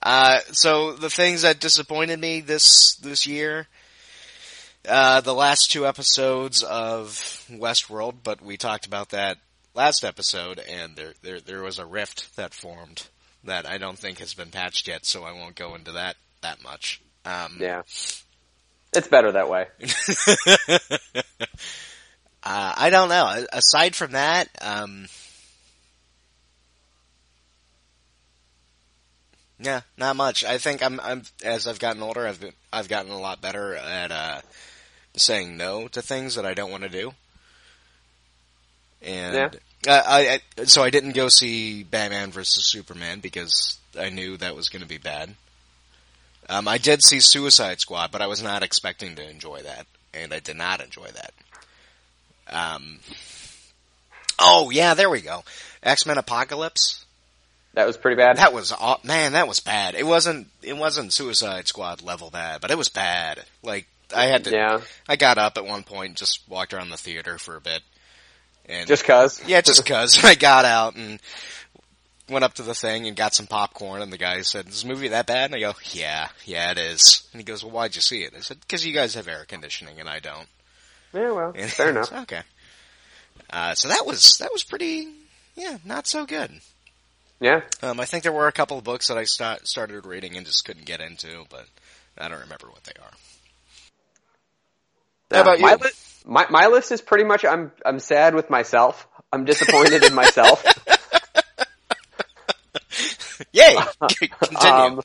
Uh, 0.00 0.38
so 0.52 0.92
the 0.92 1.10
things 1.10 1.42
that 1.42 1.58
disappointed 1.58 2.20
me 2.20 2.42
this 2.42 2.94
this 2.96 3.26
year, 3.26 3.66
uh, 4.88 5.20
the 5.20 5.34
last 5.34 5.72
two 5.72 5.84
episodes 5.84 6.62
of 6.62 7.08
Westworld, 7.50 8.14
but 8.22 8.40
we 8.40 8.56
talked 8.56 8.86
about 8.86 9.08
that 9.10 9.38
last 9.74 10.04
episode, 10.04 10.58
and 10.58 10.96
there 10.96 11.14
there 11.22 11.40
there 11.40 11.62
was 11.62 11.78
a 11.78 11.86
rift 11.86 12.36
that 12.36 12.54
formed 12.54 13.08
that 13.44 13.66
I 13.66 13.78
don't 13.78 13.98
think 13.98 14.18
has 14.18 14.34
been 14.34 14.50
patched 14.50 14.88
yet, 14.88 15.04
so 15.04 15.24
I 15.24 15.32
won't 15.32 15.56
go 15.56 15.74
into 15.74 15.92
that 15.92 16.16
that 16.42 16.62
much. 16.62 17.00
Um, 17.24 17.58
yeah. 17.60 17.82
It's 18.94 19.08
better 19.08 19.32
that 19.32 19.48
way. 19.48 19.68
Uh, 22.44 22.74
I 22.76 22.90
don't 22.90 23.08
know. 23.08 23.46
Aside 23.52 23.94
from 23.94 24.12
that, 24.12 24.48
um, 24.60 25.06
yeah, 29.60 29.82
not 29.96 30.16
much. 30.16 30.44
I 30.44 30.58
think 30.58 30.82
I'm, 30.82 30.98
I'm 30.98 31.22
as 31.44 31.68
I've 31.68 31.78
gotten 31.78 32.02
older, 32.02 32.26
I've 32.26 32.40
been, 32.40 32.52
I've 32.72 32.88
gotten 32.88 33.12
a 33.12 33.20
lot 33.20 33.40
better 33.40 33.76
at 33.76 34.10
uh, 34.10 34.40
saying 35.16 35.56
no 35.56 35.86
to 35.88 36.02
things 36.02 36.34
that 36.34 36.44
I 36.44 36.54
don't 36.54 36.72
want 36.72 36.82
to 36.82 36.88
do. 36.88 37.14
And 39.02 39.34
Yeah. 39.34 39.50
I, 39.88 40.40
I 40.58 40.64
so 40.64 40.82
I 40.82 40.90
didn't 40.90 41.12
go 41.12 41.28
see 41.28 41.82
Batman 41.82 42.30
versus 42.30 42.66
Superman 42.66 43.20
because 43.20 43.78
I 43.98 44.10
knew 44.10 44.36
that 44.36 44.54
was 44.54 44.68
going 44.68 44.82
to 44.82 44.88
be 44.88 44.98
bad. 44.98 45.34
Um, 46.48 46.68
I 46.68 46.78
did 46.78 47.02
see 47.02 47.20
Suicide 47.20 47.80
Squad, 47.80 48.10
but 48.10 48.22
I 48.22 48.26
was 48.26 48.42
not 48.42 48.62
expecting 48.62 49.14
to 49.16 49.28
enjoy 49.28 49.62
that, 49.62 49.86
and 50.12 50.32
I 50.32 50.40
did 50.40 50.56
not 50.56 50.80
enjoy 50.80 51.06
that. 51.06 51.32
Um, 52.48 52.98
oh 54.38 54.70
yeah, 54.70 54.94
there 54.94 55.10
we 55.10 55.20
go. 55.20 55.44
X 55.82 56.06
Men 56.06 56.18
Apocalypse. 56.18 57.04
That 57.74 57.86
was 57.86 57.96
pretty 57.96 58.16
bad. 58.16 58.36
That 58.36 58.52
was 58.52 58.72
man, 59.02 59.32
that 59.32 59.48
was 59.48 59.60
bad. 59.60 59.94
It 59.94 60.06
wasn't 60.06 60.48
it 60.62 60.76
wasn't 60.76 61.12
Suicide 61.12 61.66
Squad 61.68 62.02
level 62.02 62.30
bad, 62.30 62.60
but 62.60 62.70
it 62.70 62.78
was 62.78 62.88
bad. 62.88 63.42
Like 63.62 63.86
I 64.14 64.26
had 64.26 64.44
to. 64.44 64.50
yeah. 64.50 64.80
I 65.08 65.16
got 65.16 65.38
up 65.38 65.56
at 65.56 65.64
one 65.64 65.82
point, 65.82 66.16
just 66.16 66.40
walked 66.48 66.74
around 66.74 66.90
the 66.90 66.96
theater 66.98 67.38
for 67.38 67.56
a 67.56 67.60
bit, 67.60 67.82
and 68.72 68.86
Just 68.88 69.04
cause. 69.04 69.40
yeah, 69.46 69.60
just 69.60 69.84
cause 69.86 70.24
I 70.24 70.34
got 70.34 70.64
out 70.64 70.96
and 70.96 71.20
went 72.28 72.44
up 72.44 72.54
to 72.54 72.62
the 72.62 72.74
thing 72.74 73.06
and 73.06 73.16
got 73.16 73.34
some 73.34 73.46
popcorn, 73.46 74.00
and 74.02 74.12
the 74.12 74.18
guy 74.18 74.40
said, 74.42 74.68
"Is 74.68 74.82
the 74.82 74.88
movie 74.88 75.08
that 75.08 75.26
bad?" 75.26 75.46
And 75.46 75.54
I 75.54 75.60
go, 75.60 75.74
"Yeah, 75.92 76.28
yeah, 76.44 76.70
it 76.70 76.78
is." 76.78 77.26
And 77.32 77.40
he 77.40 77.44
goes, 77.44 77.62
"Well, 77.62 77.72
why'd 77.72 77.94
you 77.94 78.00
see 78.02 78.22
it?" 78.22 78.32
I 78.36 78.40
said, 78.40 78.58
"Because 78.60 78.84
you 78.86 78.92
guys 78.94 79.14
have 79.14 79.28
air 79.28 79.44
conditioning 79.46 80.00
and 80.00 80.08
I 80.08 80.18
don't." 80.20 80.46
Yeah, 81.12 81.30
well, 81.32 81.52
And 81.54 81.70
fair 81.70 81.90
enough. 81.94 82.12
Okay. 82.12 82.40
Uh, 83.50 83.74
so 83.74 83.88
that 83.88 84.06
was 84.06 84.38
that 84.38 84.50
was 84.52 84.62
pretty, 84.64 85.08
yeah, 85.56 85.76
not 85.84 86.06
so 86.06 86.24
good. 86.24 86.50
Yeah. 87.40 87.62
Um, 87.82 87.98
I 88.00 88.04
think 88.06 88.22
there 88.22 88.32
were 88.32 88.46
a 88.46 88.52
couple 88.52 88.78
of 88.78 88.84
books 88.84 89.08
that 89.08 89.18
I 89.18 89.24
start, 89.24 89.66
started 89.66 90.06
reading 90.06 90.36
and 90.36 90.46
just 90.46 90.64
couldn't 90.64 90.86
get 90.86 91.00
into, 91.00 91.44
but 91.50 91.66
I 92.16 92.28
don't 92.28 92.38
remember 92.40 92.68
what 92.68 92.84
they 92.84 92.92
are. 93.02 93.10
How 95.32 95.40
about 95.42 95.58
you? 95.58 95.64
My, 95.66 95.74
li- 95.74 95.90
my 96.24 96.46
my 96.50 96.66
list 96.66 96.92
is 96.92 97.00
pretty 97.00 97.24
much 97.24 97.44
I'm 97.44 97.72
I'm 97.84 97.98
sad 97.98 98.34
with 98.34 98.50
myself. 98.50 99.06
I'm 99.32 99.44
disappointed 99.44 100.04
in 100.04 100.14
myself. 100.14 100.64
Yay! 103.52 103.76
Continue. 104.40 104.72
Um, 104.72 105.00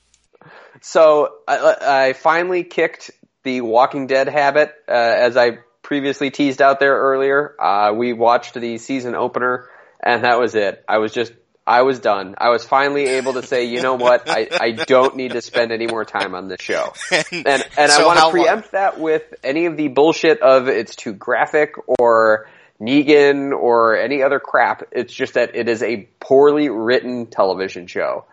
so 0.82 1.36
I, 1.48 1.76
I 2.10 2.14
finally 2.14 2.64
kicked 2.64 3.12
the 3.44 3.62
Walking 3.62 4.08
Dead 4.08 4.28
habit, 4.28 4.74
uh, 4.88 4.92
as 4.92 5.38
I 5.38 5.60
previously 5.82 6.32
teased 6.32 6.62
out 6.62 6.80
there 6.80 6.96
earlier. 6.96 7.56
Uh, 7.62 7.94
we 7.94 8.14
watched 8.14 8.54
the 8.54 8.78
season 8.78 9.16
opener, 9.16 9.70
and 10.04 10.24
that 10.24 10.40
was 10.40 10.56
it. 10.56 10.84
I 10.88 10.98
was 10.98 11.14
just, 11.14 11.34
I 11.68 11.82
was 11.82 12.00
done. 12.00 12.36
I 12.38 12.50
was 12.50 12.64
finally 12.64 13.06
able 13.06 13.34
to 13.34 13.44
say, 13.44 13.66
you 13.66 13.82
know 13.82 13.96
what, 13.96 14.30
I, 14.30 14.48
I 14.52 14.72
don't 14.72 15.18
need 15.18 15.34
to 15.34 15.42
spend 15.42 15.74
any 15.74 15.86
more 15.86 16.06
time 16.06 16.34
on 16.34 16.48
this 16.48 16.62
show. 16.62 16.94
And, 17.12 17.46
and 17.78 17.92
So 17.92 18.04
I 18.04 18.06
want 18.06 18.18
to 18.20 18.24
long- 18.24 18.32
preempt 18.32 18.72
that 18.72 19.00
with 19.00 19.24
any 19.44 19.66
of 19.66 19.76
the 19.76 19.90
bullshit 19.90 20.42
of 20.42 20.70
it's 20.70 20.96
too 20.96 21.12
graphic 21.14 21.74
or 22.00 22.50
Negan 22.80 23.52
or 23.52 23.98
any 23.98 24.24
other 24.24 24.40
crap. 24.40 24.84
It's 24.94 25.14
just 25.14 25.34
that 25.34 25.56
it 25.56 25.68
is 25.68 25.84
a 25.84 26.08
poorly 26.22 26.70
written 26.70 27.26
television 27.26 27.88
show. 27.88 28.24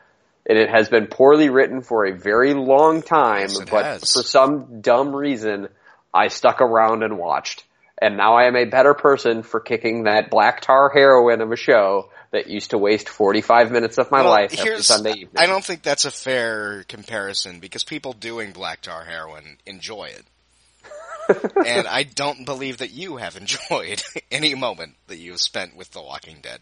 And 0.49 0.57
it 0.59 0.69
has 0.71 0.89
been 0.89 1.07
poorly 1.09 1.49
written 1.49 1.81
for 1.81 2.05
a 2.07 2.13
very 2.13 2.55
long 2.55 3.03
time, 3.03 3.49
Yes, 3.49 3.59
but 3.71 3.85
has. 3.85 4.13
for 4.13 4.23
some 4.23 4.81
dumb 4.83 5.15
reason, 5.17 5.69
I 6.13 6.29
stuck 6.29 6.61
around 6.61 7.03
and 7.03 7.19
watched. 7.19 7.65
And 8.05 8.19
now 8.19 8.35
I 8.37 8.45
am 8.45 8.55
a 8.55 8.67
better 8.67 8.93
person 8.93 9.43
for 9.43 9.61
kicking 9.61 10.03
that 10.03 10.29
black 10.29 10.61
tar 10.61 10.91
heroin 10.91 11.41
of 11.41 11.51
a 11.51 11.57
show 11.57 12.11
that 12.33 12.49
used 12.49 12.73
to 12.73 12.79
waste 12.79 13.09
45 13.09 13.73
minutes 13.73 13.97
of 13.97 14.11
my 14.11 14.21
Well, 14.21 14.31
life 14.31 14.59
every 14.61 14.83
Sunday 14.83 15.13
evening. 15.13 15.31
I 15.39 15.47
don't 15.47 15.65
think 15.65 15.81
that's 15.83 16.05
a 16.05 16.11
fair 16.11 16.85
comparison 16.87 17.61
because 17.61 17.83
people 17.83 18.13
doing 18.13 18.53
black 18.53 18.83
tar 18.83 19.05
heroin 19.05 19.57
enjoy 19.65 20.11
it. 20.11 21.47
and 21.67 21.87
I 21.87 22.03
don't 22.03 22.45
believe 22.45 22.77
that 22.79 22.91
you 22.91 23.17
have 23.17 23.39
enjoyed 23.39 24.03
any 24.31 24.55
moment 24.55 24.97
that 25.07 25.17
you 25.17 25.31
have 25.31 25.41
spent 25.41 25.75
with 25.75 25.91
The 25.93 26.03
Walking 26.03 26.41
Dead. 26.43 26.61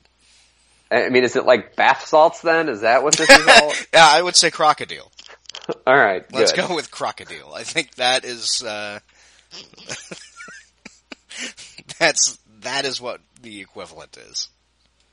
I 0.93 1.09
mean, 1.09 1.25
is 1.25 1.35
it 1.35 1.45
like 1.45 1.75
bath 1.75 2.07
salts 2.07 2.41
then? 2.43 2.69
Is 2.69 2.83
that 2.83 3.03
what 3.03 3.17
this 3.17 3.29
is 3.29 3.49
all? 3.49 3.73
Yeah, 3.93 4.07
I 4.09 4.23
would 4.23 4.37
say 4.37 4.53
crocodile. 4.53 5.11
all 5.89 5.97
right, 5.97 6.25
Let's 6.33 6.53
good. 6.53 6.69
go 6.69 6.77
with 6.77 6.93
crocodile. 6.93 7.53
I 7.53 7.65
think 7.65 7.97
that 7.97 8.25
is 8.25 8.63
uh 8.63 9.01
that's 11.99 12.39
that 12.61 12.85
is 12.85 13.01
what 13.01 13.21
the 13.43 13.61
equivalent 13.61 14.17
is. 14.17 14.49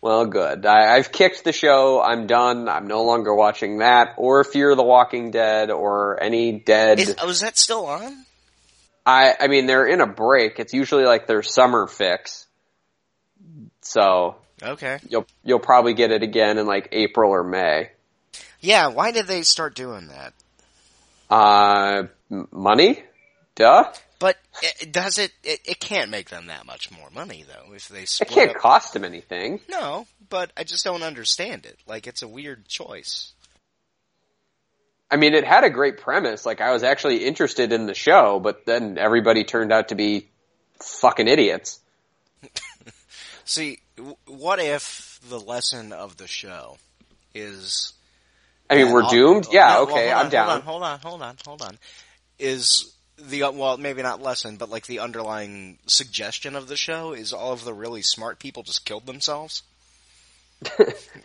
Well, 0.01 0.25
good. 0.27 0.65
I, 0.65 0.95
I've 0.95 1.11
kicked 1.11 1.43
the 1.43 1.51
show. 1.51 2.01
I'm 2.01 2.25
done. 2.25 2.69
I'm 2.69 2.87
no 2.87 3.03
longer 3.03 3.35
watching 3.35 3.79
that 3.79 4.13
or 4.17 4.43
Fear 4.45 4.75
the 4.75 4.83
Walking 4.83 5.31
Dead 5.31 5.71
or 5.71 6.21
any 6.23 6.53
dead. 6.53 6.99
Is, 6.99 7.15
oh, 7.21 7.29
is 7.29 7.41
that 7.41 7.57
still 7.57 7.85
on? 7.85 8.25
I, 9.05 9.33
I 9.39 9.47
mean, 9.47 9.65
they're 9.65 9.85
in 9.87 9.99
a 9.99 10.07
break. 10.07 10.59
It's 10.59 10.73
usually 10.73 11.03
like 11.03 11.27
their 11.27 11.43
summer 11.43 11.85
fix. 11.87 12.45
So 13.81 14.37
Okay. 14.61 14.99
you'll 15.09 15.25
you'll 15.43 15.59
probably 15.59 15.93
get 15.93 16.11
it 16.11 16.23
again 16.23 16.57
in 16.57 16.65
like 16.65 16.89
April 16.91 17.31
or 17.31 17.43
May. 17.43 17.89
Yeah, 18.61 18.87
why 18.87 19.11
did 19.11 19.25
they 19.27 19.41
start 19.41 19.73
doing 19.75 20.07
that? 20.09 20.33
Uh, 21.29 22.03
m- 22.31 22.47
money? 22.51 23.03
Duh. 23.55 23.91
It, 24.61 24.91
does 24.91 25.17
it, 25.17 25.31
it? 25.43 25.59
It 25.65 25.79
can't 25.79 26.09
make 26.09 26.29
them 26.29 26.47
that 26.47 26.65
much 26.65 26.91
more 26.91 27.09
money 27.13 27.45
though 27.47 27.73
if 27.73 27.87
they 27.87 28.01
It 28.03 28.09
split 28.09 28.29
can't 28.29 28.49
up- 28.51 28.57
cost 28.57 28.93
them 28.93 29.03
anything. 29.05 29.59
No, 29.69 30.05
but 30.29 30.51
I 30.57 30.63
just 30.63 30.83
don't 30.83 31.03
understand 31.03 31.65
it. 31.65 31.77
Like 31.87 32.07
it's 32.07 32.21
a 32.21 32.27
weird 32.27 32.67
choice. 32.67 33.33
I 35.11 35.15
mean, 35.15 35.33
it 35.33 35.43
had 35.43 35.63
a 35.63 35.71
great 35.71 35.97
premise. 35.97 36.45
Like, 36.45 36.61
I 36.61 36.71
was 36.71 36.83
actually 36.83 37.25
interested 37.25 37.73
in 37.73 37.87
the 37.87 37.95
show, 37.95 38.39
but 38.39 38.65
then 38.67 38.99
everybody 38.99 39.43
turned 39.43 39.71
out 39.73 39.87
to 39.87 39.95
be 39.95 40.29
fucking 40.81 41.27
idiots. 41.27 41.79
See, 43.45 43.79
w- 43.97 44.15
what 44.27 44.59
if 44.59 45.19
the 45.27 45.39
lesson 45.39 45.93
of 45.93 46.17
the 46.17 46.27
show 46.27 46.77
is? 47.33 47.93
I 48.69 48.75
mean, 48.75 48.91
we're 48.91 49.01
all- 49.01 49.09
doomed? 49.09 49.47
Oh, 49.49 49.51
yeah, 49.53 49.67
No, 49.69 49.85
well, 49.85 49.93
okay, 49.95 50.11
I'm 50.11 50.29
down. 50.29 50.61
Hold 50.61 50.83
on, 50.83 50.99
hold 50.99 51.21
on, 51.21 51.21
hold 51.21 51.21
on, 51.23 51.35
hold 51.43 51.61
on. 51.63 51.79
Is 52.37 52.93
the 53.21 53.43
well, 53.53 53.77
maybe 53.77 54.01
not 54.01 54.21
lesson, 54.21 54.57
but 54.57 54.69
like 54.69 54.87
the 54.87 54.99
underlying 54.99 55.77
suggestion 55.87 56.55
of 56.55 56.67
the 56.67 56.75
show 56.77 57.13
is 57.13 57.33
all 57.33 57.53
of 57.53 57.63
the 57.63 57.73
really 57.73 58.01
smart 58.01 58.39
people 58.39 58.63
just 58.63 58.85
killed 58.85 59.05
themselves. 59.05 59.63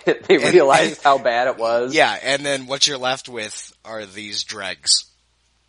they 0.05 0.38
realized 0.38 1.03
how 1.05 1.18
bad 1.18 1.49
it 1.49 1.59
was. 1.59 1.95
Yeah, 1.95 2.16
and 2.22 2.45
then 2.45 2.66
what 2.66 2.86
you're 2.86 2.99
left 2.99 3.28
with 3.28 3.76
are 3.84 4.07
these 4.07 4.45
dregs 4.45 5.11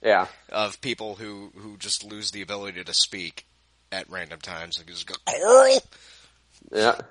Yeah. 0.04 0.28
of 0.52 0.82
people 0.82 1.16
who 1.16 1.52
who 1.58 1.78
just 1.78 2.04
lose 2.04 2.32
the 2.32 2.42
ability 2.42 2.84
to 2.84 2.94
speak 2.94 3.46
at 3.92 4.10
random 4.10 4.40
times 4.40 4.78
and 4.78 4.88
just 4.88 5.08
go. 5.08 5.16
Yeah. 6.72 6.90
Uh, 6.90 7.02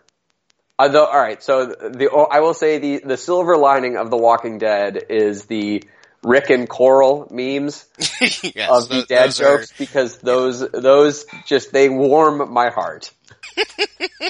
Although, 0.76 1.06
all 1.06 1.20
right. 1.20 1.40
So 1.40 1.66
the 1.66 2.10
oh, 2.12 2.24
I 2.24 2.40
will 2.40 2.54
say 2.54 2.78
the 2.78 2.98
the 3.04 3.16
silver 3.16 3.56
lining 3.56 3.96
of 3.96 4.10
The 4.10 4.16
Walking 4.16 4.58
Dead 4.58 5.04
is 5.08 5.44
the 5.44 5.84
Rick 6.24 6.50
and 6.50 6.68
Coral 6.68 7.28
memes 7.30 7.84
yes, 8.20 8.70
of 8.70 8.88
the 8.88 9.04
dad 9.08 9.26
those 9.26 9.40
are- 9.40 9.58
jokes 9.58 9.72
because 9.78 10.18
those 10.18 10.68
those 10.70 11.26
just 11.46 11.72
they 11.72 11.88
warm 11.88 12.52
my 12.52 12.70
heart. 12.70 13.12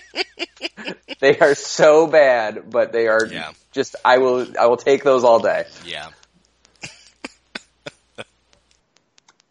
they 1.21 1.39
are 1.39 1.55
so 1.55 2.07
bad, 2.07 2.71
but 2.71 2.93
they 2.93 3.07
are 3.09 3.25
Yeah. 3.25 3.53
just 3.73 3.97
I 4.05 4.19
will 4.19 4.47
I 4.59 4.67
will 4.67 4.77
take 4.77 5.05
those 5.05 5.25
all 5.25 5.39
day. 5.41 5.65
yeah. 5.87 6.09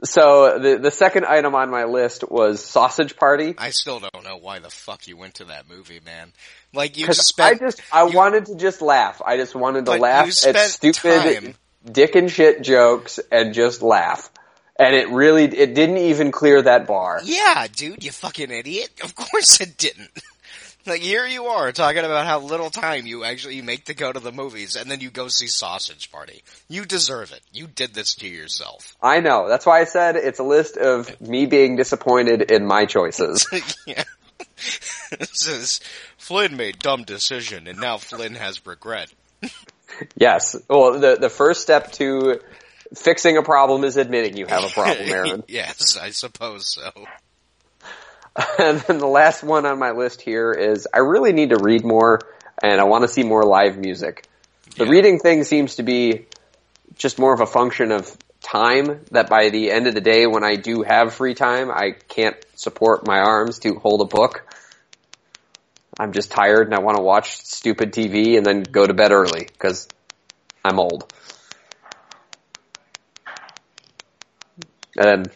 So 0.05 0.59
the 0.59 0.77
the 0.79 0.91
second 0.91 1.25
item 1.25 1.55
on 1.55 1.69
my 1.69 1.85
list 1.85 2.29
was 2.29 2.63
Sausage 2.63 3.15
Party. 3.15 3.55
I 3.57 3.69
still 3.69 4.01
don't 4.01 4.25
know 4.25 4.35
why 4.35 4.59
the 4.59 4.69
fuck 4.69 5.07
you 5.07 5.15
went 5.15 5.35
to 5.35 5.45
that 5.45 5.69
movie, 5.69 6.01
man. 6.05 6.33
Like 6.73 6.97
you 6.97 7.11
spent 7.13 7.61
I 7.61 7.65
just 7.65 7.81
I 7.89 8.05
you- 8.05 8.17
wanted 8.17 8.47
to 8.47 8.55
just 8.55 8.81
laugh. 8.81 9.21
I 9.25 9.37
just 9.37 9.55
wanted 9.55 9.85
to 9.85 9.93
laugh 9.95 10.27
at 10.45 10.57
stupid 10.57 10.95
time. 11.41 11.55
Dick 11.89 12.15
and 12.15 12.31
shit 12.31 12.61
jokes 12.61 13.19
and 13.31 13.53
just 13.53 13.81
laugh. 13.81 14.29
And 14.79 14.95
it 14.95 15.09
really 15.09 15.45
it 15.45 15.75
didn't 15.75 15.97
even 15.97 16.31
clear 16.31 16.61
that 16.61 16.87
bar. 16.87 17.21
Yeah, 17.23 17.67
dude, 17.71 18.03
you 18.03 18.11
fucking 18.11 18.51
idiot. 18.51 18.89
Of 19.03 19.15
course 19.15 19.61
it 19.61 19.77
didn't. 19.77 20.11
Like 20.85 21.01
here 21.01 21.25
you 21.25 21.45
are 21.45 21.71
talking 21.71 22.03
about 22.03 22.25
how 22.25 22.39
little 22.39 22.69
time 22.69 23.05
you 23.05 23.23
actually 23.23 23.61
make 23.61 23.85
to 23.85 23.93
go 23.93 24.11
to 24.11 24.19
the 24.19 24.33
movies 24.33 24.75
and 24.75 24.91
then 24.91 24.99
you 24.99 25.09
go 25.11 25.29
see 25.29 25.47
Sausage 25.47 26.11
Party. 26.11 26.43
You 26.67 26.85
deserve 26.85 27.31
it. 27.31 27.39
You 27.53 27.67
did 27.67 27.93
this 27.93 28.15
to 28.15 28.27
yourself. 28.27 28.93
I 29.01 29.21
know. 29.21 29.47
That's 29.47 29.65
why 29.65 29.79
I 29.79 29.85
said 29.85 30.17
it's 30.17 30.39
a 30.39 30.43
list 30.43 30.75
of 30.75 31.21
me 31.21 31.45
being 31.45 31.77
disappointed 31.77 32.51
in 32.51 32.65
my 32.65 32.85
choices. 32.85 33.47
yeah. 33.87 34.03
this 35.17 35.47
is 35.47 35.79
Flynn 36.17 36.57
made 36.57 36.79
dumb 36.79 37.03
decision 37.03 37.67
and 37.67 37.79
now 37.79 37.97
Flynn 37.97 38.35
has 38.35 38.65
regret. 38.65 39.09
Yes. 40.15 40.55
Well, 40.69 40.99
the 40.99 41.15
the 41.19 41.29
first 41.29 41.61
step 41.61 41.91
to 41.93 42.39
fixing 42.95 43.37
a 43.37 43.43
problem 43.43 43.83
is 43.83 43.97
admitting 43.97 44.37
you 44.37 44.45
have 44.45 44.63
a 44.63 44.69
problem, 44.69 45.09
Aaron. 45.09 45.43
yes, 45.47 45.97
I 45.97 46.11
suppose 46.11 46.73
so. 46.73 46.91
and 48.59 48.79
then 48.81 48.97
the 48.97 49.07
last 49.07 49.43
one 49.43 49.65
on 49.65 49.77
my 49.79 49.91
list 49.91 50.21
here 50.21 50.51
is 50.51 50.87
I 50.93 50.99
really 50.99 51.33
need 51.33 51.49
to 51.49 51.57
read 51.57 51.83
more 51.85 52.19
and 52.61 52.79
I 52.81 52.85
want 52.85 53.03
to 53.03 53.07
see 53.07 53.23
more 53.23 53.43
live 53.43 53.77
music. 53.77 54.25
The 54.77 54.85
Yeah. 54.85 54.91
reading 54.91 55.19
thing 55.19 55.43
seems 55.43 55.75
to 55.75 55.83
be 55.83 56.25
just 56.97 57.19
more 57.19 57.33
of 57.33 57.41
a 57.41 57.45
function 57.45 57.91
of 57.91 58.15
time 58.41 59.01
that 59.11 59.29
by 59.29 59.49
the 59.49 59.71
end 59.71 59.87
of 59.87 59.93
the 59.93 60.01
day 60.01 60.25
when 60.27 60.43
I 60.43 60.55
do 60.55 60.81
have 60.83 61.13
free 61.13 61.33
time, 61.35 61.71
I 61.71 61.91
can't 62.09 62.35
support 62.55 63.05
my 63.07 63.19
arms 63.19 63.59
to 63.59 63.75
hold 63.75 64.01
a 64.01 64.05
book. 64.05 64.45
I'm 65.99 66.11
just 66.11 66.31
tired 66.31 66.67
and 66.67 66.75
I 66.75 66.79
want 66.79 66.97
to 66.97 67.03
watch 67.03 67.37
stupid 67.37 67.93
TV 67.93 68.37
and 68.37 68.45
then 68.45 68.63
go 68.63 68.85
to 68.85 68.93
bed 68.93 69.11
early 69.11 69.45
because 69.45 69.87
I'm 70.63 70.79
old. 70.79 71.11
And 74.97 75.29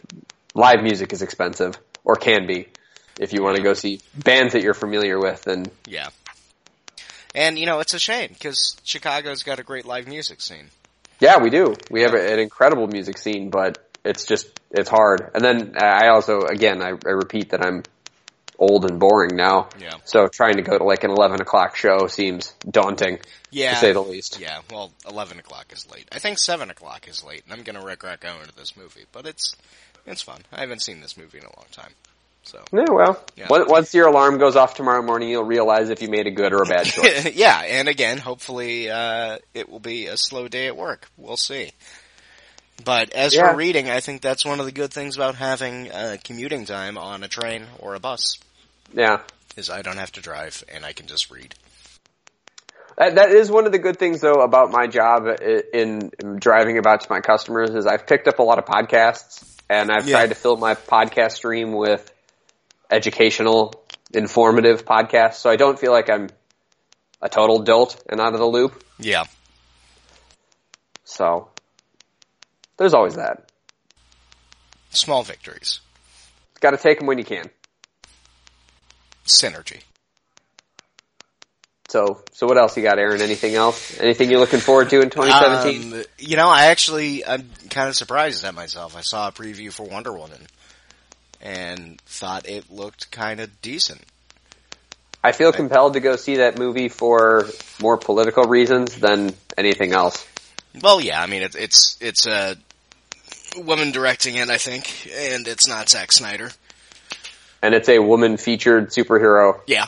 live 0.54 0.82
music 0.82 1.12
is 1.12 1.22
expensive 1.22 1.78
or 2.04 2.16
can 2.16 2.46
be 2.46 2.68
if 3.18 3.32
you 3.32 3.42
want 3.42 3.56
to 3.56 3.62
go 3.62 3.74
see 3.74 4.00
bands 4.14 4.52
that 4.52 4.62
you're 4.62 4.74
familiar 4.74 5.18
with 5.18 5.46
and 5.46 5.70
Yeah. 5.86 6.08
And 7.34 7.58
you 7.58 7.66
know, 7.66 7.80
it's 7.80 7.94
a 7.94 7.98
shame 7.98 8.30
because 8.32 8.76
Chicago's 8.84 9.42
got 9.42 9.58
a 9.58 9.62
great 9.62 9.84
live 9.84 10.06
music 10.06 10.40
scene. 10.40 10.70
Yeah, 11.20 11.38
we 11.38 11.50
do. 11.50 11.74
We 11.90 12.02
have 12.02 12.14
an 12.14 12.38
incredible 12.38 12.86
music 12.86 13.18
scene, 13.18 13.50
but 13.50 13.78
it's 14.04 14.24
just 14.24 14.48
it's 14.70 14.88
hard. 14.88 15.30
And 15.34 15.44
then 15.44 15.74
I 15.76 16.08
also, 16.08 16.42
again, 16.42 16.82
I, 16.82 16.88
I 16.88 17.10
repeat 17.10 17.50
that 17.50 17.64
I'm 17.64 17.82
old 18.58 18.84
and 18.84 18.98
boring 18.98 19.36
now. 19.36 19.68
Yeah. 19.80 19.94
So 20.04 20.26
trying 20.28 20.56
to 20.56 20.62
go 20.62 20.76
to 20.76 20.84
like 20.84 21.04
an 21.04 21.10
eleven 21.10 21.40
o'clock 21.40 21.76
show 21.76 22.06
seems 22.08 22.52
daunting, 22.68 23.20
Yeah. 23.50 23.74
to 23.74 23.76
say 23.80 23.92
the 23.92 24.02
least. 24.02 24.38
Yeah, 24.40 24.60
well, 24.70 24.90
11 25.08 25.38
o'clock 25.38 25.66
is 25.72 25.88
late. 25.90 26.08
I 26.12 26.18
think 26.18 26.38
7 26.38 26.68
o'clock 26.70 27.06
is 27.08 27.22
late, 27.24 27.44
and 27.44 27.52
I'm 27.52 27.62
gonna 27.62 27.84
regret 27.84 28.20
going 28.20 28.44
to 28.46 28.56
this 28.56 28.76
movie, 28.76 29.04
but 29.12 29.26
it's, 29.26 29.54
it's 30.06 30.22
fun. 30.22 30.40
I 30.52 30.60
haven't 30.60 30.82
seen 30.82 31.00
this 31.00 31.16
movie 31.16 31.38
in 31.38 31.44
a 31.44 31.56
long 31.56 31.66
time. 31.72 31.92
So. 32.44 32.64
Yeah, 32.72 32.86
well, 32.90 33.22
Yeah. 33.36 33.46
once 33.50 33.92
your 33.94 34.08
alarm 34.08 34.38
goes 34.38 34.56
off 34.56 34.74
tomorrow 34.74 35.02
morning, 35.02 35.28
you'll 35.28 35.44
realize 35.44 35.90
if 35.90 36.00
you 36.02 36.08
made 36.08 36.26
a 36.26 36.30
good 36.30 36.52
or 36.54 36.62
a 36.62 36.66
bad 36.66 36.86
choice. 36.86 37.34
yeah, 37.34 37.60
and 37.60 37.88
again, 37.88 38.16
hopefully, 38.18 38.90
uh, 38.90 39.38
it 39.54 39.68
will 39.68 39.80
be 39.80 40.06
a 40.06 40.16
slow 40.16 40.48
day 40.48 40.66
at 40.66 40.76
work. 40.76 41.08
We'll 41.18 41.36
see. 41.36 41.72
But 42.84 43.12
as 43.12 43.34
Yeah. 43.34 43.50
for 43.50 43.56
reading, 43.56 43.90
I 43.90 44.00
think 44.00 44.22
that's 44.22 44.44
one 44.44 44.60
of 44.60 44.66
the 44.66 44.72
good 44.72 44.92
things 44.92 45.16
about 45.16 45.34
having 45.34 45.90
uh, 45.90 46.16
commuting 46.24 46.64
time 46.64 46.96
on 46.96 47.22
a 47.22 47.28
train 47.28 47.66
or 47.80 47.94
a 47.94 48.00
bus 48.00 48.38
Yeah. 48.92 49.20
is 49.56 49.70
I 49.70 49.82
don't 49.82 49.96
have 49.98 50.12
to 50.12 50.20
drive 50.20 50.62
and 50.72 50.84
I 50.84 50.92
can 50.92 51.06
just 51.06 51.30
read. 51.30 51.54
That, 52.96 53.14
that 53.16 53.30
is 53.30 53.50
one 53.50 53.66
of 53.66 53.72
the 53.72 53.78
good 53.78 53.98
things 53.98 54.20
though 54.20 54.40
about 54.42 54.70
my 54.70 54.86
job 54.86 55.26
in, 55.40 56.10
in 56.18 56.36
driving 56.38 56.78
about 56.78 57.02
to 57.02 57.06
my 57.10 57.20
customers 57.20 57.70
is 57.70 57.86
I've 57.86 58.06
picked 58.06 58.26
up 58.28 58.38
a 58.38 58.42
lot 58.42 58.58
of 58.58 58.64
podcasts 58.64 59.44
and 59.70 59.90
I've 59.92 60.06
Yeah. 60.08 60.16
tried 60.16 60.28
to 60.30 60.34
fill 60.34 60.56
my 60.56 60.74
podcast 60.74 61.32
stream 61.32 61.72
with 61.72 62.12
educational, 62.90 63.84
informative 64.12 64.84
podcasts 64.84 65.34
so 65.34 65.50
I 65.50 65.56
don't 65.56 65.78
feel 65.78 65.92
like 65.92 66.08
I'm 66.10 66.28
a 67.22 67.28
total 67.28 67.60
dolt 67.60 68.02
and 68.08 68.20
out 68.20 68.32
of 68.32 68.40
the 68.40 68.46
loop. 68.46 68.82
Yeah. 68.98 69.24
So 71.04 71.50
there's 72.76 72.94
always 72.94 73.14
that. 73.16 73.50
Small 74.90 75.22
victories. 75.22 75.80
Got 76.60 76.70
to 76.72 76.76
take 76.78 76.98
them 76.98 77.06
when 77.06 77.18
you 77.18 77.24
can. 77.24 77.50
Synergy. 79.28 79.82
So, 81.88 82.22
so 82.32 82.46
what 82.46 82.58
else 82.58 82.76
you 82.76 82.82
got, 82.82 82.98
Aaron? 82.98 83.22
Anything 83.22 83.54
else? 83.54 83.98
Anything 83.98 84.30
you're 84.30 84.40
looking 84.40 84.60
forward 84.60 84.90
to 84.90 85.00
in 85.00 85.08
2017? 85.08 85.94
Um, 85.94 86.04
you 86.18 86.36
know, 86.36 86.48
I 86.48 86.66
actually, 86.66 87.24
I'm 87.24 87.48
kind 87.70 87.88
of 87.88 87.96
surprised 87.96 88.44
at 88.44 88.54
myself. 88.54 88.94
I 88.94 89.00
saw 89.00 89.28
a 89.28 89.32
preview 89.32 89.72
for 89.72 89.84
Wonder 89.84 90.12
Woman 90.12 90.40
and 91.40 91.98
thought 92.02 92.46
it 92.46 92.70
looked 92.70 93.10
kind 93.10 93.40
of 93.40 93.62
decent. 93.62 94.02
I 95.24 95.32
feel 95.32 95.50
compelled 95.50 95.94
to 95.94 96.00
go 96.00 96.16
see 96.16 96.36
that 96.36 96.58
movie 96.58 96.90
for 96.90 97.48
more 97.80 97.96
political 97.96 98.44
reasons 98.44 98.94
than 98.96 99.34
anything 99.56 99.92
else. 99.94 100.26
Well, 100.82 101.00
yeah, 101.00 101.22
I 101.22 101.26
mean, 101.26 101.42
it, 101.42 101.54
it's, 101.54 101.96
it's 102.02 102.26
a 102.26 102.56
woman 103.56 103.92
directing 103.92 104.36
it, 104.36 104.50
I 104.50 104.58
think, 104.58 105.10
and 105.10 105.48
it's 105.48 105.66
not 105.66 105.88
Zack 105.88 106.12
Snyder. 106.12 106.50
And 107.62 107.74
it's 107.74 107.88
a 107.88 107.98
woman 107.98 108.36
featured 108.36 108.90
superhero. 108.90 109.60
Yeah. 109.66 109.86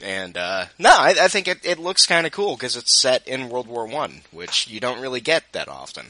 And, 0.00 0.36
uh, 0.36 0.66
no, 0.78 0.90
I, 0.90 1.14
I 1.20 1.28
think 1.28 1.48
it, 1.48 1.58
it 1.64 1.78
looks 1.78 2.06
kind 2.06 2.26
of 2.26 2.32
cool 2.32 2.54
because 2.54 2.76
it's 2.76 3.00
set 3.00 3.26
in 3.26 3.48
World 3.48 3.66
War 3.66 3.86
One, 3.86 4.22
which 4.30 4.68
you 4.68 4.80
don't 4.80 5.00
really 5.00 5.20
get 5.20 5.44
that 5.52 5.68
often. 5.68 6.06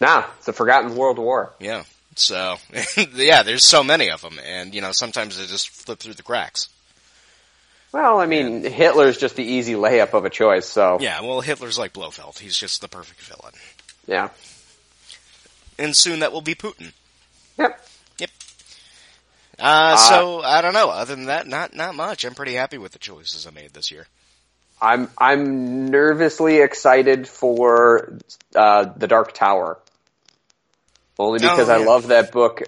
Nah, 0.00 0.24
it's 0.38 0.48
a 0.48 0.52
forgotten 0.52 0.96
world 0.96 1.18
war. 1.18 1.52
Yeah. 1.58 1.84
So, 2.16 2.56
yeah, 3.14 3.42
there's 3.42 3.64
so 3.64 3.82
many 3.82 4.10
of 4.10 4.20
them, 4.22 4.38
and, 4.44 4.74
you 4.74 4.80
know, 4.80 4.92
sometimes 4.92 5.38
they 5.38 5.46
just 5.46 5.70
flip 5.70 5.98
through 5.98 6.14
the 6.14 6.22
cracks. 6.22 6.68
Well, 7.92 8.20
I 8.20 8.26
mean, 8.26 8.62
Hitler's 8.62 9.18
just 9.18 9.36
the 9.36 9.44
easy 9.44 9.74
layup 9.74 10.14
of 10.14 10.24
a 10.24 10.30
choice, 10.30 10.66
so. 10.66 10.98
Yeah, 11.00 11.20
well, 11.22 11.40
Hitler's 11.40 11.78
like 11.78 11.92
Blofeld. 11.92 12.38
He's 12.38 12.56
just 12.56 12.80
the 12.80 12.88
perfect 12.88 13.20
villain. 13.22 13.54
Yeah. 14.06 14.28
And 15.78 15.96
soon 15.96 16.20
that 16.20 16.32
will 16.32 16.40
be 16.40 16.54
Putin. 16.54 16.92
Yep. 17.58 17.84
Uh, 19.60 19.96
so, 19.96 20.40
I 20.40 20.62
don't 20.62 20.72
know. 20.72 20.88
Other 20.90 21.14
than 21.14 21.26
that, 21.26 21.46
not, 21.46 21.74
not 21.74 21.94
much. 21.94 22.24
I'm 22.24 22.34
pretty 22.34 22.54
happy 22.54 22.78
with 22.78 22.92
the 22.92 22.98
choices 22.98 23.46
I 23.46 23.50
made 23.50 23.72
this 23.72 23.90
year. 23.90 24.06
I'm, 24.80 25.10
I'm 25.18 25.86
nervously 25.90 26.58
excited 26.60 27.28
for, 27.28 28.18
uh, 28.54 28.86
The 28.96 29.06
Dark 29.06 29.32
Tower. 29.34 29.78
Only 31.18 31.38
because 31.40 31.68
Oh, 31.68 31.74
I 31.74 31.84
love 31.84 32.08
that 32.08 32.32
book 32.32 32.62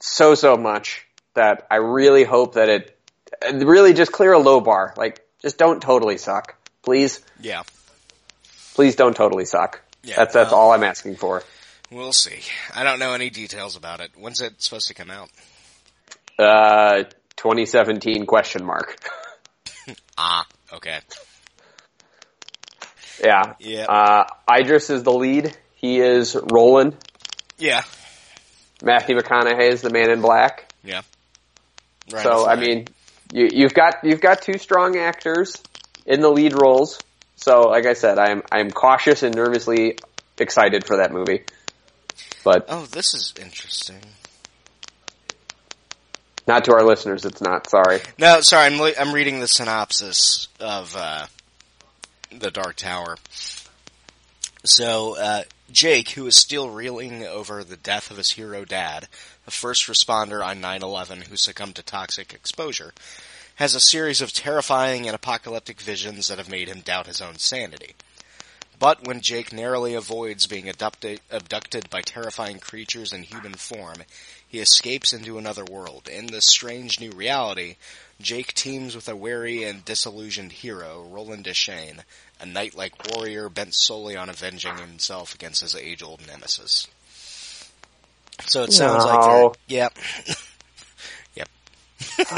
so, 0.00 0.34
so 0.34 0.56
much 0.56 1.06
that 1.34 1.66
I 1.70 1.76
really 1.76 2.24
hope 2.24 2.54
that 2.54 2.68
it, 2.68 2.98
really 3.52 3.92
just 3.94 4.10
clear 4.10 4.32
a 4.32 4.38
low 4.38 4.60
bar. 4.60 4.92
Like, 4.96 5.24
just 5.40 5.56
don't 5.58 5.80
totally 5.80 6.18
suck. 6.18 6.56
Please. 6.82 7.20
Yeah. 7.40 7.62
Please 8.74 8.96
don't 8.96 9.14
totally 9.14 9.44
suck. 9.44 9.80
Yeah, 10.02 10.16
that's, 10.16 10.34
that's 10.34 10.50
well- 10.50 10.60
all 10.60 10.72
I'm 10.72 10.82
asking 10.82 11.16
for. 11.16 11.42
We'll 11.92 12.12
see. 12.12 12.40
I 12.74 12.82
don't 12.82 12.98
know 12.98 13.12
any 13.12 13.30
details 13.30 13.76
about 13.76 14.00
it. 14.00 14.10
When's 14.16 14.40
it 14.40 14.60
supposed 14.60 14.88
to 14.88 14.94
come 14.94 15.08
out? 15.08 15.30
Uh, 16.38 17.04
2017 17.36 18.26
question 18.26 18.64
mark. 18.64 18.96
Ah, 20.18 20.46
okay. 20.72 20.98
yeah. 23.22 23.52
Yeah. 23.60 23.84
Uh, 23.84 24.24
Idris 24.50 24.88
is 24.90 25.02
the 25.02 25.12
lead. 25.12 25.54
He 25.74 26.00
is 26.00 26.34
Roland. 26.34 26.96
Yeah. 27.58 27.82
Matthew 28.82 29.14
McConaughey 29.16 29.68
is 29.68 29.82
the 29.82 29.90
man 29.90 30.10
in 30.10 30.22
black. 30.22 30.72
Yeah. 30.82 31.02
Right 32.10 32.22
so, 32.22 32.46
I 32.46 32.56
mean, 32.56 32.86
you, 33.32 33.48
you've 33.52 33.74
got, 33.74 33.96
you've 34.04 34.20
got 34.22 34.40
two 34.42 34.58
strong 34.58 34.96
actors 34.96 35.62
in 36.06 36.20
the 36.20 36.30
lead 36.30 36.54
roles. 36.54 36.98
So, 37.36 37.60
like 37.68 37.84
I 37.86 37.92
said, 37.92 38.18
I'm, 38.18 38.42
I'm 38.50 38.70
cautious 38.70 39.22
and 39.22 39.34
nervously 39.34 39.98
excited 40.38 40.86
for 40.86 40.96
that 40.96 41.12
movie. 41.12 41.44
But 42.42 42.66
Oh, 42.70 42.86
this 42.86 43.12
is 43.14 43.34
interesting. 43.40 44.00
Not 46.46 46.64
to 46.66 46.72
our 46.72 46.84
listeners, 46.84 47.24
it's 47.24 47.40
not. 47.40 47.68
Sorry. 47.68 48.00
No, 48.18 48.40
sorry, 48.40 48.66
I'm, 48.66 48.94
I'm 48.98 49.14
reading 49.14 49.40
the 49.40 49.48
synopsis 49.48 50.48
of, 50.60 50.94
uh, 50.96 51.26
The 52.30 52.50
Dark 52.50 52.76
Tower. 52.76 53.16
So, 54.64 55.16
uh, 55.16 55.42
Jake, 55.70 56.10
who 56.10 56.26
is 56.26 56.36
still 56.36 56.70
reeling 56.70 57.24
over 57.24 57.64
the 57.64 57.76
death 57.76 58.10
of 58.10 58.16
his 58.16 58.30
hero 58.30 58.64
dad, 58.64 59.08
a 59.46 59.50
first 59.50 59.86
responder 59.86 60.44
on 60.44 60.60
9-11 60.60 61.24
who 61.24 61.36
succumbed 61.36 61.76
to 61.76 61.82
toxic 61.82 62.32
exposure, 62.32 62.92
has 63.56 63.74
a 63.74 63.80
series 63.80 64.20
of 64.20 64.32
terrifying 64.32 65.06
and 65.06 65.14
apocalyptic 65.14 65.80
visions 65.80 66.28
that 66.28 66.38
have 66.38 66.50
made 66.50 66.68
him 66.68 66.80
doubt 66.80 67.06
his 67.06 67.20
own 67.20 67.38
sanity. 67.38 67.94
But 68.78 69.06
when 69.06 69.22
Jake 69.22 69.52
narrowly 69.52 69.94
avoids 69.94 70.46
being 70.46 70.68
abducted, 70.68 71.20
abducted 71.30 71.88
by 71.88 72.02
terrifying 72.02 72.58
creatures 72.58 73.12
in 73.12 73.22
human 73.22 73.54
form, 73.54 74.02
he 74.48 74.60
escapes 74.60 75.12
into 75.12 75.38
another 75.38 75.64
world. 75.64 76.08
In 76.08 76.26
this 76.26 76.46
strange 76.46 77.00
new 77.00 77.10
reality, 77.10 77.76
Jake 78.20 78.54
teams 78.54 78.94
with 78.94 79.08
a 79.08 79.16
wary 79.16 79.64
and 79.64 79.84
disillusioned 79.84 80.52
hero, 80.52 81.06
Roland 81.10 81.44
Deschain, 81.44 82.00
a 82.40 82.46
knight-like 82.46 83.12
warrior 83.14 83.48
bent 83.48 83.74
solely 83.74 84.16
on 84.16 84.28
avenging 84.28 84.76
himself 84.78 85.34
against 85.34 85.60
his 85.62 85.74
age-old 85.74 86.26
nemesis. 86.26 86.86
So 88.46 88.62
it 88.62 88.72
sounds 88.72 89.04
like 89.04 89.20
No. 89.20 89.54
they're, 89.68 89.76
yep. 89.78 89.98
yep. 91.34 91.48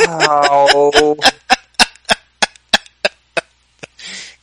Oh. 0.09 1.17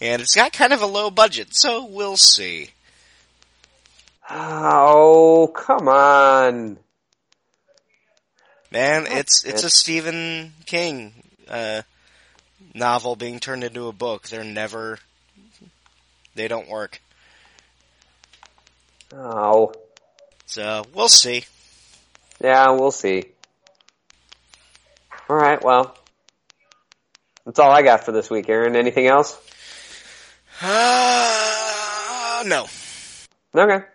And 0.02 0.22
it's 0.22 0.36
got 0.36 0.52
kind 0.52 0.74
of 0.74 0.82
a 0.82 0.86
low 0.86 1.10
budget, 1.10 1.56
so 1.56 1.86
we'll 1.86 2.18
see. 2.18 2.72
oh, 4.30 5.52
come 5.56 5.88
on. 5.88 6.78
Man, 8.76 9.08
it's 9.08 9.46
it's 9.46 9.64
a 9.64 9.70
Stephen 9.70 10.52
King 10.66 11.14
uh, 11.48 11.84
novel 12.74 13.16
being 13.16 13.40
turned 13.40 13.64
into 13.64 13.88
a 13.88 13.94
book. 13.94 14.28
They're 14.28 14.44
never, 14.44 15.00
they 16.36 16.50
don't 16.50 16.68
work. 16.68 17.00
Oh. 19.14 19.72
So 20.46 20.84
we'll 20.94 21.08
see. 21.08 21.46
Yeah, 22.44 22.72
we'll 22.72 22.92
see. 22.92 23.24
All 25.30 25.38
right, 25.38 25.64
well, 25.64 25.98
that's 27.46 27.60
all 27.60 27.72
I 27.72 27.82
got 27.82 28.04
for 28.04 28.12
this 28.12 28.30
week. 28.30 28.50
Aaron, 28.50 28.76
anything 28.76 29.08
else? 29.08 29.40
Uh, 30.62 32.44
no. 32.46 32.68
Okay. 33.56 33.86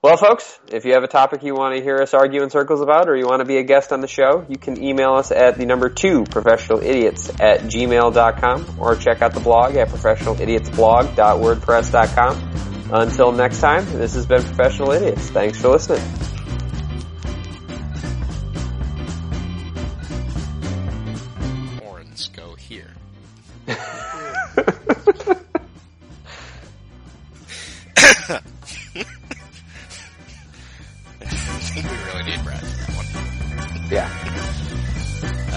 Well, 0.00 0.16
folks, 0.16 0.60
if 0.68 0.84
you 0.84 0.92
have 0.92 1.02
a 1.02 1.08
topic 1.08 1.42
you 1.42 1.54
want 1.54 1.76
to 1.76 1.82
hear 1.82 1.96
us 1.96 2.14
argue 2.14 2.44
in 2.44 2.50
circles 2.50 2.80
about, 2.80 3.08
or 3.08 3.16
you 3.16 3.26
want 3.26 3.40
to 3.40 3.44
be 3.44 3.56
a 3.56 3.64
guest 3.64 3.92
on 3.92 4.00
the 4.00 4.06
show, 4.06 4.46
you 4.48 4.56
can 4.56 4.80
email 4.82 5.14
us 5.14 5.32
at 5.32 5.58
the 5.58 5.66
number 5.66 5.88
two 5.88 6.22
professional 6.22 6.80
idiots 6.80 7.30
at 7.40 7.62
gmail.com 7.62 8.76
or 8.78 8.94
check 8.94 9.22
out 9.22 9.34
the 9.34 9.40
blog 9.40 9.74
at 9.74 9.88
professionalidiotsblog.wordpress.com. 9.88 12.68
Until 12.90 13.32
next 13.32 13.60
time, 13.60 13.84
this 13.86 14.14
has 14.14 14.24
been 14.24 14.42
Professional 14.42 14.92
Idiots. 14.92 15.28
Thanks 15.30 15.60
for 15.60 15.68
listening. 15.68 16.27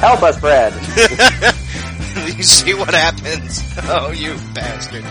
Help 0.01 0.23
us, 0.23 0.39
Brad. 0.39 0.73
you 2.35 2.43
see 2.43 2.73
what 2.73 2.93
happens? 2.93 3.61
Oh, 3.83 4.11
you 4.11 4.35
bastard. 4.53 5.03